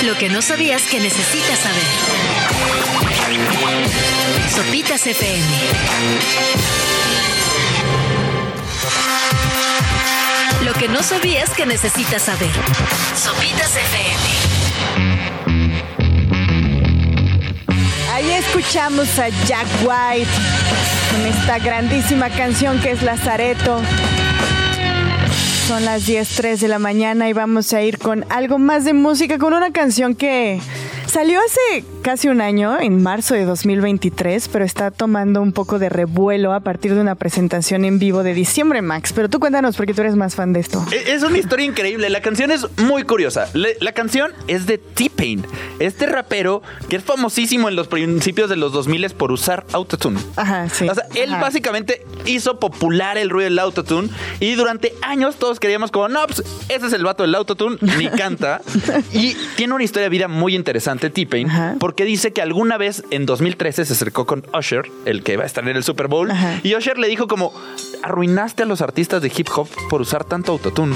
Lo 0.05 0.17
que 0.17 0.29
no 0.29 0.41
sabías 0.41 0.83
que 0.83 0.99
necesitas 0.99 1.59
saber. 1.59 2.98
Sopitas 4.49 5.05
FM. 5.05 5.45
Lo 10.65 10.73
que 10.73 10.87
no 10.87 11.03
sabías 11.03 11.51
que 11.51 11.67
necesitas 11.67 12.23
saber. 12.23 12.49
Sopitas 13.15 13.75
FM. 13.75 14.17
Ahí 18.13 18.31
escuchamos 18.31 19.19
a 19.19 19.29
Jack 19.45 19.67
White 19.83 20.31
con 21.11 21.25
esta 21.27 21.59
grandísima 21.59 22.29
canción 22.31 22.79
que 22.81 22.91
es 22.91 23.03
Lazareto. 23.03 23.79
Son 25.67 25.85
las 25.85 26.07
10.03 26.07 26.57
de 26.57 26.67
la 26.67 26.79
mañana 26.79 27.29
y 27.29 27.33
vamos 27.33 27.73
a 27.73 27.81
ir 27.83 27.99
con 27.99 28.25
algo 28.29 28.57
más 28.57 28.85
de 28.85 28.93
música, 28.93 29.37
con 29.37 29.53
una 29.53 29.71
canción 29.71 30.15
que 30.15 30.59
Salió 31.09 31.39
hace 31.39 31.83
casi 32.03 32.27
un 32.27 32.39
año, 32.39 32.79
en 32.79 33.01
marzo 33.01 33.33
de 33.33 33.43
2023, 33.43 34.47
pero 34.49 34.63
está 34.63 34.91
tomando 34.91 35.41
un 35.41 35.53
poco 35.53 35.79
de 35.79 35.89
revuelo 35.89 36.53
a 36.53 36.59
partir 36.59 36.93
de 36.93 37.01
una 37.01 37.15
presentación 37.15 37.83
en 37.83 37.97
vivo 37.97 38.21
de 38.21 38.35
diciembre, 38.35 38.83
Max. 38.83 39.11
Pero 39.11 39.27
tú 39.27 39.39
cuéntanos, 39.39 39.75
porque 39.75 39.95
tú 39.95 40.01
eres 40.01 40.15
más 40.15 40.35
fan 40.35 40.53
de 40.53 40.59
esto. 40.59 40.85
E-, 40.91 41.13
es 41.13 41.23
una 41.23 41.39
historia 41.39 41.65
increíble. 41.65 42.11
La 42.11 42.21
canción 42.21 42.51
es 42.51 42.67
muy 42.77 43.03
curiosa. 43.03 43.47
La 43.53 43.91
canción 43.93 44.33
es 44.47 44.67
de 44.67 44.77
T-Pain, 44.77 45.47
este 45.79 46.05
rapero 46.05 46.61
que 46.89 46.97
es 46.97 47.03
famosísimo 47.03 47.69
en 47.69 47.75
los 47.75 47.87
principios 47.87 48.47
de 48.47 48.55
los 48.55 48.71
2000 48.71 49.09
por 49.09 49.31
usar 49.31 49.65
autotune. 49.73 50.19
Ajá, 50.35 50.69
sí. 50.69 50.87
O 50.87 50.93
sea, 50.93 51.05
él 51.15 51.31
básicamente 51.31 52.05
hizo 52.25 52.59
popular 52.59 53.17
el 53.17 53.31
ruido 53.31 53.49
del 53.49 53.57
autotune 53.57 54.09
y 54.39 54.53
durante 54.53 54.93
años 55.01 55.37
todos 55.37 55.59
creíamos 55.59 55.89
como, 55.89 56.07
no, 56.07 56.25
pues 56.27 56.43
ese 56.69 56.85
es 56.85 56.93
el 56.93 57.03
vato 57.03 57.23
del 57.23 57.33
autotune, 57.33 57.77
ni 57.97 58.07
canta. 58.17 58.61
y 59.11 59.35
tiene 59.55 59.73
una 59.73 59.83
historia 59.83 60.03
de 60.03 60.09
vida 60.09 60.27
muy 60.27 60.55
interesante 60.55 60.98
T-Pain, 60.99 61.49
porque 61.79 62.03
dice 62.03 62.33
que 62.33 62.41
alguna 62.41 62.77
vez 62.77 63.03
en 63.11 63.25
2013 63.25 63.85
se 63.85 63.93
acercó 63.93 64.25
con 64.25 64.45
Usher, 64.57 64.83
el 65.05 65.23
que 65.23 65.37
va 65.37 65.43
a 65.43 65.45
estar 65.45 65.67
en 65.67 65.75
el 65.75 65.83
Super 65.83 66.07
Bowl, 66.07 66.29
y 66.63 66.75
Usher 66.75 66.97
le 66.97 67.07
dijo 67.07 67.27
como, 67.27 67.53
arruinaste 68.03 68.63
a 68.63 68.65
los 68.65 68.81
artistas 68.81 69.21
de 69.21 69.31
hip 69.35 69.47
hop 69.55 69.69
por 69.89 70.01
usar 70.01 70.25
tanto 70.25 70.51
autotune. 70.51 70.95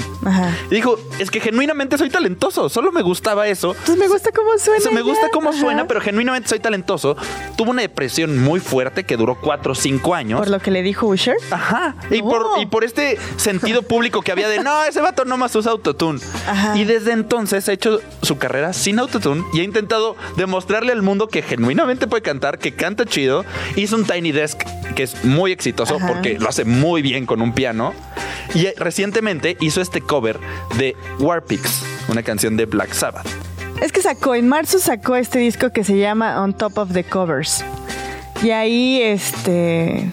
Y 0.70 0.74
dijo, 0.74 0.98
es 1.18 1.30
que 1.30 1.40
genuinamente 1.40 1.96
soy 1.98 2.10
talentoso, 2.10 2.68
solo 2.68 2.92
me 2.92 3.02
gustaba 3.02 3.46
eso. 3.46 3.70
Entonces 3.70 3.96
me 3.96 4.08
gusta 4.08 4.30
cómo 4.32 4.58
suena. 4.58 4.90
me 4.90 5.02
gusta 5.02 5.28
cómo 5.32 5.52
suena, 5.52 5.86
pero 5.86 6.00
genuinamente 6.00 6.48
soy 6.48 6.58
talentoso. 6.58 7.16
Tuvo 7.56 7.70
una 7.70 7.82
depresión 7.82 8.38
muy 8.38 8.60
fuerte 8.60 9.04
que 9.04 9.16
duró 9.16 9.36
4 9.40 9.72
o 9.72 9.74
5 9.74 10.14
años. 10.14 10.40
Por 10.40 10.50
lo 10.50 10.58
que 10.58 10.70
le 10.70 10.82
dijo 10.82 11.06
Usher. 11.06 11.36
Ajá. 11.50 11.96
Y, 12.10 12.22
por, 12.22 12.46
y 12.60 12.66
por 12.66 12.84
este 12.84 13.18
sentido 13.36 13.82
público 13.88 14.22
que 14.22 14.32
había 14.32 14.48
de, 14.48 14.62
no, 14.62 14.84
ese 14.84 15.00
vato 15.00 15.24
no 15.24 15.36
más 15.36 15.54
usa 15.54 15.72
autotune. 15.72 16.20
Y 16.74 16.84
desde 16.84 17.12
entonces 17.12 17.68
ha 17.68 17.72
hecho 17.72 18.00
su 18.22 18.38
carrera 18.38 18.72
sin 18.72 18.98
autotune 18.98 19.44
y 19.52 19.60
ha 19.60 19.62
intentado 19.62 19.93
demostrarle 20.36 20.92
al 20.92 21.02
mundo 21.02 21.28
que 21.28 21.42
genuinamente 21.42 22.06
puede 22.06 22.22
cantar, 22.22 22.58
que 22.58 22.74
canta 22.74 23.04
chido. 23.04 23.44
Hizo 23.76 23.96
un 23.96 24.04
Tiny 24.04 24.32
Desk 24.32 24.60
que 24.94 25.02
es 25.02 25.24
muy 25.24 25.52
exitoso 25.52 25.98
porque 26.06 26.38
lo 26.38 26.48
hace 26.48 26.64
muy 26.64 27.02
bien 27.02 27.26
con 27.26 27.42
un 27.42 27.52
piano. 27.52 27.92
Y 28.54 28.66
recientemente 28.76 29.56
hizo 29.60 29.80
este 29.80 30.00
cover 30.00 30.38
de 30.76 30.96
Warpix, 31.18 31.82
una 32.08 32.22
canción 32.22 32.56
de 32.56 32.66
Black 32.66 32.92
Sabbath. 32.92 33.26
Es 33.80 33.90
que 33.90 34.02
sacó, 34.02 34.34
en 34.34 34.48
marzo 34.48 34.78
sacó 34.78 35.16
este 35.16 35.38
disco 35.40 35.70
que 35.70 35.82
se 35.82 35.98
llama 35.98 36.42
On 36.42 36.54
Top 36.54 36.78
of 36.78 36.92
the 36.92 37.04
Covers. 37.04 37.64
Y 38.42 38.50
ahí, 38.50 39.00
este 39.02 40.10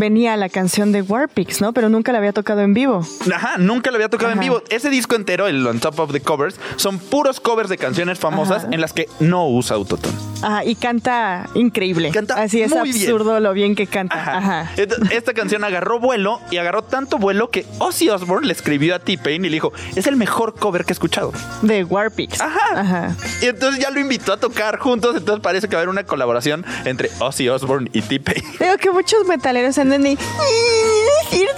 venía 0.00 0.36
la 0.36 0.48
canción 0.48 0.90
de 0.90 1.02
Warpix, 1.02 1.60
¿no? 1.60 1.72
Pero 1.72 1.88
nunca 1.88 2.10
la 2.10 2.18
había 2.18 2.32
tocado 2.32 2.62
en 2.62 2.74
vivo. 2.74 3.06
Ajá, 3.32 3.58
nunca 3.58 3.92
la 3.92 3.98
había 3.98 4.08
tocado 4.08 4.32
en 4.32 4.40
vivo. 4.40 4.62
Ese 4.70 4.90
disco 4.90 5.14
entero, 5.14 5.46
el 5.46 5.64
On 5.64 5.78
Top 5.78 6.00
of 6.00 6.10
the 6.10 6.20
Covers, 6.20 6.58
son 6.76 6.98
puros 6.98 7.38
covers 7.38 7.68
de 7.68 7.78
canciones 7.78 8.18
famosas 8.18 8.66
en 8.70 8.80
las 8.80 8.92
que 8.92 9.08
no 9.20 9.48
usa 9.48 9.76
autotune. 9.76 10.16
Ajá, 10.42 10.64
y 10.64 10.74
canta 10.74 11.48
increíble. 11.54 12.10
Canta 12.10 12.42
Así 12.42 12.62
es 12.62 12.72
absurdo 12.72 13.38
lo 13.40 13.52
bien 13.52 13.76
que 13.76 13.86
canta. 13.86 14.38
Ajá. 14.38 14.72
Esta 15.10 15.34
canción 15.34 15.62
agarró 15.64 16.00
vuelo 16.00 16.40
y 16.50 16.56
agarró 16.56 16.82
tanto 16.82 17.18
vuelo 17.18 17.50
que 17.50 17.66
Ozzy 17.78 18.08
Osbourne 18.08 18.46
le 18.46 18.54
escribió 18.54 18.94
a 18.94 18.98
T-Pain 18.98 19.44
y 19.44 19.48
le 19.48 19.54
dijo, 19.54 19.72
es 19.94 20.06
el 20.06 20.16
mejor 20.16 20.54
cover 20.54 20.86
que 20.86 20.92
he 20.92 20.94
escuchado. 20.94 21.32
De 21.60 21.84
Warpix. 21.84 22.40
Ajá. 22.40 22.80
Ajá. 22.80 23.16
Y 23.42 23.46
entonces 23.46 23.82
ya 23.82 23.90
lo 23.90 24.00
invitó 24.00 24.32
a 24.32 24.38
tocar 24.38 24.78
juntos, 24.78 25.14
entonces 25.16 25.42
parece 25.42 25.68
que 25.68 25.76
va 25.76 25.80
a 25.80 25.82
haber 25.82 25.90
una 25.90 26.04
colaboración 26.04 26.64
entre 26.86 27.10
Ozzy 27.18 27.50
Osbourne 27.50 27.90
y 27.92 28.00
T-Pain. 28.00 28.42
Veo 28.58 28.78
que 28.78 28.90
muchos 28.90 29.26
metaleros 29.26 29.76
andan 29.76 29.89
y... 29.98 30.16
cierto, 30.16 30.20
no 30.20 30.99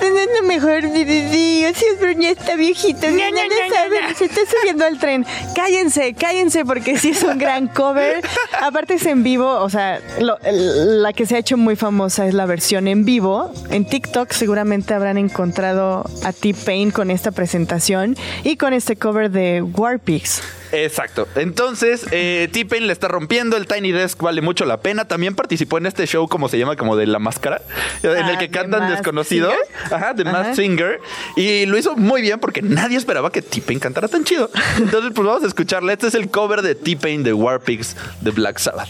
es 0.06 0.28
lo 0.40 0.46
mejor. 0.46 0.84
Ozzy 0.84 1.84
Osbourne 1.94 2.22
ya 2.22 2.30
está 2.30 2.56
viejito. 2.56 3.06
No, 3.08 3.30
no, 3.30 4.08
no, 4.08 4.14
Se 4.16 4.24
está 4.24 4.40
subiendo 4.46 4.84
al 4.84 4.98
tren. 4.98 5.24
Cállense, 5.54 6.14
cállense, 6.14 6.64
porque 6.64 6.98
sí 6.98 7.10
es 7.10 7.22
un 7.22 7.38
gran 7.38 7.68
cover. 7.68 8.22
Aparte 8.60 8.94
es 8.94 9.06
en 9.06 9.22
vivo, 9.22 9.60
o 9.60 9.70
sea, 9.70 10.00
la 10.18 11.12
que 11.12 11.26
se 11.26 11.36
ha 11.36 11.38
hecho 11.38 11.56
muy 11.56 11.76
famosa 11.76 12.26
es 12.26 12.34
la 12.34 12.46
versión 12.46 12.88
en 12.88 13.04
vivo. 13.04 13.52
En 13.70 13.86
TikTok 13.86 14.32
seguramente 14.32 14.94
habrán 14.94 15.18
encontrado 15.18 16.04
a 16.24 16.32
T-Pain 16.32 16.90
con 16.90 17.10
esta 17.10 17.30
presentación 17.30 18.16
y 18.44 18.56
con 18.56 18.72
este 18.72 18.96
cover 18.96 19.30
de 19.30 19.62
Warpix. 19.62 20.42
Exacto. 20.72 21.28
Entonces, 21.36 22.06
eh, 22.10 22.48
T-Pain 22.50 22.86
le 22.86 22.92
está 22.92 23.06
rompiendo. 23.06 23.56
El 23.56 23.66
Tiny 23.66 23.92
Desk 23.92 24.20
vale 24.20 24.40
mucho 24.40 24.64
la 24.64 24.80
pena. 24.80 25.06
También 25.06 25.34
participó 25.34 25.78
en 25.78 25.86
este 25.86 26.06
show, 26.06 26.26
como 26.28 26.48
se 26.48 26.58
llama, 26.58 26.76
como 26.76 26.96
de 26.96 27.06
la 27.06 27.18
máscara, 27.18 27.60
en 28.02 28.10
el 28.10 28.36
ah, 28.36 28.38
que 28.38 28.50
cantan 28.50 28.90
desconocidos. 28.90 29.54
Ajá, 29.92 30.14
de 30.14 30.24
Mask 30.24 30.54
Singer. 30.54 31.00
Y 31.36 31.66
lo 31.66 31.76
hizo 31.78 31.96
muy 31.96 32.22
bien 32.22 32.38
porque 32.40 32.62
nadie 32.62 32.96
esperaba 32.96 33.30
que 33.30 33.42
T-Pain 33.42 33.78
cantara 33.78 34.08
tan 34.08 34.24
chido. 34.24 34.50
Entonces, 34.78 35.12
pues 35.14 35.26
vamos 35.26 35.44
a 35.44 35.46
escucharle. 35.46 35.92
Este 35.92 36.08
es 36.08 36.14
el 36.14 36.30
cover 36.30 36.62
de 36.62 36.74
T-Pain 36.74 37.22
de 37.22 37.32
Warpix 37.32 37.96
de 38.20 38.30
Black 38.30 38.58
Sabbath. 38.58 38.88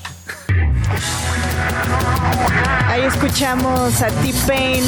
Ahí 2.88 3.02
escuchamos 3.02 4.02
a 4.02 4.08
T-Pain 4.08 4.84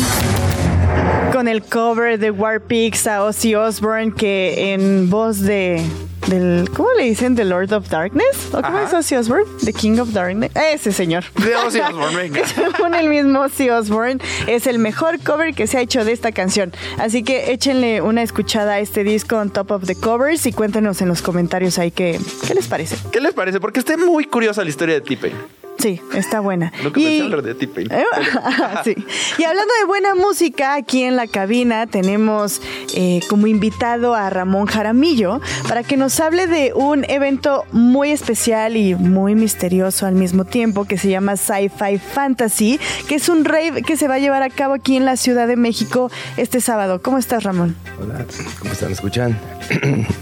con 1.33 1.49
el 1.49 1.63
cover 1.63 2.19
de 2.19 2.31
Warpix 2.31 3.07
a 3.07 3.25
Ozzy 3.25 3.55
Osbourne 3.55 4.13
que 4.13 4.73
en 4.75 5.11
voz 5.11 5.41
de 5.41 5.83
del 6.27 6.71
¿cómo 6.75 6.89
le 6.97 7.05
dicen? 7.05 7.37
The 7.37 7.45
Lord 7.45 7.73
of 7.73 7.89
Darkness. 7.89 8.53
¿o 8.53 8.63
cómo 8.63 8.79
es 8.79 8.93
Ozzy 8.93 9.17
Osbourne? 9.17 9.47
The 9.65 9.73
King 9.73 9.99
of 9.99 10.13
Darkness. 10.13 10.51
Ese 10.55 10.93
señor. 10.93 11.25
De 11.35 11.55
Ozzy 11.57 11.81
Osbourne 11.81 12.17
venga. 12.17 12.47
Según 12.55 12.95
el 12.95 13.09
mismo 13.09 13.41
Ozzy 13.41 13.71
Osbourne. 13.71 14.21
Es 14.47 14.67
el 14.67 14.79
mejor 14.79 15.19
cover 15.21 15.55
que 15.55 15.67
se 15.67 15.79
ha 15.79 15.81
hecho 15.81 16.05
de 16.05 16.13
esta 16.13 16.33
canción. 16.33 16.73
Así 16.99 17.23
que 17.23 17.53
échenle 17.53 18.01
una 18.01 18.23
escuchada 18.23 18.75
a 18.75 18.79
este 18.81 19.05
disco 19.05 19.37
on 19.37 19.51
top 19.51 19.71
of 19.71 19.87
the 19.87 19.95
covers 19.95 20.47
y 20.47 20.53
cuéntenos 20.53 21.01
en 21.03 21.09
los 21.09 21.23
comentarios 21.23 21.79
ahí 21.79 21.91
qué, 21.91 22.19
qué 22.47 22.55
les 22.55 22.69
parece. 22.69 22.97
¿qué 23.11 23.21
les 23.21 23.33
parece? 23.33 23.61
porque 23.61 23.81
esté 23.81 23.97
muy 23.97 24.25
curiosa 24.25 24.63
la 24.63 24.71
historia 24.71 24.95
de 24.95 25.01
Tipe 25.01 25.33
Sí, 25.85 26.01
está 26.15 26.41
buena. 26.41 26.73
y... 26.97 27.21
hablar 27.21 27.43
de 27.43 27.55
T-Pain. 27.55 27.91
sí. 28.85 28.95
Y 29.37 29.45
hablando 29.45 29.71
de 29.81 29.85
buena 29.85 30.15
música, 30.15 30.77
aquí 30.77 31.03
en 31.03 31.15
la 31.15 31.27
cabina 31.27 31.87
tenemos 31.87 32.63
eh, 32.95 33.21
como 33.29 33.49
invitado 33.49 34.15
a 34.15 34.31
Ramón 34.31 34.65
Jaramillo 34.65 35.43
para 35.69 35.83
que 35.83 35.99
nos 35.99 36.19
hable 36.21 36.47
de 36.47 36.73
un 36.73 37.05
evento 37.11 37.67
muy 37.71 38.13
especial 38.13 38.79
y 38.79 38.95
muy 38.95 39.35
misterioso 39.35 40.07
al 40.07 40.15
mismo 40.15 40.47
tiempo 40.47 40.87
que 40.87 40.97
se 40.97 41.11
llama 41.11 41.37
Sci-Fi 41.37 41.99
Fantasy, 41.99 42.81
que 43.07 43.17
es 43.17 43.29
un 43.29 43.45
rave 43.45 43.83
que 43.83 43.99
se 43.99 44.09
va 44.09 44.15
a 44.15 44.19
llevar 44.19 44.43
a 44.43 44.49
cabo 44.49 44.73
aquí 44.73 44.97
en 44.97 45.05
la 45.05 45.19
Ciudad 45.19 45.47
de 45.47 45.57
México 45.57 46.11
este 46.39 46.63
sábado. 46.63 47.03
¿Cómo 47.03 47.19
estás, 47.19 47.43
Ramón? 47.43 47.77
Hola, 48.01 48.25
¿cómo 48.59 48.73
están? 48.73 48.89
¿Me 48.89 48.95
escuchan? 48.95 49.39
Sí, 49.69 49.79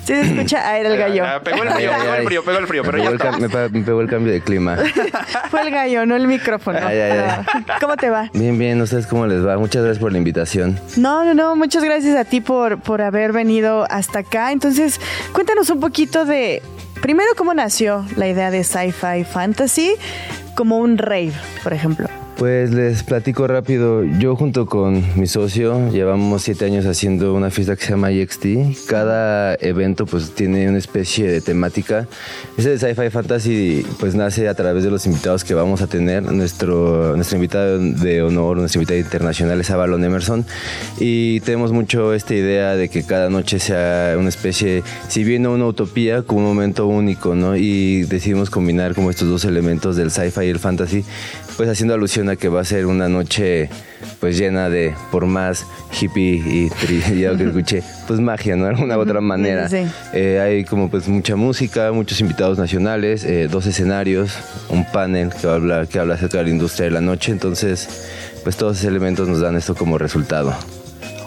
se 0.06 0.20
escucha. 0.22 0.60
Ah, 0.72 0.78
era 0.78 0.90
el 0.90 0.98
gallo. 0.98 1.24
Ah, 1.26 1.40
pegó 1.42 1.62
el 1.64 1.70
frío, 1.70 1.90
pegó 1.90 2.14
el 2.14 2.26
frío, 2.26 2.44
pegó 2.44 2.58
el 2.58 2.66
frío, 2.66 2.82
pero 2.84 2.98
ya 2.98 3.10
está. 3.10 3.32
me, 3.32 3.48
pegó 3.82 4.00
el 4.00 4.08
cambio 4.08 4.32
de 4.32 4.40
clima. 4.40 4.76
Fue 5.52 5.60
el 5.60 5.70
gallo, 5.70 6.06
no 6.06 6.16
el 6.16 6.26
micrófono. 6.28 6.78
Ah, 6.82 7.44
¿Cómo 7.78 7.94
te 7.98 8.08
va? 8.08 8.30
Bien, 8.32 8.58
bien. 8.58 8.80
¿Ustedes 8.80 9.06
cómo 9.06 9.26
les 9.26 9.46
va? 9.46 9.58
Muchas 9.58 9.82
gracias 9.82 10.00
por 10.00 10.10
la 10.10 10.16
invitación. 10.16 10.80
No, 10.96 11.26
no, 11.26 11.34
no. 11.34 11.56
Muchas 11.56 11.84
gracias 11.84 12.16
a 12.16 12.24
ti 12.24 12.40
por, 12.40 12.80
por 12.80 13.02
haber 13.02 13.32
venido 13.32 13.86
hasta 13.90 14.20
acá. 14.20 14.50
Entonces, 14.50 14.98
cuéntanos 15.34 15.68
un 15.68 15.78
poquito 15.78 16.24
de, 16.24 16.62
primero, 17.02 17.28
cómo 17.36 17.52
nació 17.52 18.02
la 18.16 18.28
idea 18.28 18.50
de 18.50 18.64
sci-fi 18.64 19.24
fantasy 19.30 19.92
como 20.54 20.78
un 20.78 20.96
rave, 20.96 21.34
por 21.62 21.74
ejemplo. 21.74 22.08
Pues 22.42 22.72
les 22.72 23.04
platico 23.04 23.46
rápido. 23.46 24.02
Yo 24.18 24.34
junto 24.34 24.66
con 24.66 25.00
mi 25.14 25.28
socio 25.28 25.92
llevamos 25.92 26.42
siete 26.42 26.64
años 26.64 26.84
haciendo 26.86 27.34
una 27.34 27.52
fiesta 27.52 27.76
que 27.76 27.84
se 27.84 27.90
llama 27.90 28.10
EXT. 28.10 28.46
Cada 28.88 29.54
evento 29.60 30.06
pues 30.06 30.32
tiene 30.32 30.68
una 30.68 30.78
especie 30.78 31.30
de 31.30 31.40
temática. 31.40 32.08
Ese 32.58 32.70
de 32.70 32.78
Sci-Fi 32.80 33.10
Fantasy 33.10 33.86
pues 34.00 34.16
nace 34.16 34.48
a 34.48 34.54
través 34.54 34.82
de 34.82 34.90
los 34.90 35.06
invitados 35.06 35.44
que 35.44 35.54
vamos 35.54 35.82
a 35.82 35.86
tener. 35.86 36.24
Nuestro, 36.24 37.14
nuestro 37.14 37.36
invitado 37.36 37.78
de 37.78 38.22
honor, 38.24 38.56
nuestro 38.56 38.80
invitado 38.80 38.98
internacional 38.98 39.60
es 39.60 39.70
Avalon 39.70 40.02
Emerson. 40.02 40.44
Y 40.98 41.38
tenemos 41.42 41.70
mucho 41.70 42.12
esta 42.12 42.34
idea 42.34 42.74
de 42.74 42.88
que 42.88 43.04
cada 43.04 43.30
noche 43.30 43.60
sea 43.60 44.16
una 44.18 44.30
especie, 44.30 44.82
si 45.06 45.22
bien 45.22 45.42
no 45.42 45.52
una 45.52 45.66
utopía, 45.66 46.22
como 46.22 46.40
un 46.40 46.46
momento 46.46 46.88
único, 46.88 47.36
¿no? 47.36 47.54
Y 47.54 48.02
decidimos 48.02 48.50
combinar 48.50 48.96
como 48.96 49.10
estos 49.10 49.28
dos 49.28 49.44
elementos 49.44 49.94
del 49.94 50.10
sci-fi 50.10 50.46
y 50.46 50.48
el 50.48 50.58
fantasy 50.58 51.04
pues 51.56 51.68
haciendo 51.68 51.94
alusión 51.94 52.28
a 52.28 52.36
que 52.36 52.48
va 52.48 52.60
a 52.60 52.64
ser 52.64 52.86
una 52.86 53.08
noche 53.08 53.68
pues 54.20 54.38
llena 54.38 54.68
de, 54.68 54.94
por 55.10 55.26
más 55.26 55.66
hippie 56.00 56.42
y 56.44 56.70
trillado 56.70 57.36
que 57.38 57.44
escuché, 57.44 57.82
pues 58.06 58.20
magia, 58.20 58.56
¿no? 58.56 58.64
De 58.64 58.70
alguna 58.70 58.98
otra 58.98 59.20
manera. 59.20 59.68
Eh, 60.12 60.40
hay 60.40 60.64
como 60.64 60.90
pues 60.90 61.08
mucha 61.08 61.36
música, 61.36 61.92
muchos 61.92 62.20
invitados 62.20 62.58
nacionales, 62.58 63.24
eh, 63.24 63.48
dos 63.50 63.66
escenarios, 63.66 64.32
un 64.68 64.84
panel 64.84 65.30
que 65.30 65.46
habla, 65.46 65.86
que 65.86 65.98
habla 65.98 66.14
acerca 66.14 66.38
de 66.38 66.44
la 66.44 66.50
industria 66.50 66.86
de 66.86 66.92
la 66.92 67.00
noche, 67.00 67.32
entonces 67.32 68.08
pues 68.42 68.56
todos 68.56 68.78
esos 68.78 68.88
elementos 68.88 69.28
nos 69.28 69.40
dan 69.40 69.56
esto 69.56 69.74
como 69.74 69.98
resultado. 69.98 70.54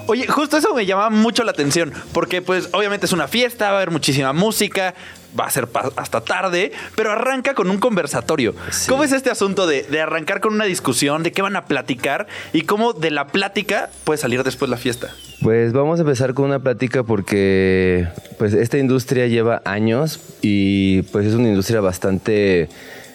Oye, 0.07 0.27
justo 0.27 0.57
eso 0.57 0.75
me 0.75 0.85
llama 0.85 1.09
mucho 1.09 1.43
la 1.43 1.51
atención, 1.51 1.91
porque 2.13 2.41
pues 2.43 2.69
obviamente 2.73 3.07
es 3.07 3.11
una 3.11 3.27
fiesta, 3.27 3.65
va 3.69 3.73
a 3.73 3.75
haber 3.77 3.89
muchísima 3.89 4.33
música, 4.33 4.93
va 5.37 5.45
a 5.45 5.49
ser 5.49 5.67
hasta 5.95 6.21
tarde, 6.21 6.71
pero 6.95 7.11
arranca 7.11 7.55
con 7.55 7.71
un 7.71 7.79
conversatorio. 7.79 8.53
¿Cómo 8.87 9.03
es 9.03 9.11
este 9.11 9.31
asunto 9.31 9.65
de, 9.65 9.81
de 9.81 10.01
arrancar 10.01 10.41
con 10.41 10.53
una 10.53 10.65
discusión, 10.65 11.23
de 11.23 11.31
qué 11.31 11.41
van 11.41 11.55
a 11.55 11.65
platicar 11.65 12.27
y 12.53 12.61
cómo 12.61 12.93
de 12.93 13.09
la 13.09 13.27
plática 13.27 13.89
puede 14.03 14.19
salir 14.19 14.43
después 14.43 14.69
la 14.69 14.77
fiesta? 14.77 15.09
Pues 15.41 15.73
vamos 15.73 15.97
a 15.97 16.03
empezar 16.03 16.35
con 16.35 16.45
una 16.45 16.59
plática 16.59 17.03
porque 17.03 18.07
pues 18.37 18.53
esta 18.53 18.77
industria 18.77 19.25
lleva 19.25 19.63
años 19.65 20.19
y 20.41 21.01
pues 21.03 21.25
es 21.25 21.33
una 21.33 21.49
industria 21.49 21.81
bastante, 21.81 22.69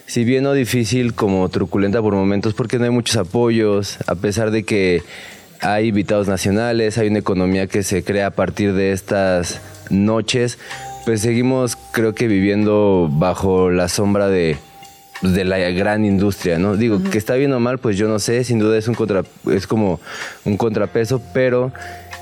si 0.07 0.25
bien 0.25 0.43
no 0.43 0.55
difícil, 0.55 1.15
como 1.15 1.49
truculenta 1.51 2.03
por 2.03 2.15
momentos 2.15 2.53
porque 2.53 2.79
no 2.79 2.85
hay 2.85 2.91
muchos 2.91 3.17
apoyos, 3.17 3.99
a 4.09 4.17
pesar 4.17 4.51
de 4.51 4.65
que 4.65 5.03
hay 5.61 5.89
invitados 5.89 6.29
nacionales, 6.29 6.99
hay 6.99 7.09
una 7.09 7.19
economía 7.19 7.67
que 7.67 7.83
se 7.83 8.03
crea 8.03 8.29
a 8.29 8.31
partir 8.31 8.73
de 8.73 8.93
estas 8.93 9.61
noches, 9.91 10.59
pues 11.05 11.21
seguimos 11.21 11.77
creo 11.93 12.15
que 12.15 12.29
viviendo 12.29 13.09
bajo 13.11 13.71
la 13.71 13.89
sombra 13.89 14.29
de 14.29 14.57
de 15.23 15.45
la 15.45 15.59
gran 15.59 16.05
industria, 16.05 16.59
¿no? 16.59 16.77
Digo, 16.77 17.03
que 17.11 17.19
está 17.19 17.35
bien 17.35 17.53
o 17.53 17.61
mal, 17.61 17.79
pues 17.79 17.97
yo 17.97 18.09
no 18.09 18.19
sé, 18.19 18.43
sin 18.45 18.59
duda 18.59 18.79
es 18.79 18.89
un 18.89 18.95
contra, 18.95 19.23
es 19.51 19.67
como 19.67 20.01
un 20.45 20.57
contrapeso, 20.57 21.21
pero 21.35 21.73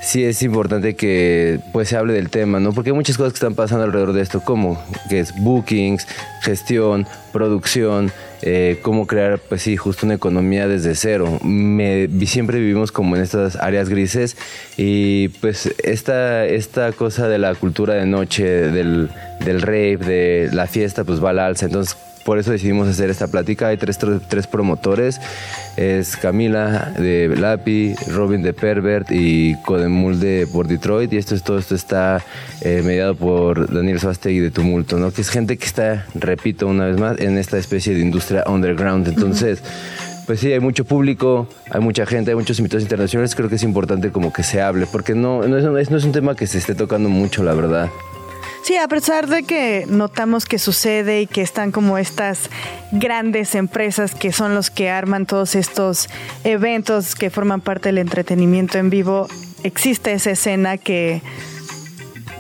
sí 0.03 0.25
es 0.25 0.43
importante 0.43 0.97
que 0.97 1.61
pues 1.73 1.89
se 1.89 1.97
hable 1.97 2.13
del 2.13 2.31
tema, 2.31 2.61
¿no? 2.61 2.73
Porque 2.73 2.91
hay 2.91 2.97
muchas 2.97 3.17
cosas 3.17 3.33
que 3.33 3.37
están 3.37 3.55
pasando 3.55 3.85
alrededor 3.85 4.13
de 4.13 4.23
esto, 4.23 4.41
como 4.41 4.83
que 5.09 5.21
es 5.21 5.35
bookings, 5.37 6.07
gestión, 6.43 7.07
producción, 7.33 8.11
eh, 8.43 8.79
cómo 8.83 9.07
crear, 9.07 9.39
pues 9.39 9.63
sí, 9.63 9.77
justo 9.77 10.07
una 10.07 10.15
economía 10.15 10.69
desde 10.69 10.95
cero. 10.95 11.39
Me, 11.43 12.09
siempre 12.27 12.59
vivimos 12.61 12.93
como 12.93 13.17
en 13.17 13.23
estas 13.23 13.57
áreas 13.57 13.89
grises 13.89 14.37
y 14.77 15.29
pues 15.29 15.75
esta, 15.83 16.45
esta 16.47 16.93
cosa 16.93 17.29
de 17.29 17.39
la 17.39 17.55
cultura 17.55 17.95
de 17.95 18.07
noche, 18.07 18.45
del, 18.45 19.11
del 19.45 19.63
rave, 19.63 19.97
de 19.97 20.51
la 20.53 20.67
fiesta, 20.67 21.05
pues 21.05 21.23
va 21.23 21.31
al 21.31 21.41
alza. 21.41 21.67
Entonces, 21.67 21.97
por 22.29 22.39
eso 22.39 22.51
decidimos 22.51 22.87
hacer 22.87 23.09
esta 23.09 23.29
plática. 23.29 23.69
Hay 23.69 23.79
tres, 23.79 23.99
tres, 24.29 24.47
promotores. 24.47 25.19
Es 25.79 26.15
Camila 26.15 26.93
de 26.99 27.35
Lapi, 27.35 27.95
Robin 28.09 28.43
de 28.43 28.53
Pervert 28.53 29.11
y 29.11 29.55
Codemul 29.63 30.21
de 30.21 30.47
por 30.53 30.69
Detroit. 30.69 31.11
Y 31.11 31.17
esto 31.17 31.35
es, 31.35 31.43
todo 31.43 31.59
esto 31.59 31.75
está 31.75 32.23
eh, 32.61 32.83
mediado 32.85 33.15
por 33.15 33.73
Daniel 33.73 33.99
Suastegui 33.99 34.41
de 34.41 34.51
Tumulto, 34.51 34.99
¿no? 34.99 35.11
Que 35.11 35.23
es 35.23 35.31
gente 35.31 35.57
que 35.57 35.65
está, 35.65 36.05
repito 36.15 36.67
una 36.67 36.85
vez 36.85 36.99
más, 36.99 37.19
en 37.19 37.39
esta 37.39 37.57
especie 37.57 37.95
de 37.95 38.01
industria 38.01 38.45
underground. 38.47 39.09
Entonces... 39.09 39.63
Pues 40.27 40.41
sí, 40.41 40.53
hay 40.53 40.61
mucho 40.61 40.85
público, 40.85 41.49
hay 41.71 41.81
mucha 41.81 42.05
gente, 42.05 42.33
hay 42.33 42.37
muchos 42.37 42.59
invitados 42.59 42.83
internacionales. 42.83 43.35
Creo 43.35 43.49
que 43.49 43.55
es 43.55 43.63
importante 43.63 44.13
como 44.13 44.31
que 44.31 44.43
se 44.43 44.61
hable, 44.61 44.87
porque 44.93 45.15
no, 45.15 45.41
no, 45.49 45.79
es, 45.79 45.91
no 45.91 45.97
es 45.97 46.05
un 46.05 46.13
tema 46.13 46.37
que 46.37 46.47
se 46.47 46.59
esté 46.59 46.75
tocando 46.75 47.09
mucho, 47.09 47.43
la 47.43 47.55
verdad. 47.55 47.89
Sí, 48.63 48.77
a 48.77 48.89
pesar 48.89 49.29
de 49.29 49.45
que 49.45 49.87
notamos 49.89 50.45
que 50.45 50.59
sucede 50.59 51.23
y 51.23 51.27
que 51.27 51.43
están 51.43 51.73
como 51.73 51.99
estas 51.99 52.51
grandes 52.93 53.55
empresas 53.55 54.15
que 54.15 54.33
son 54.33 54.55
los 54.55 54.71
que 54.71 54.91
arman 54.91 55.27
todos 55.27 55.55
estos 55.55 56.09
eventos 56.45 57.15
que 57.15 57.31
forman 57.31 57.61
parte 57.61 57.89
del 57.89 57.99
entretenimiento 57.99 58.79
en 58.79 58.91
vivo, 58.91 59.29
existe 59.63 60.13
esa 60.13 60.31
escena 60.31 60.77
que 60.77 61.23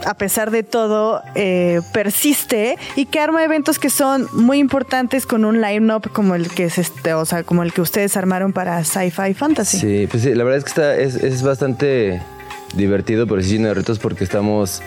a 0.04 0.14
pesar 0.14 0.50
de 0.50 0.62
todo 0.62 1.22
eh, 1.34 1.80
persiste 1.92 2.76
y 2.96 3.06
que 3.06 3.20
arma 3.20 3.42
eventos 3.44 3.78
que 3.78 3.90
son 3.90 4.28
muy 4.32 4.58
importantes 4.58 5.26
con 5.26 5.44
un 5.44 5.60
line-up 5.60 6.10
como 6.12 6.34
el 6.34 6.48
que 6.48 6.64
es 6.64 6.78
este, 6.78 7.14
o 7.14 7.24
sea, 7.24 7.42
como 7.42 7.62
el 7.62 7.72
que 7.72 7.80
ustedes 7.80 8.16
armaron 8.16 8.52
para 8.52 8.82
Sci-Fi 8.84 9.34
Fantasy. 9.34 9.78
Sí, 9.78 10.08
pues 10.10 10.22
sí, 10.22 10.34
la 10.34 10.44
verdad 10.44 10.58
es 10.58 10.64
que 10.64 10.70
está, 10.70 10.96
es, 10.96 11.16
es 11.16 11.42
bastante 11.42 12.22
divertido, 12.74 13.26
pero 13.26 13.42
sí 13.42 13.50
lleno 13.50 13.68
de 13.68 13.74
retos 13.74 13.98
porque 13.98 14.24
estamos 14.24 14.82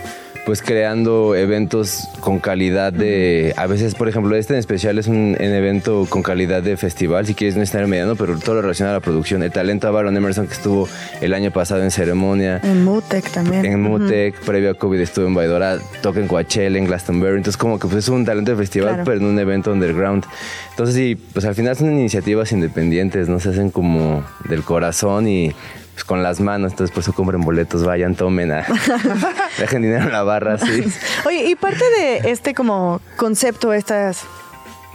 pues 0.45 0.61
creando 0.63 1.35
eventos 1.35 2.07
con 2.19 2.39
calidad 2.39 2.91
de, 2.91 3.53
a 3.57 3.67
veces 3.67 3.93
por 3.93 4.09
ejemplo 4.09 4.35
este 4.35 4.53
en 4.53 4.59
especial 4.59 4.97
es 4.97 5.07
un, 5.07 5.37
un 5.39 5.45
evento 5.45 6.07
con 6.09 6.23
calidad 6.23 6.63
de 6.63 6.77
festival, 6.77 7.27
si 7.27 7.35
quieres 7.35 7.55
no 7.57 7.61
estar 7.63 7.85
mediano, 7.85 8.15
pero 8.15 8.37
todo 8.39 8.55
lo 8.55 8.61
relacionado 8.63 8.95
a 8.95 8.99
la 8.99 9.03
producción, 9.03 9.43
el 9.43 9.51
talento 9.51 9.87
a 9.87 9.91
Baron 9.91 10.17
Emerson 10.17 10.47
que 10.47 10.53
estuvo 10.53 10.89
el 11.21 11.33
año 11.35 11.51
pasado 11.51 11.83
en 11.83 11.91
ceremonia, 11.91 12.59
En 12.63 12.83
Mutec 12.83 13.29
también. 13.29 13.65
en 13.65 13.81
Mutec, 13.81 14.39
previo 14.41 14.71
a 14.71 14.73
COVID 14.73 14.99
estuvo 14.99 15.27
en 15.27 15.35
Baidora, 15.35 15.77
toca 16.01 16.19
en 16.19 16.27
Coachella, 16.27 16.77
en 16.77 16.85
Glastonbury, 16.85 17.37
entonces 17.37 17.57
como 17.57 17.77
que 17.79 17.87
pues 17.87 17.99
es 17.99 18.09
un 18.09 18.25
talento 18.25 18.51
de 18.51 18.57
festival, 18.57 18.89
Claro. 18.95 19.03
pero 19.05 19.17
en 19.19 19.25
un 19.25 19.37
evento 19.37 19.71
underground. 19.71 20.23
Entonces 20.71 20.95
sí, 20.95 21.15
pues 21.33 21.45
al 21.45 21.53
final 21.53 21.75
son 21.77 21.91
iniciativas 21.91 22.51
independientes, 22.51 23.29
no 23.29 23.39
se 23.39 23.49
hacen 23.49 23.69
como 23.69 24.23
del 24.49 24.63
corazón 24.63 25.27
y 25.27 25.53
pues, 26.02 26.08
con 26.08 26.24
las 26.24 26.39
manos, 26.39 26.72
entonces 26.72 26.93
por 26.93 27.02
eso 27.04 27.14
compren 27.14 27.41
boletos, 27.41 27.84
vayan, 27.84 28.16
tomen, 28.16 28.52
a- 28.52 28.66
dejen 29.60 29.82
dinero 29.84 30.06
en 30.06 30.12
la 30.12 30.24
barra, 30.24 30.58
sí. 30.58 30.84
Oye, 31.26 31.49
y 31.49 31.56
parte 31.56 31.84
de 31.99 32.32
este 32.32 32.54
como 32.54 33.02
concepto, 33.18 33.74
estas, 33.74 34.24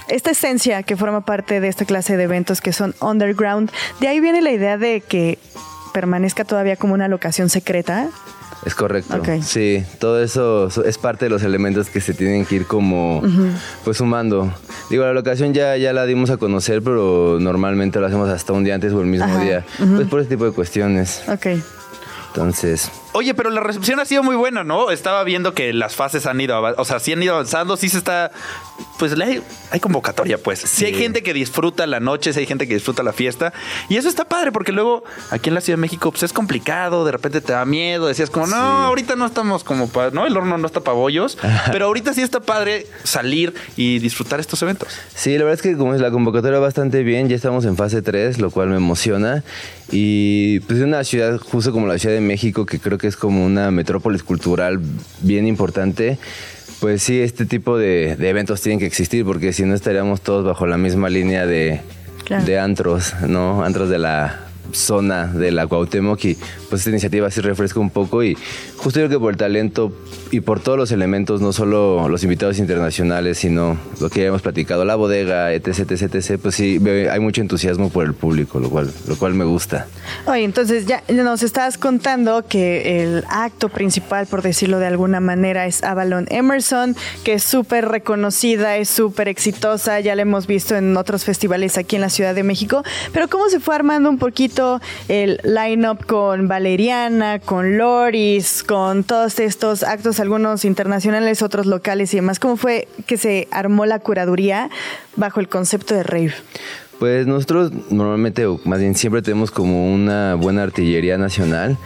esta 0.08 0.30
esencia 0.32 0.82
que 0.82 0.96
forma 0.96 1.20
parte 1.22 1.60
de 1.60 1.68
esta 1.68 1.84
clase 1.84 2.16
de 2.16 2.24
eventos 2.24 2.60
que 2.60 2.72
son 2.72 2.94
underground, 3.00 3.70
de 4.00 4.08
ahí 4.08 4.20
viene 4.20 4.42
la 4.42 4.50
idea 4.50 4.76
de 4.78 5.00
que 5.00 5.38
permanezca 5.92 6.44
todavía 6.44 6.76
como 6.76 6.94
una 6.94 7.08
locación 7.08 7.48
secreta. 7.48 8.08
Es 8.66 8.74
correcto. 8.74 9.16
Ok. 9.16 9.28
Sí, 9.42 9.84
todo 10.00 10.20
eso 10.22 10.68
so- 10.70 10.84
es 10.84 10.98
parte 10.98 11.24
de 11.26 11.30
los 11.30 11.42
elementos 11.44 11.88
que 11.88 12.00
se 12.00 12.12
tienen 12.14 12.44
que 12.44 12.56
ir 12.56 12.66
como 12.66 13.22
pues 13.84 13.96
sumando. 13.98 14.52
Digo, 14.90 15.04
la 15.04 15.12
locación 15.12 15.54
ya, 15.54 15.76
ya 15.76 15.92
la 15.92 16.04
dimos 16.04 16.30
a 16.30 16.36
conocer, 16.36 16.82
pero 16.82 17.38
normalmente 17.40 18.00
lo 18.00 18.06
hacemos 18.06 18.28
hasta 18.28 18.52
un 18.52 18.64
día 18.64 18.74
antes 18.74 18.92
o 18.92 19.00
el 19.00 19.06
mismo 19.06 19.26
Ajá. 19.26 19.40
día. 19.42 19.64
Pues 19.94 20.08
por 20.08 20.20
ese 20.20 20.30
tipo 20.30 20.44
de 20.44 20.50
cuestiones. 20.50 21.22
Ok. 21.28 21.46
Entonces, 22.28 22.90
Oye, 23.16 23.32
pero 23.32 23.48
la 23.48 23.60
recepción 23.60 23.98
ha 23.98 24.04
sido 24.04 24.22
muy 24.22 24.36
buena, 24.36 24.62
¿no? 24.62 24.90
Estaba 24.90 25.24
viendo 25.24 25.54
que 25.54 25.72
las 25.72 25.94
fases 25.96 26.26
han 26.26 26.38
ido, 26.38 26.60
o 26.60 26.84
sea, 26.84 27.00
sí 27.00 27.12
han 27.14 27.22
ido 27.22 27.32
avanzando, 27.32 27.78
sí 27.78 27.88
se 27.88 27.96
está, 27.96 28.30
pues 28.98 29.18
hay, 29.18 29.42
hay 29.70 29.80
convocatoria, 29.80 30.36
pues. 30.36 30.58
Sí. 30.60 30.84
hay 30.84 30.92
gente 30.92 31.22
que 31.22 31.32
disfruta 31.32 31.86
la 31.86 31.98
noche, 31.98 32.34
sí 32.34 32.40
hay 32.40 32.46
gente 32.46 32.68
que 32.68 32.74
disfruta 32.74 33.02
la 33.02 33.14
fiesta, 33.14 33.54
y 33.88 33.96
eso 33.96 34.10
está 34.10 34.26
padre 34.26 34.52
porque 34.52 34.70
luego 34.70 35.02
aquí 35.30 35.48
en 35.48 35.54
la 35.54 35.62
Ciudad 35.62 35.78
de 35.78 35.80
México, 35.80 36.10
pues 36.10 36.24
es 36.24 36.34
complicado, 36.34 37.06
de 37.06 37.12
repente 37.12 37.40
te 37.40 37.52
da 37.54 37.64
miedo, 37.64 38.06
decías 38.06 38.28
como, 38.28 38.46
no, 38.48 38.54
Sí. 38.56 38.62
ahorita 38.62 39.16
no 39.16 39.24
estamos 39.24 39.64
como 39.64 39.88
para, 39.88 40.10
no, 40.10 40.26
el 40.26 40.36
horno 40.36 40.58
no 40.58 40.66
está 40.66 40.80
para 40.80 40.96
bollos, 40.96 41.38
pero 41.72 41.86
ahorita 41.86 42.12
sí 42.12 42.20
está 42.20 42.40
padre 42.40 42.86
salir 43.02 43.54
y 43.78 43.98
disfrutar 43.98 44.40
estos 44.40 44.60
eventos. 44.62 44.88
sí, 45.14 45.30
la 45.38 45.44
verdad 45.44 45.54
es 45.54 45.62
que 45.62 45.74
como 45.76 45.94
es 45.94 46.02
la 46.02 46.10
convocatoria 46.10 46.58
bastante 46.58 47.02
bien, 47.02 47.30
ya 47.30 47.36
estamos 47.36 47.64
en 47.64 47.78
fase 47.78 48.02
3, 48.02 48.40
lo 48.40 48.50
cual 48.50 48.68
me 48.68 48.76
emociona. 48.76 49.42
Y 49.92 50.58
pues 50.60 50.80
es 50.80 50.84
una 50.84 51.04
ciudad 51.04 51.38
justo 51.38 51.70
como 51.70 51.86
la 51.86 51.96
Ciudad 51.98 52.14
de 52.16 52.20
México, 52.20 52.66
que 52.66 52.80
creo 52.80 52.98
que 52.98 53.05
es 53.06 53.16
como 53.16 53.44
una 53.44 53.70
metrópolis 53.70 54.22
cultural 54.22 54.80
bien 55.22 55.46
importante. 55.46 56.18
Pues 56.80 57.02
sí, 57.02 57.20
este 57.20 57.46
tipo 57.46 57.78
de, 57.78 58.16
de 58.16 58.28
eventos 58.28 58.60
tienen 58.60 58.78
que 58.78 58.86
existir, 58.86 59.24
porque 59.24 59.52
si 59.52 59.64
no 59.64 59.74
estaríamos 59.74 60.20
todos 60.20 60.44
bajo 60.44 60.66
la 60.66 60.76
misma 60.76 61.08
línea 61.08 61.46
de, 61.46 61.80
Claro. 62.24 62.44
de 62.44 62.58
antros, 62.58 63.14
¿no? 63.26 63.62
Antros 63.64 63.88
de 63.88 63.98
la 63.98 64.45
zona 64.72 65.26
de 65.26 65.50
la 65.52 65.66
Cuauhtémoc 65.66 66.24
y 66.24 66.36
pues 66.68 66.80
esta 66.80 66.90
iniciativa 66.90 67.30
sí 67.30 67.40
refresca 67.40 67.80
un 67.80 67.90
poco 67.90 68.22
y 68.22 68.36
justo 68.76 69.00
yo 69.00 69.06
creo 69.06 69.18
que 69.18 69.22
por 69.22 69.32
el 69.32 69.38
talento 69.38 69.92
y 70.30 70.40
por 70.40 70.60
todos 70.60 70.76
los 70.76 70.90
elementos, 70.92 71.40
no 71.40 71.52
solo 71.52 72.08
los 72.08 72.22
invitados 72.24 72.58
internacionales, 72.58 73.38
sino 73.38 73.78
lo 74.00 74.10
que 74.10 74.20
ya 74.20 74.26
hemos 74.26 74.42
platicado, 74.42 74.84
la 74.84 74.96
bodega, 74.96 75.52
etc, 75.52 75.90
etc, 75.90 76.14
etc, 76.14 76.40
pues 76.40 76.54
sí, 76.54 76.80
hay 77.10 77.20
mucho 77.20 77.40
entusiasmo 77.40 77.90
por 77.90 78.04
el 78.04 78.14
público, 78.14 78.58
lo 78.58 78.70
cual, 78.70 78.92
lo 79.06 79.16
cual 79.16 79.34
me 79.34 79.44
gusta. 79.44 79.86
Oye, 80.26 80.44
entonces 80.44 80.86
ya 80.86 81.02
nos 81.08 81.42
estabas 81.42 81.78
contando 81.78 82.44
que 82.46 83.02
el 83.02 83.24
acto 83.28 83.68
principal, 83.68 84.26
por 84.26 84.42
decirlo 84.42 84.78
de 84.78 84.86
alguna 84.86 85.20
manera, 85.20 85.66
es 85.66 85.82
Avalon 85.82 86.26
Emerson, 86.30 86.96
que 87.24 87.34
es 87.34 87.44
súper 87.44 87.88
reconocida, 87.88 88.76
es 88.76 88.88
súper 88.88 89.28
exitosa, 89.28 90.00
ya 90.00 90.14
la 90.14 90.22
hemos 90.22 90.46
visto 90.46 90.76
en 90.76 90.96
otros 90.96 91.24
festivales 91.24 91.78
aquí 91.78 91.96
en 91.96 92.02
la 92.02 92.10
Ciudad 92.10 92.34
de 92.34 92.42
México, 92.42 92.82
pero 93.12 93.28
¿cómo 93.28 93.48
se 93.48 93.60
fue 93.60 93.74
armando 93.74 94.10
un 94.10 94.18
poquito 94.18 94.55
el 95.08 95.40
line-up 95.44 96.06
con 96.06 96.48
Valeriana, 96.48 97.38
con 97.38 97.78
Loris, 97.78 98.62
con 98.62 99.04
todos 99.04 99.38
estos 99.38 99.82
actos, 99.82 100.20
algunos 100.20 100.64
internacionales, 100.64 101.42
otros 101.42 101.66
locales 101.66 102.12
y 102.14 102.16
demás? 102.16 102.38
¿Cómo 102.38 102.56
fue 102.56 102.88
que 103.06 103.16
se 103.16 103.48
armó 103.50 103.86
la 103.86 103.98
curaduría 103.98 104.70
bajo 105.16 105.40
el 105.40 105.48
concepto 105.48 105.94
de 105.94 106.02
rave? 106.02 106.34
Pues 106.98 107.26
nosotros 107.26 107.72
normalmente, 107.90 108.46
o 108.46 108.58
más 108.64 108.80
bien 108.80 108.94
siempre 108.94 109.20
tenemos 109.20 109.50
como 109.50 109.92
una 109.92 110.34
buena 110.34 110.62
artillería 110.62 111.18
nacional 111.18 111.76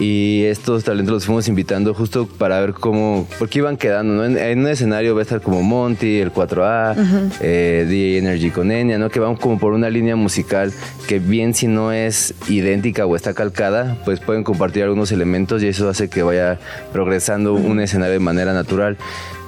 y 0.00 0.42
estos 0.44 0.82
talentos 0.82 1.12
los 1.12 1.26
fuimos 1.26 1.46
invitando 1.46 1.94
justo 1.94 2.26
para 2.26 2.60
ver 2.60 2.74
cómo, 2.74 3.28
porque 3.38 3.60
iban 3.60 3.76
quedando, 3.76 4.14
¿no? 4.14 4.24
En, 4.24 4.36
en 4.36 4.58
un 4.58 4.66
escenario 4.66 5.14
va 5.14 5.20
a 5.20 5.22
estar 5.22 5.40
como 5.40 5.62
Monty, 5.62 6.18
el 6.18 6.32
4A, 6.32 7.30
eh, 7.40 7.86
DJ 7.88 8.18
Energy 8.18 8.50
con 8.50 8.72
Enya, 8.72 8.98
¿no? 8.98 9.08
Que 9.08 9.20
van 9.20 9.36
como 9.36 9.58
por 9.58 9.72
una 9.72 9.88
línea 9.88 10.16
musical 10.16 10.72
que 11.06 11.20
bien 11.20 11.54
si 11.54 11.68
no 11.68 11.92
es 11.92 12.34
idéntica 12.48 13.06
o 13.06 13.14
está 13.14 13.34
calcada, 13.34 13.96
pues 14.04 14.18
pueden 14.18 14.42
compartir 14.42 14.82
algunos 14.82 15.12
elementos 15.12 15.62
y 15.62 15.68
eso 15.68 15.88
hace 15.88 16.08
que 16.08 16.24
vaya 16.24 16.58
progresando 16.92 17.54
un 17.54 17.78
escenario 17.78 18.14
de 18.14 18.20
manera 18.20 18.52
natural. 18.52 18.96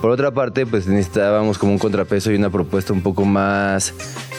Por 0.01 0.13
otra 0.13 0.31
parte, 0.31 0.65
pues 0.65 0.87
necesitábamos 0.87 1.59
como 1.59 1.73
un 1.73 1.79
contrapeso 1.79 2.31
y 2.31 2.37
una 2.37 2.51
propuesta 2.51 2.93
un 2.93 3.03
poco 3.03 3.25
más 3.25 3.93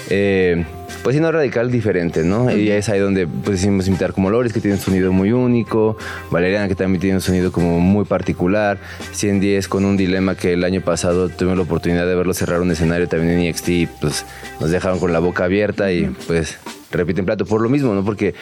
eh, 0.10 0.66
pues 1.04 1.16
sí, 1.16 1.22
no 1.22 1.32
radical 1.32 1.72
diferente, 1.72 2.24
¿no? 2.24 2.56
Y 2.56 2.70
es 2.72 2.90
ahí 2.90 3.00
donde 3.00 3.28
pues 3.28 3.58
decidimos 3.58 3.88
invitar 3.88 4.14
como 4.14 4.30
Loris, 4.30 4.52
que 4.52 4.60
tiene 4.60 4.76
un 4.76 4.82
sonido 4.82 5.12
muy 5.12 5.32
único, 5.32 5.98
Valeriana, 6.32 6.68
que 6.68 6.76
también 6.76 7.00
tiene 7.00 7.16
un 7.16 7.22
sonido 7.22 7.52
como 7.52 7.80
muy 7.80 8.06
particular, 8.06 8.80
110 9.14 9.68
con 9.68 9.86
un 9.86 9.98
dilema 9.98 10.36
que 10.36 10.54
el 10.54 10.64
año 10.64 10.82
pasado 10.82 11.30
tuvimos 11.30 11.58
la 11.58 11.64
oportunidad 11.64 12.06
de 12.06 12.16
verlo 12.16 12.34
cerrar 12.34 12.62
un 12.62 12.72
escenario 12.72 13.08
también 13.08 13.40
en 13.40 13.46
EXT, 13.46 13.70
pues 14.02 14.26
nos 14.60 14.72
dejaron 14.72 15.00
con 15.00 15.14
la 15.14 15.20
boca 15.20 15.46
abierta 15.46 15.92
y 15.92 16.06
pues 16.28 16.58
repiten 16.92 17.26
plato 17.26 17.46
por 17.46 17.62
lo 17.62 17.70
mismo, 17.70 17.94
¿no? 17.94 18.04
Porque 18.04 18.34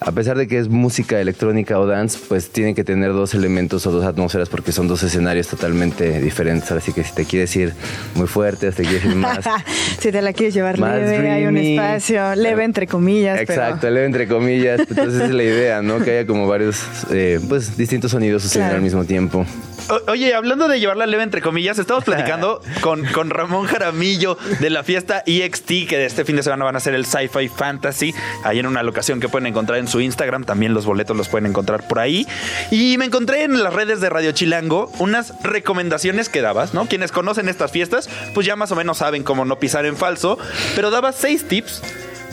a 0.00 0.12
pesar 0.12 0.38
de 0.38 0.48
que 0.48 0.58
es 0.58 0.68
música 0.68 1.20
electrónica 1.20 1.78
o 1.78 1.86
dance, 1.86 2.18
pues 2.28 2.48
tienen 2.50 2.74
que 2.74 2.84
tener 2.84 3.12
dos 3.12 3.34
elementos 3.34 3.86
o 3.86 3.90
dos 3.92 4.04
atmósferas 4.06 4.48
porque 4.48 4.72
son 4.72 4.88
dos 4.88 5.02
escenarios 5.02 5.46
totalmente 5.48 6.20
diferentes. 6.20 6.70
Así 6.72 6.92
que 6.92 7.04
si 7.04 7.12
te 7.14 7.24
quieres 7.26 7.54
ir 7.56 7.74
muy 8.14 8.26
fuerte, 8.26 8.70
si 8.70 8.78
te 8.78 8.82
quieres 8.84 9.04
ir 9.04 9.14
más. 9.14 9.38
si 10.00 10.10
te 10.10 10.22
la 10.22 10.32
quieres 10.32 10.54
llevar 10.54 10.78
leve, 10.78 11.30
hay 11.30 11.44
un 11.44 11.56
espacio 11.58 12.34
leve 12.34 12.64
entre 12.64 12.86
comillas. 12.86 13.40
pero- 13.46 13.52
Exacto, 13.62 13.90
leve 13.90 14.06
entre 14.06 14.26
comillas. 14.26 14.80
Entonces 14.80 15.14
esa 15.16 15.24
es 15.26 15.30
la 15.32 15.42
idea, 15.42 15.82
¿no? 15.82 15.98
Que 16.02 16.12
haya 16.18 16.26
como 16.26 16.46
varios, 16.48 16.80
eh, 17.10 17.38
pues 17.48 17.76
distintos 17.76 18.10
sonidos 18.12 18.42
sucediendo 18.42 18.70
Claro. 18.70 18.76
al 18.78 18.82
mismo 18.82 19.04
tiempo. 19.04 19.44
O- 19.88 20.10
Oye, 20.10 20.34
hablando 20.34 20.68
de 20.68 20.78
llevarla 20.80 21.06
leve 21.06 21.22
entre 21.22 21.40
comillas, 21.42 21.78
estamos 21.78 22.04
platicando 22.04 22.60
con, 22.80 23.04
con 23.06 23.30
Ramón 23.30 23.66
Jaramillo 23.66 24.36
de 24.60 24.70
la 24.70 24.82
fiesta 24.84 25.22
EXT, 25.26 25.66
que 25.88 25.98
de 25.98 26.06
este 26.06 26.24
fin 26.24 26.36
de 26.36 26.42
semana 26.42 26.64
van 26.64 26.76
a 26.76 26.80
ser 26.80 26.94
el 26.94 27.06
Sci-Fi 27.06 27.48
Fantasy, 27.48 28.14
ahí 28.44 28.58
en 28.58 28.66
una 28.66 28.82
locación 28.82 29.20
que 29.20 29.28
pueden 29.28 29.46
encontrar 29.46 29.78
en 29.78 29.88
su 29.88 30.00
Instagram, 30.00 30.44
también 30.44 30.74
los 30.74 30.84
boletos 30.86 31.16
los 31.16 31.28
pueden 31.28 31.46
encontrar 31.46 31.86
por 31.88 31.98
ahí. 31.98 32.26
Y 32.70 32.98
me 32.98 33.04
encontré 33.06 33.44
en 33.44 33.62
las 33.62 33.72
redes 33.74 34.00
de 34.00 34.10
Radio 34.10 34.32
Chilango 34.32 34.90
unas 34.98 35.32
recomendaciones 35.42 36.28
que 36.28 36.40
dabas, 36.42 36.74
¿no? 36.74 36.86
Quienes 36.86 37.12
conocen 37.12 37.48
estas 37.48 37.70
fiestas, 37.72 38.08
pues 38.34 38.46
ya 38.46 38.56
más 38.56 38.72
o 38.72 38.76
menos 38.76 38.98
saben 38.98 39.22
cómo 39.22 39.44
no 39.44 39.58
pisar 39.58 39.86
en 39.86 39.96
falso, 39.96 40.38
pero 40.76 40.90
dabas 40.90 41.16
seis 41.16 41.46
tips 41.48 41.82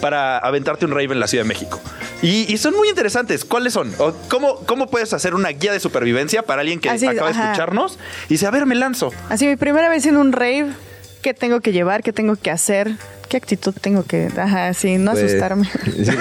para 0.02 0.38
aventarte 0.38 0.86
un 0.86 0.92
rave 0.92 1.14
en 1.14 1.20
la 1.20 1.28
Ciudad 1.28 1.44
de 1.44 1.48
México. 1.48 1.80
Y, 2.22 2.52
y 2.52 2.58
son 2.58 2.76
muy 2.76 2.90
interesantes. 2.90 3.46
¿Cuáles 3.46 3.74
son? 3.74 3.92
O 4.00 4.14
¿Cómo, 4.30 4.56
¿Cómo 4.66 4.88
puedes 4.88 5.14
hacer 5.14 5.36
una 5.36 5.50
guía 5.50 5.72
de 5.72 5.80
supervivencia 5.80 6.42
para 6.44 6.62
alguien 6.62 6.80
que 6.80 6.90
Así 6.90 7.06
es, 7.06 7.12
acaba 7.12 7.32
de 7.32 7.40
escucharnos 7.40 8.00
y 8.28 8.34
dice, 8.36 8.48
a 8.48 8.52
ver, 8.52 8.66
me 8.66 8.76
lanzo? 8.76 9.12
Así, 9.30 9.46
mi 9.48 9.56
primera 9.56 9.90
vez 9.90 10.06
en 10.06 10.18
un 10.18 10.32
rave, 10.32 10.68
¿qué 11.22 11.34
tengo 11.34 11.62
que 11.62 11.72
llevar? 11.72 12.04
¿Qué 12.04 12.14
tengo 12.14 12.36
que 12.36 12.52
hacer? 12.52 12.96
¿Qué 13.30 13.38
actitud 13.38 13.74
tengo 13.80 14.04
que...? 14.04 14.30
Ajá, 14.38 14.74
sí, 14.74 14.98
no 14.98 15.12
Pues, 15.12 15.26
asustarme. 15.26 15.70
sí, 15.86 16.12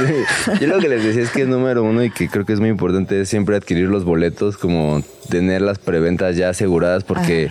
yo 0.61 0.67
lo 0.67 0.79
que 0.81 0.89
les 0.89 1.05
decía 1.05 1.23
es 1.23 1.31
que 1.31 1.45
número 1.45 1.85
uno 1.85 2.03
y 2.03 2.11
que 2.11 2.29
creo 2.29 2.45
que 2.45 2.53
es 2.53 2.61
muy 2.61 2.69
importante 2.69 3.21
es 3.21 3.29
siempre 3.29 3.57
adquirir 3.57 3.89
los 3.89 4.05
boletos, 4.05 4.57
como 4.57 5.03
tener 5.31 5.63
las 5.63 5.79
preventas 5.79 6.37
ya 6.37 6.49
aseguradas 6.49 7.05
porque 7.05 7.49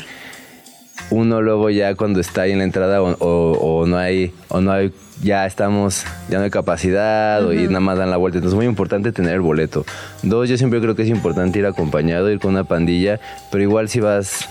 uno 1.11 1.41
luego 1.41 1.69
ya 1.69 1.95
cuando 1.95 2.19
está 2.19 2.43
ahí 2.43 2.51
en 2.51 2.57
la 2.59 2.63
entrada 2.63 3.01
o, 3.01 3.11
o- 3.19 3.81
o 3.81 3.85
no 3.85 3.97
hay 3.97 4.33
o 4.49 4.59
no 4.61 4.71
hay 4.71 4.91
ya 5.21 5.45
estamos 5.45 6.03
ya 6.29 6.39
no 6.39 6.43
hay 6.45 6.49
capacidad 6.49 7.43
o 7.45 7.53
y 7.53 7.67
nada 7.67 7.79
más 7.79 7.97
dan 7.97 8.09
la 8.11 8.17
vuelta 8.17 8.39
entonces 8.39 8.53
es 8.53 8.57
muy 8.57 8.65
importante 8.65 9.11
tener 9.11 9.33
el 9.35 9.41
boleto 9.41 9.85
dos 10.23 10.49
yo 10.49 10.57
siempre 10.57 10.81
creo 10.81 10.95
que 10.95 11.03
es 11.03 11.09
importante 11.09 11.59
ir 11.59 11.65
acompañado 11.65 12.29
ir 12.31 12.39
con 12.39 12.51
una 12.51 12.63
pandilla 12.65 13.19
pero 13.51 13.63
igual 13.63 13.87
si 13.87 13.99
vas 14.01 14.49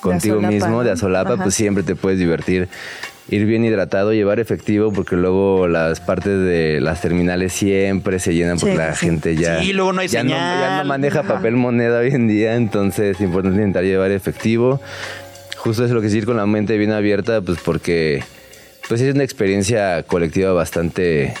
contigo 0.00 0.40
mismo 0.40 0.82
de 0.82 0.90
¿no? 0.90 0.92
a 0.94 0.96
solapa 0.96 1.34
Ajá. 1.34 1.42
pues 1.42 1.54
siempre 1.54 1.82
te 1.82 1.94
puedes 1.96 2.18
divertir 2.18 2.68
ir 3.28 3.46
bien 3.46 3.64
hidratado 3.64 4.12
llevar 4.12 4.38
efectivo 4.38 4.92
porque 4.92 5.16
luego 5.16 5.66
las 5.66 6.00
partes 6.00 6.38
de 6.40 6.78
las 6.82 7.00
terminales 7.00 7.54
siempre 7.54 8.18
se 8.18 8.34
llenan 8.34 8.58
porque 8.58 8.72
Sí, 8.74 8.78
la 8.78 8.94
sí. 8.94 9.06
gente 9.06 9.34
ya 9.36 9.60
Sí, 9.60 9.72
luego 9.72 9.92
no 9.94 10.00
hay 10.02 10.08
ya 10.08 10.18
ya 10.22 10.28
señal. 10.28 10.78
no 10.82 10.84
maneja 10.84 11.22
papel 11.22 11.56
moneda 11.56 12.00
hoy 12.00 12.08
en 12.10 12.28
día 12.28 12.54
entonces 12.54 13.16
es 13.16 13.20
importante 13.22 13.56
intentar 13.56 13.84
llevar 13.84 14.10
efectivo 14.10 14.78
justo 15.64 15.82
es 15.82 15.90
lo 15.92 16.02
que 16.02 16.08
decir 16.08 16.26
con 16.26 16.36
la 16.36 16.44
mente 16.44 16.76
bien 16.76 16.92
abierta 16.92 17.40
pues 17.40 17.58
porque 17.64 18.22
pues 18.86 19.00
es 19.00 19.14
una 19.14 19.24
experiencia 19.24 20.02
colectiva 20.02 20.52
bastante 20.52 21.32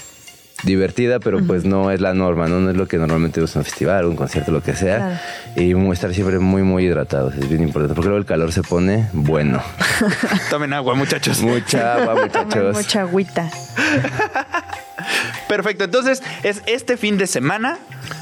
divertida, 0.62 1.20
pero 1.20 1.44
pues 1.44 1.66
no 1.66 1.90
es 1.90 2.00
la 2.00 2.14
norma, 2.14 2.48
¿no? 2.48 2.58
No 2.58 2.70
es 2.70 2.76
lo 2.76 2.88
que 2.88 2.96
normalmente 2.96 3.42
usa 3.42 3.58
un 3.58 3.66
festival, 3.66 4.06
un 4.06 4.16
concierto, 4.16 4.50
lo 4.50 4.62
que 4.62 4.74
sea. 4.74 5.20
Claro. 5.54 5.62
Y 5.62 5.92
estar 5.92 6.14
siempre 6.14 6.38
muy, 6.38 6.62
muy 6.62 6.86
hidratados, 6.86 7.34
es 7.34 7.46
bien 7.50 7.62
importante, 7.62 7.94
porque 7.94 8.08
luego 8.08 8.18
el 8.18 8.24
calor 8.24 8.50
se 8.50 8.62
pone 8.62 9.10
bueno. 9.12 9.62
Tomen 10.50 10.72
agua, 10.72 10.94
muchachos. 10.94 11.42
Mucha 11.42 11.96
agua, 11.96 12.14
muchachos. 12.14 12.76
mucha 12.76 13.02
agüita. 13.02 13.50
Perfecto. 15.48 15.84
Entonces, 15.84 16.22
es 16.42 16.62
este 16.66 16.96
fin 16.96 17.18
de 17.18 17.26
semana, 17.26 17.78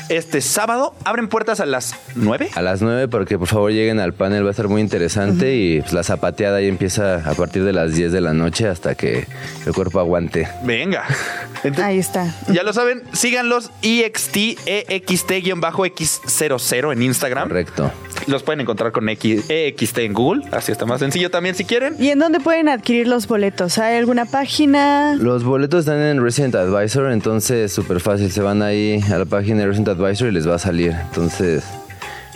este 0.09 0.41
sábado, 0.41 0.95
abren 1.05 1.29
puertas 1.29 1.61
a 1.61 1.67
las 1.67 1.95
9. 2.17 2.51
A 2.55 2.63
las 2.63 2.83
9, 2.83 3.09
porque 3.09 3.39
por 3.39 3.49
favor 3.49 3.71
lleguen 3.73 4.01
al 4.01 4.13
panel, 4.15 4.45
va 4.45 4.49
a 4.49 4.51
estar 4.51 4.69
muy 4.69 4.81
interesante 4.81 5.55
y 5.55 5.81
pues, 5.81 5.93
la 5.93 6.03
zapateada 6.03 6.59
ahí 6.59 6.69
empieza 6.69 7.17
a 7.29 7.35
partir 7.35 7.65
de 7.65 7.73
las 7.73 7.95
10 7.95 8.13
de 8.13 8.21
la 8.21 8.33
noche 8.33 8.69
hasta 8.69 8.95
que 8.95 9.27
el 9.67 9.73
cuerpo 9.73 10.01
aguante. 10.01 10.49
Venga. 10.65 11.05
Entonces, 11.65 11.85
Ahí 11.85 11.99
está. 11.99 12.35
ya 12.49 12.63
lo 12.65 12.73
saben, 12.73 13.03
síganlos 13.13 13.71
E 13.83 14.05
EXT, 14.05 14.37
EXT-X00 14.67 16.93
en 16.93 17.03
Instagram. 17.03 17.49
Correcto. 17.49 17.91
Los 18.27 18.43
pueden 18.43 18.61
encontrar 18.61 18.93
con 18.93 19.09
X, 19.09 19.45
EXT 19.49 19.99
en 19.99 20.13
Google, 20.13 20.43
así 20.53 20.71
está 20.73 20.87
más 20.87 21.01
sencillo 21.01 21.31
también 21.31 21.55
si 21.55 21.65
quieren. 21.65 21.97
¿Y 21.99 22.11
en 22.11 22.19
dónde 22.19 22.41
pueden 22.41 22.69
adquirir 22.69 23.09
los 23.09 23.27
boletos? 23.27 23.79
¿Hay 23.79 23.97
alguna 23.97 24.27
página? 24.27 25.15
Los 25.17 25.45
boletos 25.45 25.81
están 25.81 26.01
en 26.01 26.23
Resident 26.23 26.55
Advisor, 26.55 27.11
entonces 27.13 27.73
súper 27.73 28.01
fácil. 28.01 28.31
Se 28.31 28.41
van 28.41 28.63
ahí 28.63 29.03
a 29.13 29.19
la 29.19 29.25
página 29.25 29.61
de 29.61 29.67
Resident 29.67 29.89
Advisor 29.89 30.29
y 30.29 30.33
les 30.33 30.49
va 30.49 30.57
a 30.57 30.59
salir. 30.59 30.93
Entonces, 30.93 31.65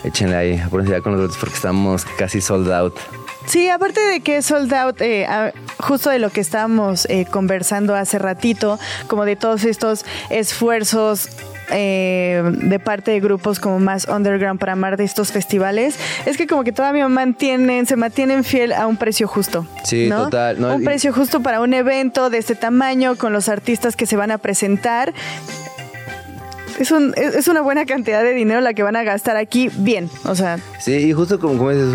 échenle 0.03 0.35
ahí, 0.35 0.57
apúrense 0.57 0.91
ya 0.91 1.01
con 1.01 1.13
los 1.13 1.21
boletos 1.21 1.37
porque 1.37 1.55
estamos 1.55 2.05
casi 2.17 2.41
sold 2.41 2.71
out. 2.71 2.95
Sí, 3.47 3.69
aparte 3.69 4.01
de 4.01 4.19
que 4.19 4.37
es 4.37 4.45
sold 4.45 4.73
out, 4.73 4.99
eh, 4.99 5.25
justo 5.79 6.09
de 6.09 6.19
lo 6.19 6.29
que 6.29 6.41
estábamos 6.41 7.05
eh, 7.05 7.25
conversando 7.31 7.95
hace 7.95 8.19
ratito, 8.19 8.77
como 9.07 9.23
de 9.23 9.37
todos 9.37 9.63
estos 9.63 10.03
esfuerzos 10.29 11.29
eh, 11.71 12.43
de 12.45 12.79
parte 12.79 13.11
de 13.11 13.19
grupos 13.19 13.59
como 13.59 13.79
más 13.79 14.07
underground 14.07 14.59
para 14.59 14.73
amar 14.73 14.97
de 14.97 15.03
estos 15.03 15.31
festivales, 15.31 15.97
es 16.25 16.37
que 16.37 16.47
como 16.47 16.63
que 16.63 16.71
todavía 16.71 17.07
mantienen, 17.07 17.85
se 17.85 17.95
mantienen 17.95 18.43
fiel 18.43 18.73
a 18.73 18.87
un 18.87 18.97
precio 18.97 19.27
justo. 19.27 19.65
Sí, 19.83 20.07
¿no? 20.09 20.25
total, 20.25 20.59
no, 20.59 20.75
un 20.75 20.83
precio 20.83 21.13
justo 21.13 21.41
para 21.41 21.61
un 21.61 21.73
evento 21.73 22.29
de 22.29 22.37
este 22.37 22.55
tamaño, 22.55 23.15
con 23.15 23.33
los 23.33 23.49
artistas 23.49 23.95
que 23.95 24.05
se 24.05 24.15
van 24.15 24.31
a 24.31 24.37
presentar. 24.37 25.13
Es, 26.77 26.91
un, 26.91 27.13
es 27.17 27.35
es 27.35 27.47
una 27.47 27.61
buena 27.61 27.85
cantidad 27.85 28.21
de 28.23 28.33
dinero 28.33 28.61
la 28.61 28.73
que 28.73 28.83
van 28.83 28.95
a 28.95 29.03
gastar 29.03 29.35
aquí 29.37 29.69
bien. 29.77 30.09
O 30.25 30.35
sea, 30.35 30.59
Sí, 30.79 30.93
y 30.93 31.13
justo 31.13 31.39
como, 31.39 31.57
como 31.57 31.71
dices, 31.71 31.93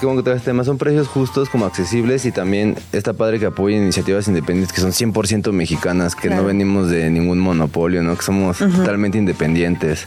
como 0.00 0.16
que 0.16 0.22
todo 0.22 0.34
este 0.34 0.46
tema, 0.50 0.64
son 0.64 0.78
precios 0.78 1.08
justos, 1.08 1.48
como 1.50 1.66
accesibles 1.66 2.24
y 2.24 2.32
también 2.32 2.76
está 2.92 3.12
padre 3.12 3.38
que 3.38 3.46
apoyen 3.46 3.82
iniciativas 3.82 4.28
independientes 4.28 4.72
que 4.72 4.80
son 4.80 4.92
100% 4.92 5.52
mexicanas, 5.52 6.14
que 6.14 6.28
Claro. 6.28 6.42
no 6.42 6.48
venimos 6.48 6.88
de 6.90 7.10
ningún 7.10 7.38
monopolio, 7.40 8.02
¿no? 8.02 8.16
Que 8.16 8.22
somos 8.22 8.58
totalmente 8.58 9.18
independientes. 9.18 10.06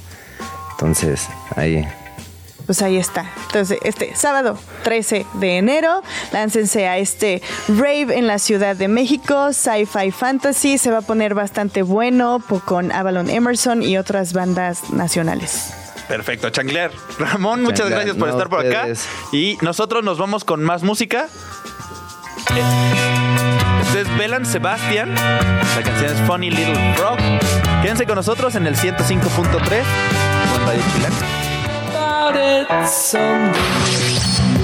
Entonces, 0.72 1.28
ahí. 1.56 1.86
Pues 2.66 2.82
ahí 2.82 2.98
está. 2.98 3.30
Entonces, 3.48 3.80
este 3.84 4.16
sábado 4.16 4.58
13 4.84 5.26
de 5.34 5.58
enero, 5.58 6.02
láncense 6.32 6.88
a 6.88 6.98
este 6.98 7.42
rave 7.68 8.18
en 8.18 8.28
la 8.28 8.40
Ciudad 8.40 8.76
de 8.76 8.88
México, 8.88 9.52
Sci-Fi 9.52 10.12
Fantasy. 10.12 10.78
Se 10.78 10.92
va 10.92 11.00
a 11.00 11.02
poner 11.02 11.34
bastante 11.34 11.82
bueno 11.82 12.42
con 12.66 12.92
Avalon 12.92 13.30
Emerson 13.30 13.84
y 13.84 13.98
otras 13.98 14.34
bandas 14.34 14.92
nacionales. 14.92 15.74
Perfecto, 16.08 16.50
Changler. 16.50 16.92
Ramón, 17.20 17.64
muchas 17.64 17.90
gracias 17.90 18.16
por 18.16 18.28
no, 18.28 18.34
estar 18.34 18.50
por 18.50 18.66
acá. 18.66 18.88
Y 19.32 19.58
nosotros 19.62 20.04
nos 20.04 20.18
vamos 20.18 20.44
con 20.44 20.64
más 20.64 20.84
música. 20.84 21.28
Este 23.88 24.02
es 24.02 24.18
Belan 24.18 24.46
Sebastian. 24.46 25.14
La 25.16 25.82
canción 25.84 26.12
es 26.12 26.28
Funny 26.28 26.50
Little 26.50 26.94
Frog. 26.96 27.18
Quédense 27.82 28.06
con 28.06 28.16
nosotros 28.16 28.56
en 28.56 28.68
el 28.68 28.76
105.3 28.76 29.60
con 29.60 30.66
Radio 30.66 30.82
Chilán. 30.94 31.43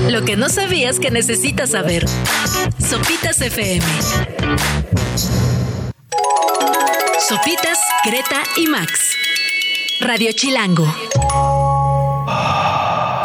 Lo 0.09 0.23
que 0.23 0.37
no 0.37 0.47
sabías 0.47 0.99
que 0.99 1.11
necesitas 1.11 1.71
saber. 1.71 2.05
Sopitas 2.79 3.41
FM. 3.41 3.85
Sopitas, 7.27 7.77
Greta 8.05 8.43
y 8.55 8.67
Max. 8.67 9.11
Radio 9.99 10.31
Chilango. 10.31 10.87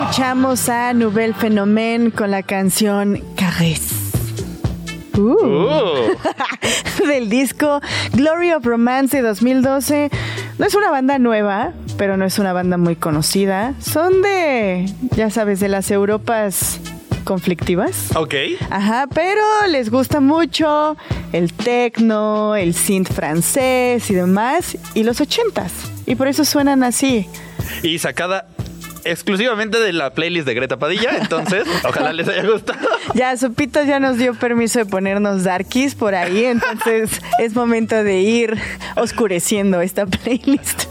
Escuchamos 0.01 0.69
a 0.69 0.93
Nouvelle 0.95 1.35
Phénomène 1.35 2.11
con 2.11 2.33
la 2.33 2.43
canción 2.43 3.23
Caresse. 3.37 3.95
Uh. 5.17 5.37
Uh, 5.37 6.17
del 7.07 7.29
disco 7.29 7.81
Glory 8.15 8.53
of 8.53 8.67
Romance 8.67 9.17
de 9.17 9.23
2012. 9.23 10.11
No 10.59 10.67
es 10.67 10.75
una 10.75 10.91
banda 10.91 11.21
nueva, 11.21 11.73
pero 11.97 12.17
no 12.17 12.25
es 12.25 12.39
una 12.39 12.53
banda 12.53 12.77
muy 12.77 12.97
conocida. 12.97 13.75
Son 13.81 14.23
de, 14.23 14.87
ya 15.17 15.31
sabes, 15.31 15.61
de 15.61 15.69
las 15.69 15.91
Europas 15.91 16.81
conflictivas. 17.25 18.15
ok. 18.15 18.35
Ajá, 18.71 19.07
pero 19.13 19.43
les 19.71 19.91
gusta 19.91 20.21
mucho 20.21 20.97
el 21.33 21.53
techno, 21.55 22.55
el 22.55 22.75
synth 22.75 23.13
francés 23.13 24.11
y 24.11 24.15
demás, 24.15 24.77
y 24.95 25.05
los 25.05 25.21
ochentas. 25.21 25.73
Y 26.07 26.17
por 26.17 26.29
eso 26.29 26.45
suenan 26.45 26.85
así. 26.85 27.27
Y 27.83 27.99
sacada 27.99 28.47
exclusivamente 29.05 29.79
de 29.79 29.93
la 29.93 30.11
playlist 30.15 30.47
de 30.47 30.55
Greta 30.55 30.77
Padilla. 30.79 31.11
Entonces, 31.19 31.65
ojalá 31.89 32.13
les 32.13 32.29
haya 32.29 32.45
gustado. 32.47 32.79
Ya, 33.15 33.37
Sopitas 33.37 33.87
ya 33.87 34.01
nos 34.01 34.19
dio 34.19 34.35
permiso 34.35 34.79
de 34.79 34.87
ponernos 34.87 35.45
darkies 35.45 35.95
por 35.95 36.15
ahí, 36.15 36.45
entonces 36.45 37.21
es 37.39 37.55
momento 37.55 38.03
de 38.03 38.21
ir 38.21 38.59
oscureciendo 38.97 39.81
esta 39.81 40.07
playlist. 40.07 40.85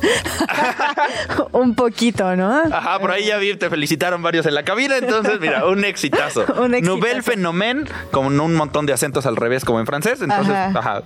Un 1.51 1.76
poquito, 1.76 2.36
¿no? 2.36 2.61
Ajá, 2.72 2.99
por 2.99 3.11
ahí 3.11 3.26
ya 3.26 3.38
vi, 3.38 3.55
te 3.55 3.70
felicitaron 3.70 4.22
varios 4.22 4.45
en 4.45 4.55
la 4.55 4.64
cabina. 4.64 4.97
Entonces, 4.97 5.39
mira, 5.39 5.66
un 5.66 5.84
exitazo. 5.86 6.41
Un 6.61 6.74
exitazo. 6.76 6.95
Nouvelle 6.95 7.22
Phénomène, 7.22 7.86
con 8.11 8.39
un 8.39 8.55
montón 8.55 8.86
de 8.86 8.93
acentos 8.93 9.26
al 9.26 9.36
revés, 9.36 9.66
como 9.66 9.80
en 9.80 9.86
francés. 9.86 10.22
Entonces, 10.22 10.53
Ajá. 10.53 10.80
ajá, 10.80 11.03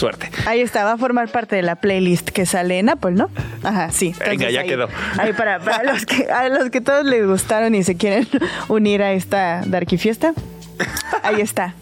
suerte. 0.00 0.30
Ahí 0.46 0.60
está, 0.60 0.82
va 0.84 0.92
a 0.92 0.98
formar 0.98 1.28
parte 1.28 1.54
de 1.56 1.62
la 1.62 1.76
playlist 1.76 2.30
que 2.30 2.46
sale 2.46 2.78
en 2.78 2.88
Apple, 2.88 3.12
¿no? 3.12 3.30
Ajá, 3.62 3.90
sí. 3.92 4.14
Venga, 4.18 4.50
ya 4.50 4.60
ahí- 4.62 4.68
quedó. 4.68 4.88
Ahí 5.18 5.32
para, 5.32 5.60
para 5.60 5.92
los 5.92 6.04
que, 6.06 6.24
a 6.30 6.48
los 6.48 6.70
que 6.70 6.80
todos 6.80 7.04
les 7.04 7.26
gustaron 7.26 7.74
y 7.74 7.82
se 7.84 7.96
quieren 7.96 8.26
unir 8.68 9.02
a 9.02 9.12
esta 9.12 9.62
Darky 9.66 9.98
Fiesta. 9.98 10.32
Ahí 11.22 11.40
está. 11.40 11.74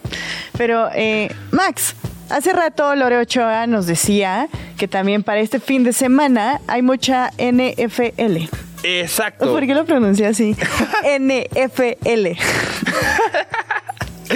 Pero, 0.57 0.91
eh, 0.95 1.33
Max, 1.53 1.95
hace 2.31 2.53
rato 2.53 2.95
Lore 2.97 3.19
Ochoa 3.19 3.67
nos 3.69 3.87
decía 3.87 4.49
que 4.77 4.89
también 4.89 5.23
para 5.23 5.41
este 5.41 5.61
fin 5.61 5.85
de 5.85 5.93
semana 5.93 6.61
hay 6.67 6.83
mucha 6.83 7.31
NFL. 7.39 8.49
Exacto. 8.83 9.53
¿Por 9.53 9.67
qué 9.67 9.75
lo 9.75 9.85
pronuncié 9.85 10.27
así? 10.27 10.57
NFL. 11.19 12.39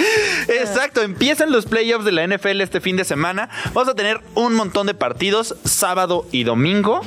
Exacto, 0.47 1.01
empiezan 1.01 1.51
los 1.51 1.65
playoffs 1.65 2.05
de 2.05 2.11
la 2.11 2.27
NFL 2.27 2.61
este 2.61 2.81
fin 2.81 2.97
de 2.97 3.05
semana. 3.05 3.49
Vamos 3.73 3.89
a 3.89 3.95
tener 3.95 4.21
un 4.35 4.53
montón 4.53 4.87
de 4.87 4.93
partidos 4.93 5.55
sábado 5.63 6.25
y 6.31 6.43
domingo. 6.43 7.01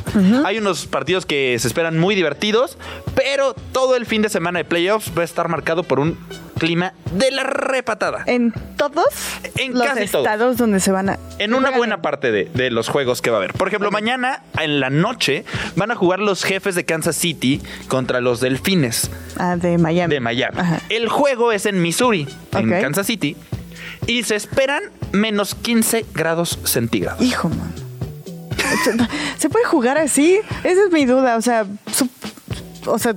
Hay 0.44 0.58
unos 0.58 0.86
partidos 0.86 1.26
que 1.26 1.58
se 1.58 1.68
esperan 1.68 1.98
muy 1.98 2.14
divertidos, 2.14 2.78
pero 3.14 3.54
todo 3.72 3.96
el 3.96 4.06
fin 4.06 4.22
de 4.22 4.28
semana 4.28 4.58
de 4.58 4.64
playoffs 4.64 5.10
va 5.16 5.22
a 5.22 5.24
estar 5.24 5.48
marcado 5.48 5.82
por 5.82 6.00
un 6.00 6.18
clima 6.58 6.92
de 7.12 7.30
la 7.30 7.44
repatada. 7.44 8.22
En 8.26 8.52
todos 8.76 9.04
En 9.56 9.74
los 9.74 9.82
casi 9.86 10.06
todos. 10.08 10.24
estados 10.26 10.56
donde 10.56 10.80
se 10.80 10.90
van 10.92 11.10
a... 11.10 11.18
En 11.38 11.52
una 11.52 11.68
juegan 11.68 11.78
buena 11.78 12.02
parte 12.02 12.32
de, 12.32 12.46
de 12.46 12.70
los 12.70 12.88
juegos 12.88 13.20
que 13.22 13.30
va 13.30 13.36
a 13.36 13.40
haber. 13.40 13.52
Por 13.52 13.68
ejemplo, 13.68 13.90
mañana 13.90 14.42
en 14.58 14.80
la 14.80 14.90
noche 14.90 15.44
van 15.76 15.90
a 15.90 15.94
jugar 15.94 16.18
los 16.20 16.44
jefes 16.44 16.74
de 16.74 16.84
Kansas 16.84 17.16
City 17.16 17.60
contra 17.88 18.20
los 18.20 18.40
delfines 18.40 19.10
Ah, 19.38 19.56
de 19.56 19.78
Miami. 19.78 20.12
de 20.14 20.20
Miami. 20.20 20.58
Ajá. 20.58 20.80
El 20.88 21.08
juego 21.08 21.52
es 21.52 21.66
en 21.66 21.82
Missouri, 21.82 22.26
en. 22.52 22.70
Kansas 22.70 23.06
City, 23.06 23.36
y 24.06 24.22
se 24.22 24.34
esperan 24.36 24.82
menos 25.12 25.54
15 25.54 26.06
grados 26.14 26.58
centígrados. 26.64 27.20
Hijo, 27.22 27.48
man. 27.48 27.72
¿Se 29.38 29.48
puede 29.48 29.64
jugar 29.66 29.98
así? 29.98 30.40
Esa 30.64 30.84
es 30.86 30.92
mi 30.92 31.04
duda. 31.04 31.36
O 31.36 31.42
sea, 31.42 31.66
o 32.86 32.98
sea, 32.98 33.14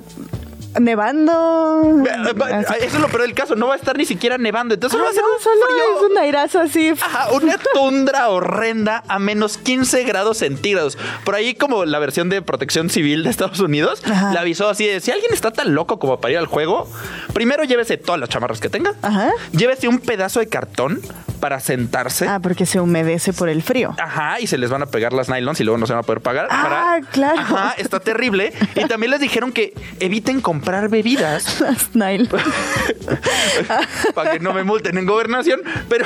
nevando. 0.80 2.03
Eh, 2.05 2.53
Así. 2.67 2.74
Eso 2.86 2.95
es 2.97 3.01
lo 3.01 3.07
peor 3.07 3.22
del 3.24 3.34
caso, 3.34 3.55
no 3.55 3.67
va 3.67 3.74
a 3.74 3.78
estar 3.78 3.97
ni 3.97 4.05
siquiera 4.05 4.38
nevando, 4.38 4.74
entonces 4.74 4.99
Ah, 4.99 5.03
va 5.03 5.09
a 5.09 5.13
ser 5.13 5.22
no, 5.24 5.34
un 5.36 5.41
solo 5.41 5.65
frío. 5.67 6.05
es 6.05 6.11
un 6.11 6.17
airazo 6.17 6.59
así. 6.59 6.89
Ajá, 7.01 7.32
una 7.32 7.57
tundra 7.74 8.30
horrenda 8.30 9.03
a 9.07 9.20
menos 9.20 9.57
15 9.57 10.03
grados 10.03 10.38
centígrados. 10.38 10.97
Por 11.24 11.36
ahí 11.36 11.55
como 11.55 11.86
la 11.86 11.99
versión 11.99 12.30
de 12.30 12.41
protección 12.41 12.89
civil 12.89 13.24
de 13.24 13.30
Estados 13.30 13.59
Unidos 13.59 14.01
Ajá. 14.05 14.32
le 14.34 14.39
avisó 14.39 14.70
así 14.70 14.86
de, 14.86 14.99
si 14.99 15.11
alguien 15.11 15.34
está 15.34 15.51
tan 15.51 15.74
loco 15.74 15.99
como 15.99 16.20
para 16.20 16.34
ir 16.34 16.38
al 16.38 16.45
juego, 16.47 16.88
primero 17.34 17.63
llévese 17.63 17.97
todas 17.97 18.20
las 18.20 18.30
chamarras 18.30 18.59
que 18.59 18.70
tenga, 18.70 18.93
Ajá. 19.01 19.30
llévese 19.51 19.88
un 19.88 19.99
pedazo 19.99 20.39
de 20.39 20.47
cartón 20.47 21.01
para 21.39 21.59
sentarse. 21.61 22.28
Ah, 22.28 22.39
porque 22.41 22.65
se 22.65 22.82
humedece 22.82 23.32
por 23.32 23.47
el 23.47 23.63
frío. 23.63 23.95
Ajá, 23.97 24.41
y 24.41 24.47
se 24.47 24.57
les 24.57 24.70
van 24.70 24.82
a 24.84 24.88
pegar 24.88 25.13
las 25.13 25.30
nylons 25.30 25.59
y 25.61 25.63
luego 25.63 25.78
no 25.78 25.88
se 25.88 25.93
van 25.93 26.01
a 26.01 26.03
poder 26.03 26.22
pagar. 26.22 26.47
Ah, 26.51 26.63
para- 26.99 27.11
claro. 27.11 27.39
Ajá, 27.39 27.76
está 27.78 27.99
terrible. 28.01 28.51
Y 28.76 28.86
también 28.88 29.11
les 29.11 29.22
dijeron 29.22 29.53
que 29.53 29.74
eviten 30.01 30.41
comprar 30.41 30.59
bebidas 30.89 31.60
Las 31.62 31.95
nylon. 31.95 32.28
para 34.14 34.32
que 34.34 34.39
no 34.39 34.53
me 34.53 34.64
multen 34.64 34.97
en 34.97 35.05
gobernación. 35.05 35.62
Pero 35.89 36.05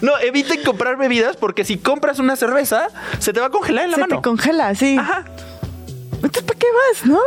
no, 0.00 0.18
eviten 0.20 0.62
comprar 0.62 0.96
bebidas 0.96 1.36
porque 1.36 1.64
si 1.64 1.78
compras 1.78 2.18
una 2.18 2.36
cerveza, 2.36 2.88
se 3.18 3.32
te 3.32 3.40
va 3.40 3.46
a 3.46 3.50
congelar 3.50 3.84
en 3.84 3.90
la 3.92 3.96
Se 3.96 4.00
mano. 4.02 4.16
te 4.16 4.22
congela, 4.22 4.74
sí. 4.74 4.96
Ajá. 4.98 5.24
Entonces, 6.14 6.42
¿para 6.42 6.58
qué 6.58 6.66
vas, 6.92 7.06
no? 7.06 7.20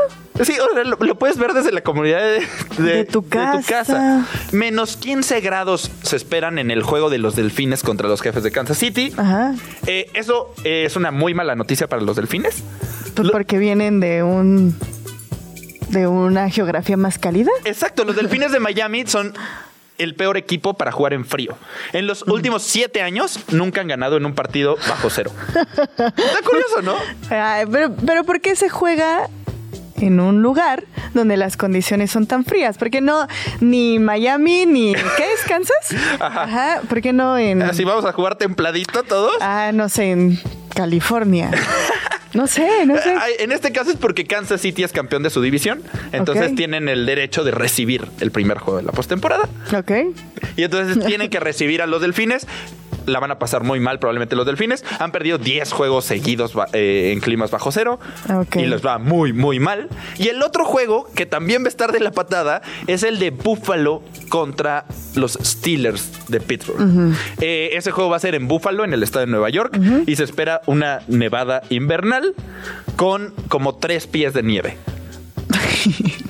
Sí, 0.43 0.53
o 0.59 0.73
sea, 0.73 0.83
lo, 0.83 0.97
lo 0.97 1.15
puedes 1.15 1.37
ver 1.37 1.53
desde 1.53 1.71
la 1.71 1.81
comunidad 1.81 2.19
de, 2.19 2.83
De 2.83 3.05
tu 3.05 3.25
casa. 3.27 4.25
Menos 4.51 4.97
15 4.97 5.39
grados 5.39 5.89
se 6.01 6.15
esperan 6.17 6.57
en 6.59 6.71
el 6.71 6.83
juego 6.83 7.09
de 7.09 7.17
los 7.17 7.35
delfines 7.35 7.83
contra 7.83 8.07
los 8.09 8.21
jefes 8.21 8.43
de 8.43 8.51
Kansas 8.51 8.77
City. 8.77 9.13
Ajá. 9.15 9.53
Eh, 9.87 10.09
eso 10.13 10.53
eh, 10.65 10.83
es 10.85 10.95
una 10.97 11.11
muy 11.11 11.33
mala 11.33 11.55
noticia 11.55 11.87
para 11.87 12.01
los 12.01 12.15
delfines. 12.17 12.63
Pues 13.15 13.27
Lo- 13.27 13.31
porque 13.31 13.59
vienen 13.59 13.99
de 14.01 14.23
un. 14.23 14.75
De 15.91 16.07
una 16.07 16.49
geografía 16.49 16.97
más 16.97 17.17
cálida. 17.17 17.51
Exacto, 17.65 18.03
los 18.05 18.15
delfines 18.15 18.51
de 18.51 18.59
Miami 18.59 19.05
son 19.05 19.33
el 19.97 20.15
peor 20.15 20.37
equipo 20.37 20.73
para 20.73 20.91
jugar 20.91 21.13
en 21.13 21.25
frío. 21.25 21.55
En 21.93 22.07
los 22.07 22.23
últimos 22.23 22.63
siete 22.63 23.01
años 23.01 23.39
nunca 23.51 23.81
han 23.81 23.87
ganado 23.87 24.17
en 24.17 24.25
un 24.25 24.33
partido 24.33 24.77
bajo 24.87 25.09
cero. 25.09 25.31
Está 25.47 26.39
curioso, 26.43 26.81
¿no? 26.81 26.95
Ay, 27.29 27.65
pero, 27.71 27.93
pero 28.05 28.23
¿por 28.23 28.41
qué 28.41 28.55
se 28.55 28.69
juega 28.69 29.29
en 29.99 30.19
un 30.19 30.41
lugar 30.41 30.85
donde 31.13 31.37
las 31.37 31.55
condiciones 31.57 32.09
son 32.09 32.25
tan 32.25 32.45
frías? 32.45 32.77
¿Por 32.77 32.89
qué 32.89 33.01
no 33.01 33.27
ni 33.59 33.99
Miami 33.99 34.65
ni 34.65 34.93
qué 34.93 35.33
es 35.33 35.43
Kansas? 35.47 35.95
Ajá. 36.19 36.81
¿Por 36.89 37.01
qué 37.01 37.13
no 37.13 37.37
en 37.37 37.61
Así 37.61 37.83
vamos 37.83 38.05
a 38.05 38.11
jugar 38.13 38.37
templadito 38.37 39.03
todos. 39.03 39.35
ah 39.41 39.71
no 39.71 39.87
sé 39.89 40.11
en 40.11 40.39
California? 40.73 41.51
No 42.33 42.47
sé, 42.47 42.85
no 42.85 42.97
sé. 42.97 43.13
En 43.39 43.51
este 43.51 43.71
caso 43.71 43.91
es 43.91 43.97
porque 43.97 44.25
Kansas 44.25 44.61
City 44.61 44.83
es 44.83 44.93
campeón 44.93 45.21
de 45.23 45.29
su 45.29 45.41
división, 45.41 45.81
entonces 46.13 46.55
tienen 46.55 46.87
el 46.87 47.05
derecho 47.05 47.43
de 47.43 47.51
recibir 47.51 48.07
el 48.21 48.31
primer 48.31 48.57
juego 48.57 48.77
de 48.79 48.85
la 48.85 48.93
postemporada. 48.93 49.49
Ok. 49.77 49.91
Y 50.55 50.63
entonces 50.63 51.05
tienen 51.05 51.29
que 51.29 51.39
recibir 51.39 51.81
a 51.81 51.87
los 51.87 52.01
delfines. 52.01 52.47
La 53.11 53.19
van 53.19 53.31
a 53.31 53.39
pasar 53.39 53.63
muy 53.63 53.79
mal 53.79 53.99
probablemente 53.99 54.35
los 54.35 54.45
delfines. 54.45 54.83
Han 54.99 55.11
perdido 55.11 55.37
10 55.37 55.71
juegos 55.71 56.05
seguidos 56.05 56.53
eh, 56.73 57.11
en 57.13 57.19
climas 57.19 57.51
bajo 57.51 57.71
cero. 57.71 57.99
Y 58.55 58.65
les 58.65 58.85
va 58.85 58.97
muy, 58.97 59.33
muy 59.33 59.59
mal. 59.59 59.89
Y 60.17 60.29
el 60.29 60.41
otro 60.41 60.65
juego, 60.65 61.07
que 61.15 61.25
también 61.25 61.63
va 61.63 61.65
a 61.65 61.69
estar 61.69 61.91
de 61.91 61.99
la 61.99 62.11
patada, 62.11 62.61
es 62.87 63.03
el 63.03 63.19
de 63.19 63.31
Buffalo 63.31 64.01
contra 64.29 64.85
los 65.15 65.37
Steelers 65.43 66.29
de 66.29 66.39
Pittsburgh. 66.39 67.13
Eh, 67.39 67.71
ese 67.73 67.91
juego 67.91 68.09
va 68.09 68.17
a 68.17 68.19
ser 68.19 68.35
en 68.35 68.47
Buffalo, 68.47 68.83
en 68.83 68.93
el 68.93 69.03
estado 69.03 69.25
de 69.25 69.31
Nueva 69.31 69.49
York. 69.49 69.77
Y 70.07 70.15
se 70.15 70.23
espera 70.23 70.61
una 70.65 71.01
nevada 71.07 71.61
invernal 71.69 72.33
con 72.95 73.33
como 73.49 73.75
tres 73.75 74.07
pies 74.07 74.33
de 74.33 74.43
nieve. 74.43 74.77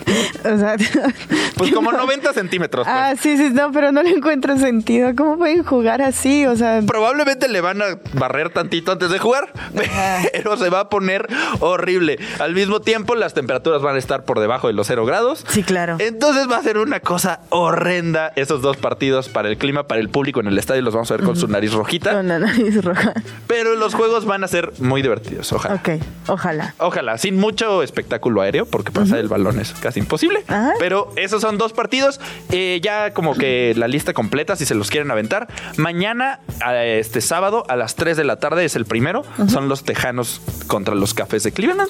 O 0.44 0.58
sea, 0.58 0.76
Pues 1.58 1.72
como 1.72 1.92
90 1.92 2.34
centímetros. 2.34 2.86
pues. 2.86 2.98
Ah, 2.98 3.14
sí, 3.20 3.38
sí, 3.38 3.50
no, 3.54 3.72
pero 3.72 3.92
no 3.92 4.02
le 4.02 4.10
encuentro 4.10 4.58
sentido. 4.58 5.12
¿Cómo 5.16 5.38
pueden 5.38 5.64
jugar 5.64 6.02
así? 6.02 6.46
O 6.48 6.56
sea, 6.56 6.82
Probablemente 6.86 7.48
le 7.48 7.62
van 7.62 7.82
a 7.82 7.86
barrer 8.14 8.50
tantito 8.50 8.92
antes 8.92 9.12
de 9.12 9.20
jugar, 9.20 9.54
pero 10.34 10.58
se 10.58 10.70
va 10.70 10.82
a 10.82 10.89
poner 10.89 11.28
horrible. 11.60 12.18
Al 12.39 12.56
mismo 12.56 12.82
tiempo, 12.82 13.16
las 13.16 13.34
temperaturas 13.34 13.82
van 13.82 13.96
a 13.96 14.00
estar 14.00 14.26
por 14.26 14.39
debajo 14.39 14.68
de 14.68 14.74
los 14.74 14.88
cero 14.88 15.06
grados. 15.06 15.46
Sí, 15.50 15.64
claro. 15.64 15.98
Entonces 16.00 16.50
va 16.50 16.58
a 16.58 16.64
ser 16.64 16.78
una 16.80 17.00
cosa 17.00 17.42
horrenda 17.50 18.34
esos 18.36 18.62
dos 18.62 18.78
partidos 18.78 19.30
para 19.30 19.48
el 19.50 19.58
clima, 19.58 19.84
para 19.88 20.02
el 20.02 20.10
público 20.10 20.39
en 20.39 20.48
el 20.48 20.58
estadio. 20.58 20.82
Los 20.82 20.94
vamos 20.96 21.12
a 21.12 21.18
ver 21.18 21.26
con 21.26 21.36
su 21.36 21.48
nariz 21.48 21.74
rojita. 21.74 22.14
con 22.14 22.28
la 22.28 22.39
nariz 22.39 22.84
roja. 22.84 23.14
Pero 23.48 23.76
los 23.76 23.94
juegos 23.94 24.26
van 24.26 24.44
a 24.44 24.48
ser 24.48 24.74
muy 24.80 25.02
divertidos, 25.04 25.52
ojalá. 25.54 25.76
Ok, 25.76 25.89
ojalá. 26.28 26.74
Ojalá, 26.80 27.18
sin 27.20 27.38
mucho 27.38 27.84
espectáculo 27.84 28.42
aéreo, 28.42 28.66
porque 28.66 28.92
pasar 28.92 29.20
el 29.20 29.28
balón 29.32 29.59
es 29.59 29.71
casi 29.73 29.99
imposible. 29.99 30.43
Ajá. 30.47 30.73
Pero 30.77 31.11
esos 31.15 31.41
son 31.41 31.57
dos 31.57 31.73
partidos. 31.73 32.19
Eh, 32.51 32.79
ya 32.84 33.13
como 33.13 33.36
que 33.36 33.73
la 33.75 33.88
lista 33.88 34.13
completa, 34.13 34.55
si 34.55 34.65
se 34.65 34.75
los 34.75 34.89
quieren 34.89 35.09
aventar. 35.09 35.47
Mañana, 35.77 36.39
este 36.84 37.21
sábado, 37.21 37.63
a 37.67 37.75
las 37.75 37.95
3 37.95 38.15
de 38.17 38.23
la 38.23 38.38
tarde 38.38 38.65
es 38.65 38.75
el 38.75 38.86
primero. 38.86 39.23
Son 39.47 39.67
los 39.69 39.84
Tejanos 39.84 40.41
contra 40.67 40.93
los 40.93 41.13
Cafés 41.13 41.43
de 41.43 41.51
Cleveland. 41.51 41.89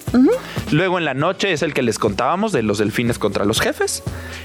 Luego 0.71 0.97
en 0.97 1.05
la 1.05 1.13
noche 1.13 1.51
es 1.51 1.61
el 1.61 1.73
que 1.73 1.81
les 1.81 1.99
contábamos 1.99 2.51
de 2.51 2.63
los 2.63 2.77
Delfines 2.77 3.19
contra 3.19 3.43
los 3.45 3.59
Jefes. 3.59 4.03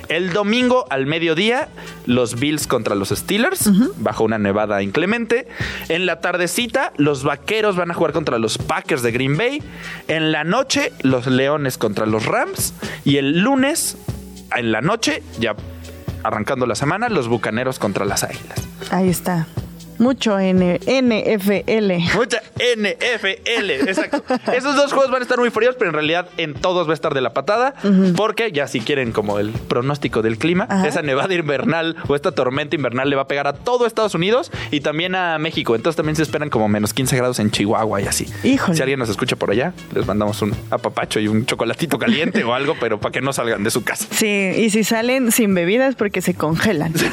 El 0.09 0.32
domingo 0.32 0.86
al 0.90 1.07
mediodía, 1.07 1.68
los 2.07 2.38
Bills 2.38 2.66
contra 2.66 2.94
los 2.94 3.11
Steelers, 3.11 3.70
bajo 3.99 4.24
una 4.24 4.38
nevada 4.38 4.82
inclemente. 4.82 5.47
En 5.88 6.07
la 6.07 6.20
tardecita, 6.20 6.92
los 6.97 7.22
Vaqueros 7.22 7.76
van 7.76 7.90
a 7.90 7.94
jugar 7.94 8.12
contra 8.12 8.38
los 8.38 8.59
Packers 8.59 9.03
de 9.03 9.12
Green 9.12 9.36
Bay. 9.36 9.62
En 10.09 10.32
la 10.32 10.44
noche, 10.44 10.92
los 11.03 11.26
Leones 11.26 11.78
contra 11.78 12.07
los 12.07 12.26
Rams. 12.26 12.74
Y 13.05 13.16
el 13.16 13.41
lunes, 13.41 13.97
en 14.57 14.72
la 14.72 14.80
noche, 14.80 15.22
ya 15.39 15.55
arrancando 16.22 16.66
la 16.66 16.74
semana, 16.74 17.09
los 17.09 17.28
Bucaneros 17.28 17.78
contra 17.78 18.05
las 18.05 18.24
Águilas. 18.24 18.66
Ahí 18.91 19.09
está. 19.09 19.47
Mucho 19.99 20.38
N 20.38 20.78
NFL. 20.86 21.92
Mucha 22.16 22.42
NFL, 22.57 23.70
exacto. 23.88 24.22
Esos 24.53 24.76
dos 24.76 24.92
juegos 24.92 25.11
van 25.11 25.20
a 25.20 25.24
estar 25.24 25.38
muy 25.38 25.51
fríos, 25.51 25.76
pero 25.78 25.90
en 25.90 25.94
realidad 25.94 26.28
en 26.36 26.55
todos 26.55 26.86
va 26.86 26.92
a 26.92 26.94
estar 26.94 27.14
de 27.14 27.20
la 27.20 27.32
patada, 27.32 27.74
porque 28.16 28.53
ya 28.53 28.66
si 28.66 28.80
quieren 28.80 29.12
como 29.12 29.38
el 29.38 29.51
pronóstico 29.51 30.22
del 30.22 30.38
clima, 30.38 30.66
Ajá. 30.68 30.86
esa 30.88 31.03
nevada 31.03 31.34
invernal 31.34 31.97
o 32.09 32.14
esta 32.14 32.32
tormenta 32.32 32.76
invernal 32.76 33.09
le 33.11 33.16
va 33.16 33.22
a 33.22 33.28
pegar 33.28 33.47
a 33.47 33.53
todo 33.55 33.86
Estados 33.86 34.14
Unidos 34.14 34.51
y 34.70 34.80
también 34.80 35.14
a 35.14 35.38
México. 35.38 35.74
Entonces 35.74 35.97
también 35.97 36.16
se 36.16 36.22
esperan 36.22 36.51
como 36.51 36.68
menos 36.68 36.92
15 36.94 37.16
grados 37.16 37.38
en 37.38 37.51
Chihuahua 37.51 38.01
y 38.03 38.07
así. 38.07 38.26
Híjole. 38.44 38.76
Si 38.76 38.82
alguien 38.82 38.99
nos 38.99 39.09
escucha 39.09 39.36
por 39.36 39.51
allá, 39.51 39.72
les 39.94 40.07
mandamos 40.07 40.40
un 40.42 40.55
apapacho 40.70 41.20
y 41.20 41.28
un 41.28 41.47
chocolatito 41.47 41.99
caliente 41.99 42.44
o 42.44 42.55
algo, 42.55 42.76
pero 42.80 42.99
para 43.01 43.12
que 43.12 43.20
no 43.20 43.32
salgan 43.32 43.62
de 43.64 43.70
su 43.70 43.82
casa. 43.84 44.07
Sí, 44.11 44.53
y 44.57 44.70
si 44.70 44.84
salen 44.84 45.32
sin 45.32 45.55
bebidas 45.55 45.94
porque 45.94 46.20
se 46.20 46.34
congelan. 46.34 46.92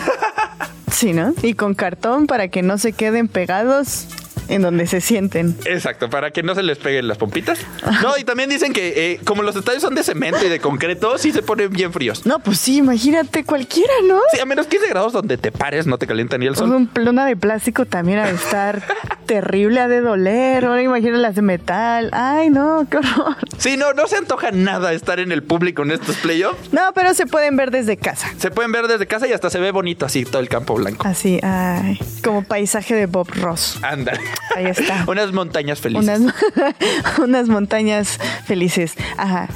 Sí, 0.94 1.12
¿no? 1.12 1.34
Y 1.42 1.56
con 1.56 1.74
cartón 1.74 2.28
para 2.28 2.48
que 2.50 2.62
no 2.62 2.78
se 2.78 2.94
queden 2.94 3.28
pegados 3.28 4.06
en 4.48 4.62
donde 4.62 4.88
se 4.88 5.02
sienten. 5.02 5.56
Exacto, 5.66 6.10
para 6.10 6.32
que 6.32 6.44
no 6.44 6.56
se 6.56 6.64
les 6.64 6.78
peguen 6.78 7.08
las 7.08 7.18
pompitas. 7.18 7.60
No, 8.02 8.18
y 8.18 8.24
también 8.24 8.50
dicen 8.50 8.74
que 8.74 9.12
eh, 9.14 9.20
como 9.24 9.44
los 9.44 9.56
estadios 9.56 9.82
son 9.82 9.96
de 9.96 10.04
cemento 10.04 10.46
y 10.46 10.50
de 10.50 10.60
concreto, 10.60 11.18
sí 11.18 11.32
se 11.32 11.42
ponen 11.42 11.70
bien 11.72 11.92
fríos. 11.94 12.26
No, 12.26 12.40
pues 12.40 12.60
sí, 12.60 12.78
imagínate 12.78 13.44
cualquiera, 13.44 13.94
¿no? 14.08 14.20
Sí, 14.34 14.40
a 14.40 14.46
menos 14.46 14.68
15 14.68 14.88
grados 14.90 15.14
donde 15.14 15.38
te 15.38 15.52
pares, 15.52 15.88
no 15.88 15.98
te 15.98 16.08
calienta 16.08 16.38
ni 16.38 16.46
el 16.48 16.56
sol. 16.56 16.72
un 16.72 16.88
plona 16.88 17.26
de 17.26 17.36
plástico 17.36 17.86
también 17.86 18.20
ha 18.20 18.28
de 18.28 18.36
estar 18.36 18.84
terrible, 19.26 19.80
ha 19.80 19.88
de 19.88 20.02
doler. 20.02 20.66
Ahora 20.66 20.82
imagina 20.82 21.18
las 21.18 21.36
de 21.36 21.42
metal. 21.42 22.10
Ay, 22.14 22.50
no, 22.50 22.86
qué 22.90 22.98
horror. 22.98 23.36
Sí, 23.58 23.78
no, 23.78 23.94
no 23.94 24.08
se 24.08 24.18
antoja 24.18 24.52
nada 24.52 24.94
estar 24.94 25.20
en 25.20 25.32
el 25.32 25.44
público 25.44 25.84
en 25.84 25.92
estos 25.92 26.16
playoffs. 26.18 26.72
No, 26.74 26.82
pero 26.94 27.14
se 27.14 27.26
pueden 27.26 27.56
ver 27.56 27.72
desde 27.72 27.98
casa. 27.98 28.30
Se 28.38 28.52
pueden 28.52 28.72
ver 28.72 28.88
desde 28.88 29.08
casa 29.08 29.28
y 29.28 29.32
hasta 29.34 29.50
se 29.50 29.60
ve 29.60 29.72
bonito 29.72 30.06
así 30.06 30.26
todo 30.26 30.42
el 30.42 30.50
campo 30.50 30.76
blanco. 30.76 31.08
Así, 31.08 31.40
ay, 31.44 32.00
como 32.24 32.44
paisaje 32.44 32.96
de 32.96 33.06
Bob 33.06 33.30
Ross. 33.36 33.80
Ándale. 33.82 34.20
Ahí 34.56 34.66
está. 34.66 35.04
Unas 35.08 35.32
montañas 35.32 35.80
felices. 35.80 36.20
Unas, 36.20 36.34
unas 37.20 37.48
montañas 37.48 38.20
felices. 38.46 38.96
Ajá. 39.18 39.48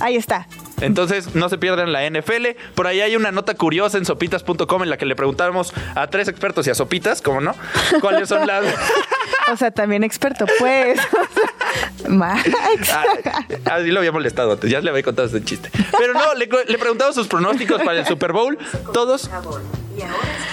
Ahí 0.00 0.16
está. 0.16 0.46
Entonces, 0.80 1.34
no 1.36 1.48
se 1.48 1.58
pierdan 1.58 1.92
la 1.92 2.08
NFL. 2.08 2.58
Por 2.74 2.88
ahí 2.88 3.00
hay 3.00 3.14
una 3.14 3.30
nota 3.30 3.54
curiosa 3.54 3.98
en 3.98 4.04
sopitas.com 4.04 4.82
en 4.82 4.90
la 4.90 4.96
que 4.96 5.06
le 5.06 5.14
preguntamos 5.14 5.72
a 5.94 6.08
tres 6.08 6.26
expertos 6.26 6.66
y 6.66 6.70
a 6.70 6.74
Sopitas, 6.74 7.22
¿cómo 7.22 7.40
no? 7.40 7.54
¿Cuáles 8.00 8.28
son 8.28 8.46
las... 8.46 8.64
O 9.52 9.56
sea, 9.56 9.72
también 9.72 10.04
experto, 10.04 10.46
pues. 10.60 11.00
Max. 12.08 12.50
Ah, 12.92 13.74
Así 13.76 13.90
lo 13.90 13.98
había 14.00 14.12
molestado 14.12 14.52
antes, 14.52 14.70
ya 14.70 14.80
le 14.80 14.90
había 14.90 15.02
contado 15.02 15.26
este 15.26 15.42
chiste. 15.44 15.70
Pero 15.98 16.14
no, 16.14 16.34
le, 16.34 16.46
le 16.66 16.78
preguntamos 16.78 17.14
sus 17.14 17.28
pronósticos 17.28 17.80
para 17.82 18.00
el 18.00 18.06
Super 18.06 18.32
Bowl. 18.32 18.58
Todos. 18.92 19.30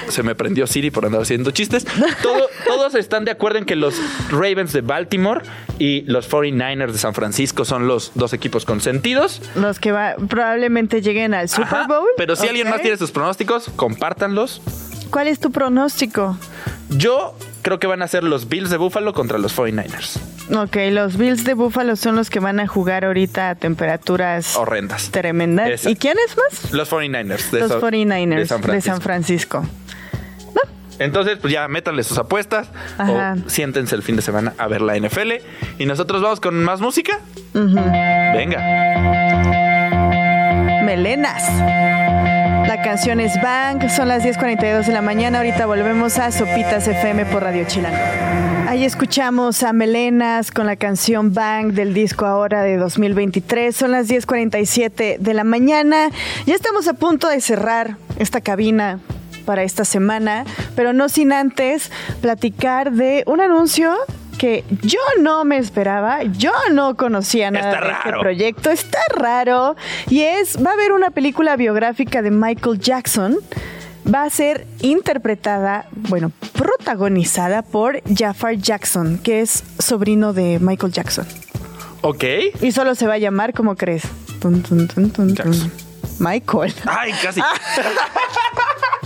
Se 0.10 0.22
me 0.24 0.36
prendió 0.36 0.68
Siri 0.68 0.92
por 0.92 1.06
andar 1.06 1.22
haciendo 1.22 1.52
chistes. 1.52 1.86
Todo- 2.22 2.50
todos 2.66 2.94
están 2.96 3.26
de 3.26 3.32
acuerdo 3.32 3.58
en 3.60 3.66
que 3.66 3.76
los 3.76 3.96
Ravens 4.32 4.74
de 4.74 4.82
Baltimore 4.82 5.42
y 5.80 6.02
los 6.02 6.30
49ers 6.30 6.92
de 6.92 6.98
San 6.98 7.14
Francisco 7.14 7.64
son 7.66 7.88
los 7.88 8.12
dos 8.16 8.34
equipos 8.34 8.66
consentidos. 8.66 9.42
Los 9.56 9.80
que 9.80 9.92
va, 9.92 10.16
probablemente 10.28 11.02
lleguen 11.02 11.34
al 11.34 11.48
Super 11.50 11.66
Ajá, 11.68 11.88
Bowl. 11.88 12.08
Pero 12.18 12.36
si 12.36 12.48
alguien 12.48 12.68
Ok. 12.68 12.74
más 12.74 12.82
tiene 12.82 12.98
sus 12.98 13.12
pronósticos, 13.12 13.70
compártanlos. 13.76 14.62
¿Cuál 15.12 15.28
es 15.28 15.40
tu 15.40 15.52
pronóstico? 15.52 16.38
Yo 16.90 17.36
creo 17.62 17.80
que 17.80 17.88
van 17.88 18.02
a 18.02 18.08
ser 18.08 18.24
los 18.24 18.48
Bills 18.50 18.70
de 18.70 18.78
Buffalo 18.78 19.14
contra 19.14 19.38
los 19.38 19.56
49ers. 19.58 20.20
Ok, 20.56 20.78
los 20.92 21.18
Bills 21.18 21.44
de 21.44 21.54
Buffalo 21.54 21.96
son 21.96 22.16
los 22.16 22.30
que 22.30 22.40
van 22.40 22.60
a 22.60 22.68
jugar 22.68 23.06
ahorita 23.06 23.52
a 23.52 23.56
temperaturas 23.56 24.56
Horrendas. 24.56 25.10
tremendas. 25.12 25.68
Exacto. 25.70 25.90
¿Y 25.90 25.96
quiénes 25.96 26.36
más? 26.38 26.72
Los 26.74 26.92
49ers 26.92 27.52
de, 27.52 27.60
Los 27.60 27.70
Sa- 27.70 27.80
49ers 27.80 28.36
de 28.38 28.46
San 28.48 28.62
de 28.62 28.82
San 28.82 29.02
Francisco. 29.02 29.64
Entonces, 30.98 31.38
pues 31.40 31.54
ya 31.54 31.66
métanle 31.70 32.04
sus 32.04 32.18
apuestas 32.18 32.68
Ajá. 32.98 33.38
o 33.46 33.50
siéntense 33.50 33.96
el 33.96 34.04
fin 34.04 34.18
de 34.18 34.22
semana 34.22 34.54
a 34.58 34.68
ver 34.68 34.82
la 34.82 34.98
NFL. 34.98 35.32
Y 35.78 35.86
nosotros 35.86 36.22
vamos 36.22 36.42
con 36.42 36.62
más 36.62 36.82
música. 36.82 37.20
Venga. 37.54 38.60
Melenas. 40.84 41.42
La 42.70 42.84
canción 42.84 43.20
es 43.20 43.42
Bang, 43.42 43.90
son 43.90 44.10
las 44.10 44.24
10.42 44.24 44.86
de 44.86 44.94
la 44.94 45.02
mañana. 45.02 45.40
Ahorita 45.40 45.66
volvemos 45.66 46.20
a 46.20 46.32
Sopitas 46.32 46.88
FM 46.88 47.26
por 47.26 47.42
Radio 47.42 47.66
Chilango. 47.66 47.98
Ahí 48.68 48.86
escuchamos 48.86 49.64
a 49.64 49.74
Melenas 49.74 50.52
con 50.52 50.68
la 50.68 50.76
canción 50.76 51.34
Bang 51.34 51.72
del 51.72 51.96
disco 51.96 52.28
ahora 52.28 52.62
de 52.62 52.78
2023. 52.78 53.76
Son 53.76 53.90
las 53.90 54.08
10.47 54.08 55.18
de 55.18 55.34
la 55.34 55.44
mañana. 55.44 56.12
Ya 56.46 56.54
estamos 56.54 56.88
a 56.88 56.94
punto 56.94 57.28
de 57.28 57.42
cerrar 57.42 57.98
esta 58.20 58.40
cabina 58.40 59.00
para 59.46 59.64
esta 59.64 59.84
semana, 59.84 60.46
pero 60.76 60.94
no 60.94 61.10
sin 61.10 61.34
antes 61.34 61.92
platicar 62.22 62.92
de 62.92 63.24
un 63.26 63.42
anuncio 63.42 63.96
que 64.40 64.64
yo 64.82 64.98
no 65.22 65.46
me 65.46 65.58
esperaba, 65.58 66.24
yo 66.24 66.52
no 66.72 66.98
conocía 66.98 67.52
nada 67.52 67.70
Está 67.74 67.86
de 67.86 67.92
este 67.92 68.04
raro. 68.10 68.20
proyecto, 68.22 68.72
está 68.72 69.00
raro 69.16 69.76
y 70.10 70.22
es 70.22 70.58
va 70.66 70.72
a 70.72 70.74
haber 70.74 70.94
una 70.94 71.12
película 71.12 71.56
biográfica 71.56 72.24
de 72.24 72.32
Michael 72.32 72.80
Jackson. 72.80 73.38
Va 74.12 74.24
a 74.24 74.30
ser 74.32 74.66
interpretada, 74.82 75.86
bueno, 75.92 76.32
protagonizada 76.54 77.62
por 77.62 78.02
Jafar 78.12 78.56
Jackson, 78.56 79.20
que 79.20 79.42
es 79.42 79.64
sobrino 79.78 80.34
de 80.34 80.58
Michael 80.60 80.92
Jackson. 80.94 81.28
Ok. 82.02 82.24
Y 82.62 82.72
solo 82.72 82.96
se 82.96 83.06
va 83.06 83.16
a 83.16 83.18
llamar, 83.20 83.54
¿cómo 83.54 83.76
crees? 83.76 84.04
Tun, 84.40 84.64
tun, 84.64 84.88
tun, 84.88 85.12
tun, 85.12 85.36
tun. 85.36 85.36
Jackson. 85.36 85.72
Michael. 86.18 86.74
Ay, 86.88 87.12
casi. 87.22 87.42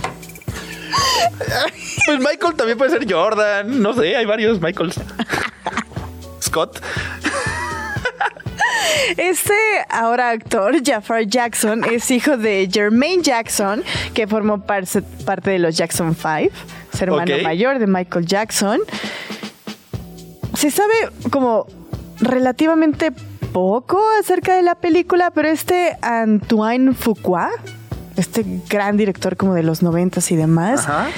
pues 2.06 2.18
Michael 2.18 2.54
también 2.56 2.78
puede 2.78 2.90
ser 2.90 3.10
Jordan. 3.10 3.82
No 3.82 3.92
sé, 3.94 4.16
hay 4.16 4.24
varios 4.26 4.60
Michaels. 4.60 5.00
Scott. 6.42 6.80
Este 9.16 9.54
ahora 9.90 10.30
actor, 10.30 10.74
Jafar 10.84 11.24
Jackson, 11.26 11.84
es 11.84 12.10
hijo 12.10 12.36
de 12.36 12.68
Jermaine 12.72 13.22
Jackson, 13.22 13.82
que 14.14 14.26
formó 14.26 14.64
parce- 14.64 15.02
parte 15.24 15.50
de 15.50 15.58
los 15.58 15.76
Jackson 15.76 16.14
5, 16.14 16.54
es 16.92 17.02
hermano 17.02 17.36
mayor 17.42 17.78
de 17.78 17.86
Michael 17.86 18.26
Jackson. 18.26 18.80
Se 20.54 20.70
sabe 20.70 20.94
como 21.30 21.66
relativamente 22.20 23.12
poco 23.52 24.00
acerca 24.20 24.54
de 24.54 24.62
la 24.62 24.74
película, 24.76 25.30
pero 25.30 25.48
este 25.48 25.96
Antoine 26.02 26.94
Fuqua, 26.94 27.50
este 28.16 28.44
gran 28.68 28.96
director 28.96 29.36
como 29.36 29.54
de 29.54 29.62
los 29.62 29.82
noventas 29.82 30.30
y 30.30 30.36
demás, 30.36 30.80
Ajá. 30.88 31.08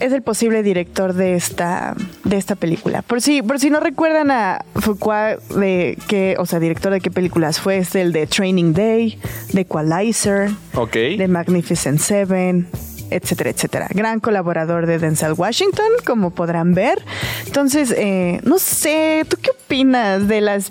es 0.00 0.12
el 0.12 0.22
posible 0.22 0.62
director 0.62 1.12
de 1.12 1.34
esta, 1.34 1.94
de 2.24 2.36
esta 2.36 2.54
película. 2.54 3.02
Por 3.02 3.20
si, 3.20 3.42
por 3.42 3.58
si 3.60 3.68
no 3.70 3.80
recuerdan 3.80 4.30
a 4.30 4.64
Fuqua 4.76 5.36
de 5.56 5.98
qué, 6.08 6.36
o 6.38 6.46
sea, 6.46 6.58
director 6.58 6.92
de 6.92 7.00
qué 7.00 7.10
películas 7.10 7.60
fue, 7.60 7.78
es 7.78 7.94
el 7.94 8.12
de 8.12 8.26
Training 8.26 8.72
Day, 8.72 9.18
de 9.52 9.60
Equalizer, 9.62 10.50
Ok. 10.74 10.92
de 10.94 11.28
Magnificent 11.28 11.98
Seven, 12.00 12.66
etcétera, 13.10 13.50
etcétera. 13.50 13.88
Gran 13.92 14.20
colaborador 14.20 14.86
de 14.86 14.98
Denzel 14.98 15.32
Washington, 15.34 15.88
como 16.06 16.30
podrán 16.30 16.74
ver. 16.74 17.04
Entonces, 17.44 17.92
eh, 17.96 18.40
no 18.44 18.58
sé, 18.58 19.26
¿tú 19.28 19.36
qué 19.42 19.50
opinas 19.50 20.28
de 20.28 20.40
las 20.40 20.70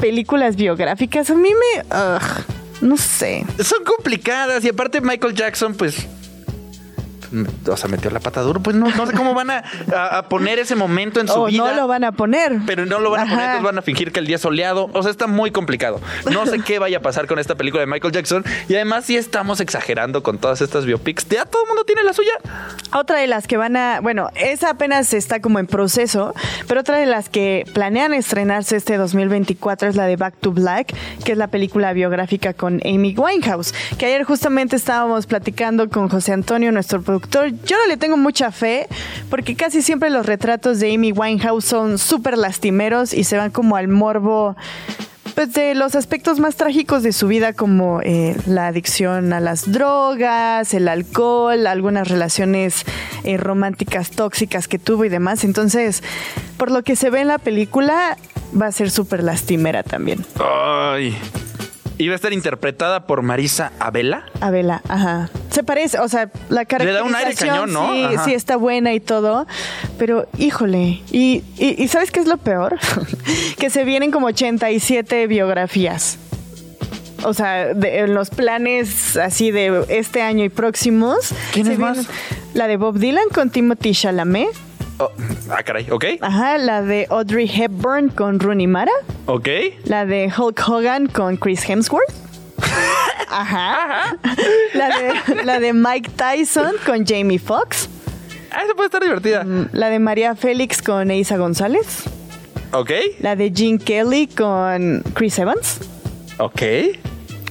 películas 0.00 0.56
biográficas? 0.56 1.30
A 1.30 1.34
mí 1.34 1.48
me... 1.50 1.82
ugh, 1.96 2.44
no 2.80 2.96
sé. 2.96 3.44
Son 3.62 3.84
complicadas 3.84 4.64
y 4.64 4.68
aparte 4.68 5.00
Michael 5.00 5.34
Jackson, 5.34 5.74
pues. 5.74 6.06
O 7.68 7.76
sea, 7.76 7.88
metió 7.88 8.10
la 8.10 8.20
pata 8.20 8.40
duro. 8.42 8.60
Pues 8.60 8.76
no, 8.76 8.88
no 8.88 9.06
sé 9.06 9.12
cómo 9.14 9.34
van 9.34 9.50
a, 9.50 9.64
a- 9.94 10.18
a 10.18 10.28
poner 10.28 10.58
ese 10.58 10.74
momento 10.74 11.20
en 11.20 11.28
su 11.28 11.34
O 11.40 11.46
vida. 11.46 11.64
no 11.70 11.74
lo 11.76 11.86
van 11.88 12.04
a 12.04 12.12
poner. 12.12 12.58
Pero 12.66 12.86
no 12.86 12.98
lo 13.00 13.10
van 13.10 13.20
a 13.20 13.24
poner, 13.24 13.40
entonces 13.44 13.62
van 13.64 13.78
a 13.78 13.82
fingir 13.82 14.12
que 14.12 14.20
el 14.20 14.26
día 14.26 14.36
es 14.36 14.42
soleado. 14.42 14.90
O 14.92 15.02
sea, 15.02 15.10
está 15.10 15.26
muy 15.26 15.50
complicado. 15.50 16.00
No 16.30 16.46
sé 16.46 16.60
qué 16.60 16.78
vaya 16.78 16.98
a 16.98 17.02
pasar 17.02 17.26
con 17.26 17.38
esta 17.38 17.54
película 17.54 17.80
de 17.80 17.86
Michael 17.86 18.12
Jackson. 18.12 18.44
Y 18.68 18.74
además, 18.74 19.04
sí 19.04 19.16
estamos 19.16 19.60
exagerando 19.60 20.22
con 20.22 20.38
todas 20.38 20.60
estas 20.60 20.84
biopics. 20.86 21.26
Ya 21.28 21.44
todo 21.44 21.62
el 21.64 21.68
mundo 21.68 21.84
tiene 21.84 22.02
la 22.04 22.12
suya. 22.12 22.32
Otra 22.94 23.18
de 23.18 23.26
las 23.26 23.46
que 23.46 23.56
van 23.56 23.76
a, 23.76 24.00
bueno, 24.00 24.30
esa 24.34 24.70
apenas 24.70 25.12
está 25.12 25.40
como 25.40 25.58
en 25.58 25.66
proceso, 25.66 26.34
pero 26.66 26.80
otra 26.80 26.96
de 26.96 27.06
las 27.06 27.28
que 27.28 27.64
planean 27.74 28.14
estrenarse 28.14 28.76
este 28.76 28.96
2024 28.96 29.88
es 29.88 29.96
la 29.96 30.06
de 30.06 30.16
Back 30.16 30.34
to 30.40 30.52
Black, 30.52 30.94
que 31.24 31.32
es 31.32 31.38
la 31.38 31.48
película 31.48 31.92
biográfica 31.92 32.54
con 32.54 32.80
Amy 32.84 33.14
Winehouse, 33.16 33.74
que 33.98 34.06
ayer 34.06 34.24
justamente 34.24 34.76
estábamos 34.76 35.26
platicando 35.26 35.88
con 35.90 36.08
José 36.08 36.32
Antonio, 36.32 36.72
nuestro 36.72 37.02
productor. 37.02 37.17
Yo 37.20 37.76
no 37.76 37.86
le 37.88 37.96
tengo 37.96 38.16
mucha 38.16 38.50
fe, 38.52 38.86
porque 39.30 39.54
casi 39.54 39.82
siempre 39.82 40.10
los 40.10 40.26
retratos 40.26 40.80
de 40.80 40.94
Amy 40.94 41.12
Winehouse 41.12 41.64
son 41.64 41.98
súper 41.98 42.38
lastimeros 42.38 43.12
y 43.12 43.24
se 43.24 43.36
van 43.36 43.50
como 43.50 43.76
al 43.76 43.88
morbo 43.88 44.56
pues 45.34 45.52
de 45.52 45.76
los 45.76 45.94
aspectos 45.94 46.40
más 46.40 46.56
trágicos 46.56 47.04
de 47.04 47.12
su 47.12 47.28
vida 47.28 47.52
como 47.52 48.00
eh, 48.02 48.36
la 48.46 48.66
adicción 48.66 49.32
a 49.32 49.38
las 49.38 49.70
drogas, 49.70 50.74
el 50.74 50.88
alcohol, 50.88 51.68
algunas 51.68 52.08
relaciones 52.08 52.84
eh, 53.22 53.36
románticas 53.36 54.10
tóxicas 54.10 54.66
que 54.66 54.80
tuvo 54.80 55.04
y 55.04 55.08
demás. 55.08 55.44
Entonces, 55.44 56.02
por 56.56 56.72
lo 56.72 56.82
que 56.82 56.96
se 56.96 57.10
ve 57.10 57.20
en 57.20 57.28
la 57.28 57.38
película, 57.38 58.16
va 58.60 58.66
a 58.66 58.72
ser 58.72 58.90
súper 58.90 59.22
lastimera 59.22 59.84
también. 59.84 60.24
Ay. 60.40 61.16
Va 62.06 62.12
a 62.12 62.14
estar 62.14 62.32
interpretada 62.32 63.06
por 63.06 63.22
Marisa 63.22 63.72
Abela. 63.80 64.24
Abela, 64.40 64.82
ajá. 64.88 65.30
Se 65.50 65.64
parece, 65.64 65.98
o 65.98 66.08
sea, 66.08 66.30
la 66.48 66.60
Le 66.78 66.92
da 66.92 67.02
un 67.02 67.14
aire 67.14 67.34
caracterización 67.34 67.48
cañón, 67.48 67.72
¿no? 67.72 67.92
sí, 67.92 68.14
Ajá. 68.14 68.24
sí 68.24 68.34
está 68.34 68.56
buena 68.56 68.92
y 68.94 69.00
todo, 69.00 69.46
pero 69.98 70.28
híjole, 70.38 71.02
y, 71.10 71.42
y- 71.58 71.74
y 71.82 71.88
¿sabes 71.88 72.10
qué 72.12 72.20
es 72.20 72.26
lo 72.26 72.36
peor? 72.36 72.76
que 73.58 73.70
se 73.70 73.84
vienen 73.84 74.10
como 74.12 74.28
87 74.28 75.26
biografías. 75.26 76.18
O 77.24 77.34
sea, 77.34 77.74
de- 77.74 77.98
en 78.00 78.14
los 78.14 78.30
planes 78.30 79.16
así 79.16 79.50
de 79.50 79.84
este 79.88 80.22
año 80.22 80.44
y 80.44 80.50
próximos. 80.50 81.30
¿Quiénes 81.52 81.74
se 81.74 81.78
más? 81.80 82.06
La 82.54 82.68
de 82.68 82.76
Bob 82.76 82.98
Dylan 82.98 83.28
con 83.34 83.50
Timothy 83.50 83.92
Chalamet. 83.92 84.48
Oh, 85.00 85.10
ah, 85.50 85.62
caray, 85.62 85.88
ok. 85.90 86.04
Ajá, 86.20 86.58
la 86.58 86.82
de 86.82 87.06
Audrey 87.10 87.48
Hepburn 87.48 88.08
con 88.08 88.40
Rooney 88.40 88.66
Mara. 88.66 88.92
Ok. 89.26 89.48
La 89.84 90.04
de 90.04 90.32
Hulk 90.36 90.60
Hogan 90.68 91.06
con 91.06 91.36
Chris 91.36 91.68
Hemsworth. 91.68 92.12
Ajá. 93.30 94.16
La 94.74 94.88
de, 94.98 95.44
la 95.44 95.60
de 95.60 95.72
Mike 95.72 96.10
Tyson 96.16 96.72
con 96.84 97.06
Jamie 97.06 97.38
Foxx. 97.38 97.88
Ah, 98.50 98.62
esa 98.64 98.74
puede 98.74 98.86
estar 98.86 99.02
divertida. 99.02 99.44
La 99.72 99.90
de 99.90 99.98
María 99.98 100.34
Félix 100.34 100.82
con 100.82 101.10
Eiza 101.10 101.36
González. 101.36 102.04
Ok. 102.72 102.90
La 103.20 103.36
de 103.36 103.52
Gene 103.54 103.78
Kelly 103.78 104.26
con 104.26 105.02
Chris 105.14 105.38
Evans. 105.38 105.78
Ok. 106.38 106.62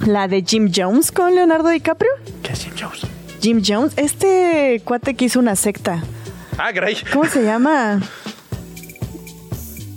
La 0.06 0.28
de 0.28 0.43
Jim 0.45 0.72
Jones 0.74 1.12
con 1.12 1.34
Leonardo 1.34 1.70
DiCaprio. 1.70 2.12
¿Qué 2.43 2.54
es 2.54 2.64
Jim 2.64 2.74
Jones? 2.80 3.02
Jim 3.41 3.62
Jones, 3.66 3.93
este 3.95 4.82
cuate 4.84 5.14
que 5.16 5.26
hizo 5.26 5.39
una 5.39 5.56
secta. 5.56 6.04
Ah, 6.60 6.72
caray. 6.74 6.97
¿Cómo 7.14 7.26
se 7.26 7.43
llama? 7.43 7.99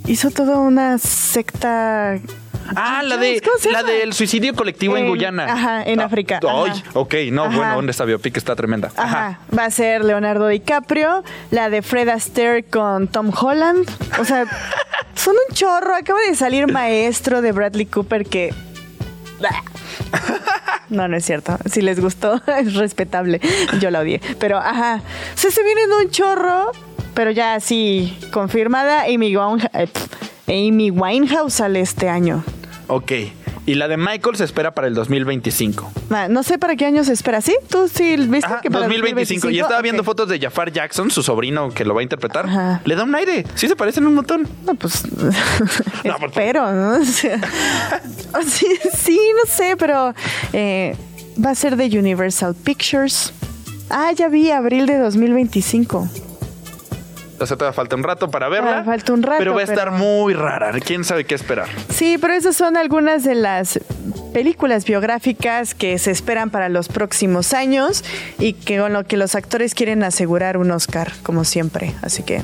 Hizo 0.07 0.31
toda 0.31 0.59
una 0.59 0.99
secta. 0.99 2.19
Ah, 2.77 3.03
la 3.03 3.17
de 3.17 3.41
¿cómo 3.41 3.57
se 3.59 3.73
la 3.73 3.83
del 3.83 4.13
suicidio 4.13 4.55
colectivo 4.55 4.97
en, 4.97 5.05
En- 5.05 5.09
Guyana. 5.11 5.45
ajá, 5.53 5.83
en 5.83 6.01
Ah, 6.01 6.05
África, 6.05 6.39
Ay, 6.43 6.71
ajá. 6.71 6.83
ok, 6.95 7.15
no, 7.33 7.45
Ajá. 7.45 7.75
bueno, 7.75 7.91
esta 7.91 8.05
biopic 8.05 8.37
está 8.37 8.55
tremenda. 8.55 8.93
Ajá. 8.97 9.41
Va 9.57 9.65
a 9.65 9.71
ser 9.71 10.05
Leonardo 10.05 10.47
DiCaprio, 10.47 11.25
la 11.51 11.69
de 11.71 11.83
Fred 11.83 12.09
Astaire 12.09 12.63
con 12.63 13.09
Tom 13.09 13.33
Holland. 13.37 13.89
O 14.21 14.25
sea, 14.25 14.45
son 15.17 15.35
un 15.49 15.55
chorro. 15.55 15.95
Acaba 15.97 16.21
de 16.29 16.37
salir 16.37 16.71
maestro 16.71 17.41
de 17.43 17.51
Bradley 17.53 17.87
Cooper 17.87 18.25
que. 18.27 18.55
No, 20.91 21.07
no 21.07 21.17
es 21.17 21.25
cierto. 21.25 21.57
Si 21.67 21.83
les 21.83 22.01
gustó, 22.01 22.43
es 22.59 22.75
respetable. 22.75 23.41
Yo 23.81 23.91
la 23.93 24.01
odié. 24.01 24.21
Pero, 24.41 24.59
ajá. 24.59 25.01
O 25.35 25.39
sea, 25.39 25.51
se 25.53 25.63
viene 25.63 25.83
un 26.03 26.11
chorro, 26.11 26.73
pero 27.15 27.31
ya 27.31 27.55
así 27.55 28.19
confirmada. 28.33 29.03
Amy, 29.05 29.33
Winehouse- 29.35 29.71
eh, 30.49 30.69
Amy 30.69 30.91
sale 31.49 31.81
este 31.81 32.09
año. 32.09 32.43
Ok. 32.89 33.13
Y 33.67 33.75
la 33.75 33.89
de 33.89 33.97
Michael 33.97 34.37
se 34.37 34.45
espera 34.45 34.75
para 34.75 34.87
el 34.89 34.95
2025. 34.95 35.93
Ah, 36.11 36.29
No 36.29 36.43
sé 36.43 36.59
para 36.59 36.77
qué 36.77 36.87
año 36.87 37.05
se 37.05 37.13
espera. 37.13 37.41
¿Sí? 37.41 37.55
¿Tú 37.69 37.89
sí 37.89 38.17
viste 38.17 38.47
Ajá, 38.47 38.61
que 38.63 38.71
para 38.71 38.87
2025. 38.87 39.51
Y 39.51 39.61
estaba 39.61 39.81
viendo 39.83 40.03
fotos 40.03 40.29
de 40.29 40.41
Jafar 40.41 40.73
Jackson, 40.73 41.11
su 41.11 41.23
sobrino 41.23 41.69
que 41.71 41.85
lo 41.85 41.95
va 41.95 42.01
a 42.01 42.03
interpretar. 42.03 42.47
Ajá. 42.47 42.81
Le 42.85 42.97
da 42.97 43.05
un 43.05 43.15
aire. 43.15 43.45
Sí 43.55 43.69
se 43.69 43.77
parecen 43.77 44.07
un 44.07 44.15
montón. 44.15 44.49
No, 44.67 44.75
pues. 44.75 45.05
No, 46.05 46.17
espero, 46.27 46.73
¿no? 46.73 46.97
O 47.01 47.05
sea, 47.05 47.39
sí, 48.47 48.67
sí, 48.97 49.21
no 49.37 49.51
sé, 49.51 49.77
pero 49.77 50.15
eh, 50.53 50.97
va 51.45 51.51
a 51.51 51.55
ser 51.55 51.77
de 51.77 51.87
Universal 51.99 52.55
Pictures. 52.55 53.33
Ah, 53.91 54.13
ya 54.13 54.29
vi, 54.29 54.51
abril 54.51 54.87
de 54.87 54.99
2025. 54.99 56.09
O 57.41 57.47
sea, 57.47 57.57
todavía 57.57 57.73
falta 57.75 57.97
un 57.97 58.03
rato 58.03 58.31
para 58.31 58.49
verla. 58.49 58.81
Ah, 58.81 58.85
falta 58.85 59.13
un 59.15 59.23
rato, 59.23 59.39
Pero 59.39 59.55
va 59.55 59.61
a 59.61 59.65
estar 59.65 59.89
pero- 59.91 59.93
muy 59.93 60.35
rara. 60.35 60.73
¿Quién 60.85 61.05
sabe 61.05 61.25
qué 61.25 61.35
esperar? 61.35 61.67
Sí, 61.89 62.19
pero 62.21 62.35
esas 62.35 62.55
son 62.57 62.77
algunas 62.77 63.25
de 63.25 63.35
las 63.35 63.81
películas 64.35 64.85
biográficas 64.85 65.75
que 65.75 65.99
se 65.99 66.11
esperan 66.11 66.51
para 66.51 66.69
los 66.69 66.89
próximos 66.89 67.53
años 67.55 68.05
y 68.39 68.53
que 68.53 68.79
con 68.79 68.93
lo 68.93 69.05
que 69.05 69.17
los 69.17 69.35
actores 69.35 69.75
quieren 69.75 70.03
asegurar 70.05 70.57
un 70.59 70.71
Oscar, 70.71 71.13
como 71.23 71.45
siempre. 71.45 71.95
Así 72.03 72.23
que, 72.23 72.43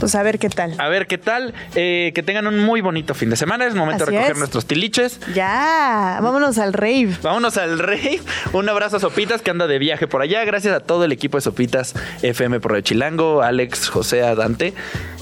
pues 0.00 0.14
a 0.14 0.22
ver 0.22 0.38
qué 0.38 0.48
tal. 0.48 0.74
A 0.78 0.88
ver 0.88 1.06
qué 1.06 1.18
tal. 1.18 1.54
Eh, 1.74 2.12
que 2.14 2.22
tengan 2.22 2.46
un 2.46 2.58
muy 2.58 2.80
bonito 2.80 3.14
fin 3.14 3.30
de 3.30 3.36
semana. 3.36 3.66
Es 3.66 3.74
momento 3.74 4.04
Así 4.04 4.12
de 4.12 4.18
recoger 4.18 4.32
es. 4.32 4.38
nuestros 4.38 4.66
tiliches. 4.66 5.20
Ya, 5.34 6.18
vámonos 6.22 6.58
al 6.58 6.72
rave. 6.72 7.10
Vámonos 7.22 7.56
al 7.56 7.78
rey. 7.78 8.20
Un 8.52 8.68
abrazo 8.68 8.96
a 8.96 9.00
Sopitas 9.00 9.42
que 9.42 9.50
anda 9.50 9.66
de 9.66 9.78
viaje 9.78 10.06
por 10.08 10.22
allá. 10.22 10.44
Gracias 10.44 10.74
a 10.74 10.80
todo 10.80 11.04
el 11.04 11.12
equipo 11.12 11.36
de 11.36 11.42
Sopitas 11.42 11.94
FM 12.22 12.60
por 12.60 12.74
el 12.76 12.82
Chilango, 12.82 13.42
Alex, 13.42 13.88
José, 13.88 14.22
a 14.22 14.34
Dante. 14.34 14.74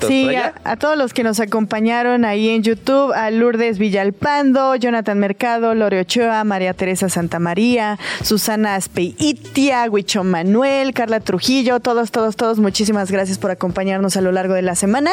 Sí, 0.06 0.34
a, 0.36 0.54
a 0.64 0.76
todos 0.76 0.96
los 0.96 1.12
que 1.12 1.24
nos 1.24 1.40
acompañaron 1.40 2.24
ahí 2.24 2.50
en 2.50 2.62
YouTube, 2.62 3.12
a 3.12 3.30
Lourdes 3.32 3.78
Villalpando, 3.78 4.76
Jonathan 4.76 5.18
Mercado, 5.18 5.74
Lore 5.74 6.00
Ochoa, 6.00 6.44
María 6.44 6.72
Teresa 6.72 7.08
Santamaría, 7.08 7.98
Susana 8.22 8.76
Aspeitia, 8.76 9.86
Huicho 9.90 10.22
Manuel, 10.22 10.94
Carla 10.94 11.18
Trujillo, 11.20 11.80
todos, 11.80 12.12
todos, 12.12 12.36
todos, 12.36 12.58
muchísimas 12.60 13.10
gracias 13.10 13.38
por 13.38 13.50
acompañarnos 13.50 14.16
a 14.16 14.20
lo 14.20 14.30
largo 14.30 14.54
de 14.54 14.62
la 14.62 14.67
semana. 14.74 15.10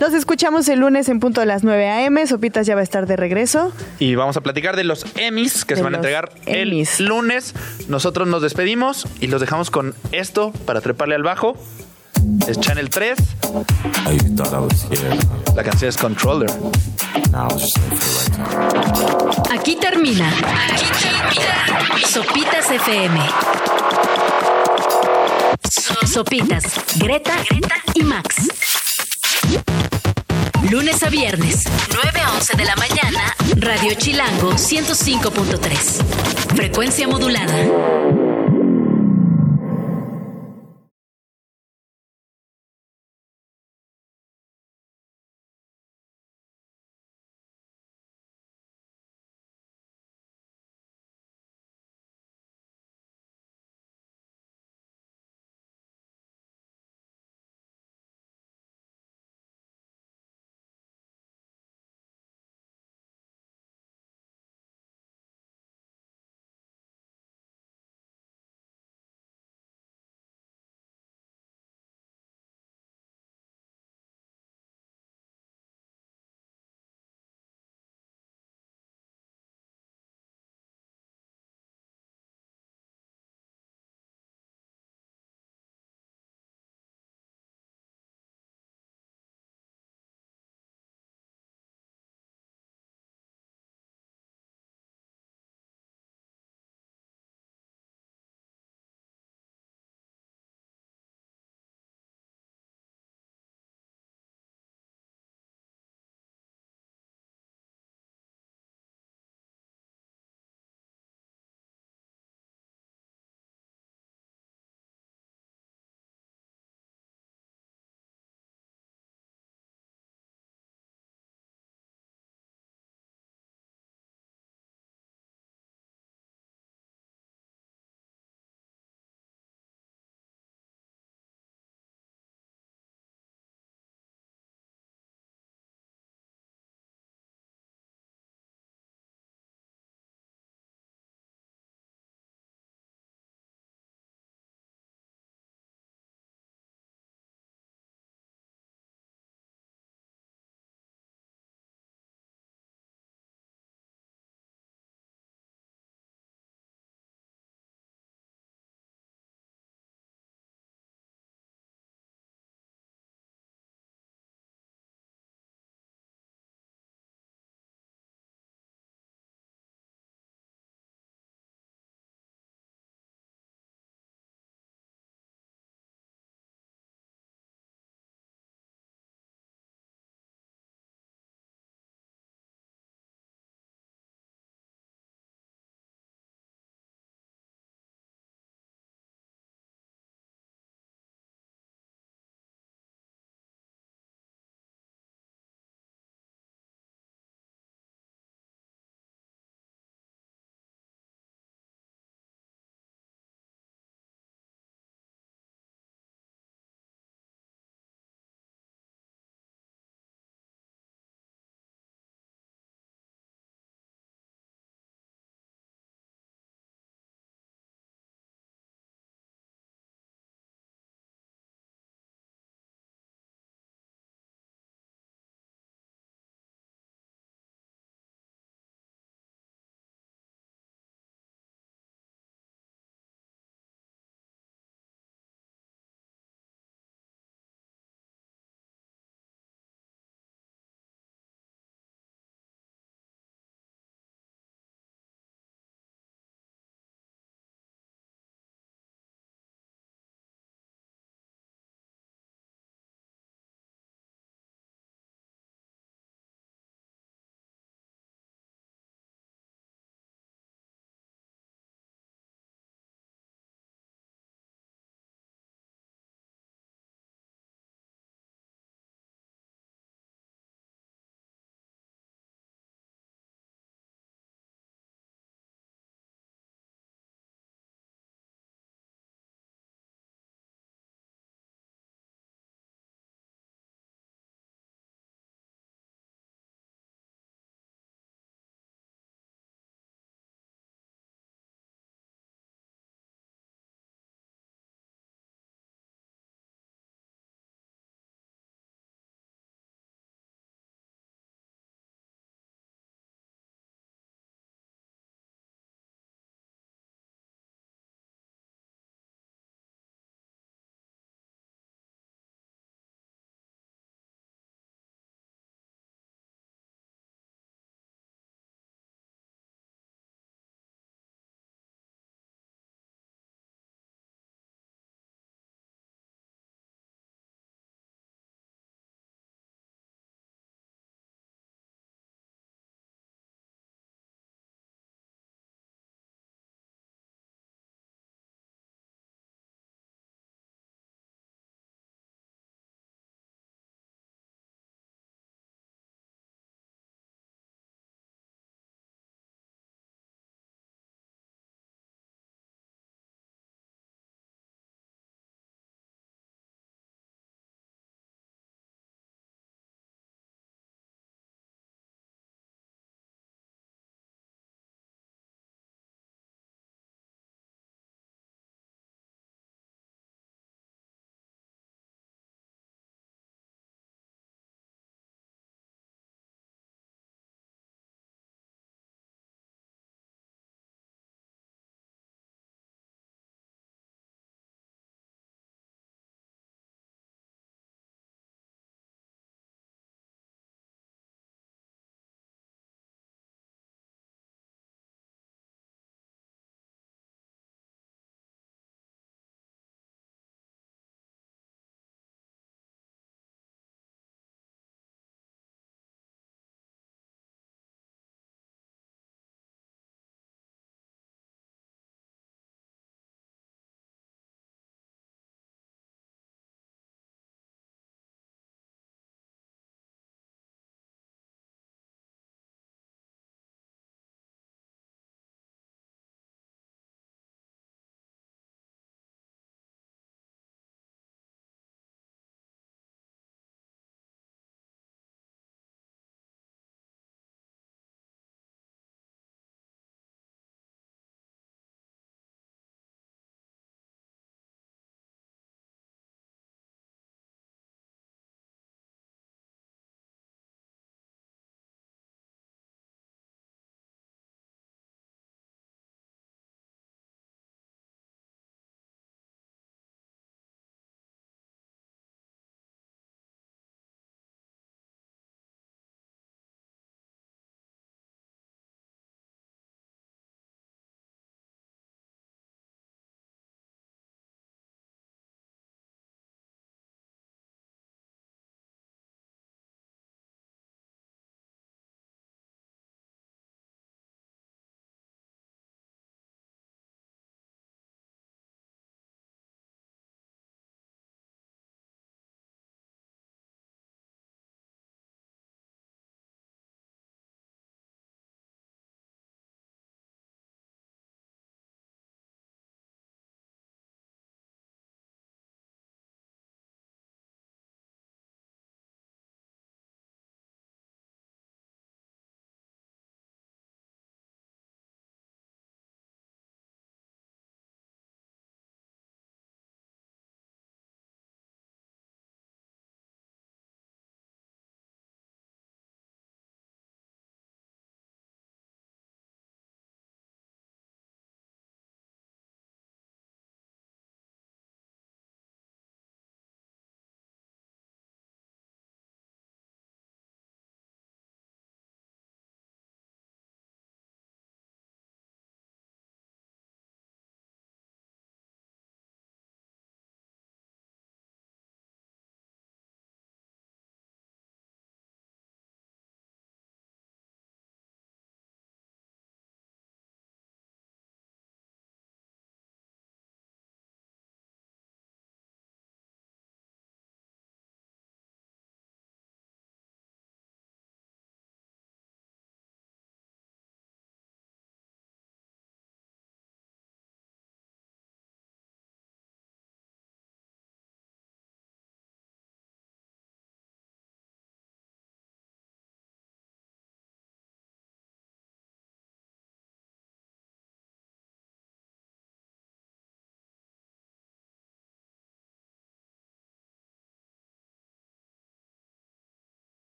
Nos 0.00 0.12
escuchamos 0.14 0.68
el 0.68 0.80
lunes 0.80 1.08
en 1.08 1.20
punto 1.20 1.40
de 1.40 1.46
las 1.46 1.64
9 1.64 1.88
a.m. 1.88 2.26
Sopitas 2.26 2.66
ya 2.66 2.74
va 2.74 2.80
a 2.80 2.84
estar 2.84 3.06
de 3.06 3.16
regreso. 3.16 3.72
Y 3.98 4.14
vamos 4.14 4.36
a 4.36 4.40
platicar 4.40 4.76
de 4.76 4.84
los 4.84 5.04
Emmys 5.16 5.64
que 5.64 5.74
De 5.74 5.78
se 5.80 5.84
van 5.84 5.94
a 5.94 5.96
entregar 5.96 6.30
Emmys. 6.46 7.00
el 7.00 7.06
lunes. 7.06 7.54
Nosotros 7.88 8.28
nos 8.28 8.42
despedimos 8.42 9.06
y 9.20 9.26
los 9.28 9.40
dejamos 9.40 9.70
con 9.70 9.94
esto 10.12 10.52
para 10.66 10.80
treparle 10.80 11.14
al 11.14 11.22
bajo. 11.22 11.56
Es 12.48 12.58
Channel 12.60 12.90
3. 12.90 13.18
Oh, 13.52 13.64
you 14.10 14.34
thought 14.36 14.52
I 14.52 14.56
was 14.56 14.84
here. 14.90 15.16
La 15.54 15.62
canción 15.62 15.88
es 15.88 15.96
Controller. 15.96 16.50
Aquí 19.52 19.76
termina. 19.76 20.28
Aquí 20.28 20.84
termina. 21.00 22.06
Sopitas 22.08 22.70
FM. 22.70 23.20
Sopitas. 26.06 26.64
Greta, 26.98 27.34
Greta 27.50 27.74
y 27.94 28.02
Max. 28.02 28.36
Lunes 30.70 31.02
a 31.04 31.10
viernes, 31.10 31.64
9 32.02 32.20
a 32.20 32.34
11 32.34 32.56
de 32.56 32.64
la 32.64 32.74
mañana, 32.76 33.36
Radio 33.56 33.94
Chilango 33.94 34.54
105.3. 34.54 36.56
Frecuencia 36.56 37.06
modulada. 37.06 38.15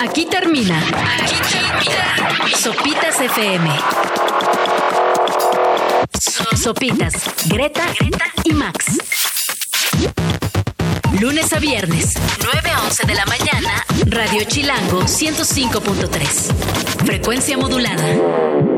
Aquí 0.00 0.26
termina. 0.26 0.78
Aquí 0.78 1.34
termina. 1.50 2.56
Sopitas 2.56 3.20
FM. 3.20 3.68
Sopitas, 6.56 7.14
Greta, 7.46 7.82
Greta 7.98 8.24
y 8.44 8.52
Max. 8.52 8.86
Lunes 11.20 11.52
a 11.52 11.58
viernes, 11.58 12.14
9 12.44 12.70
a 12.70 12.82
11 12.82 13.06
de 13.06 13.14
la 13.14 13.26
mañana, 13.26 13.84
Radio 14.06 14.44
Chilango 14.44 15.02
105.3. 15.02 17.04
Frecuencia 17.04 17.58
modulada. 17.58 18.77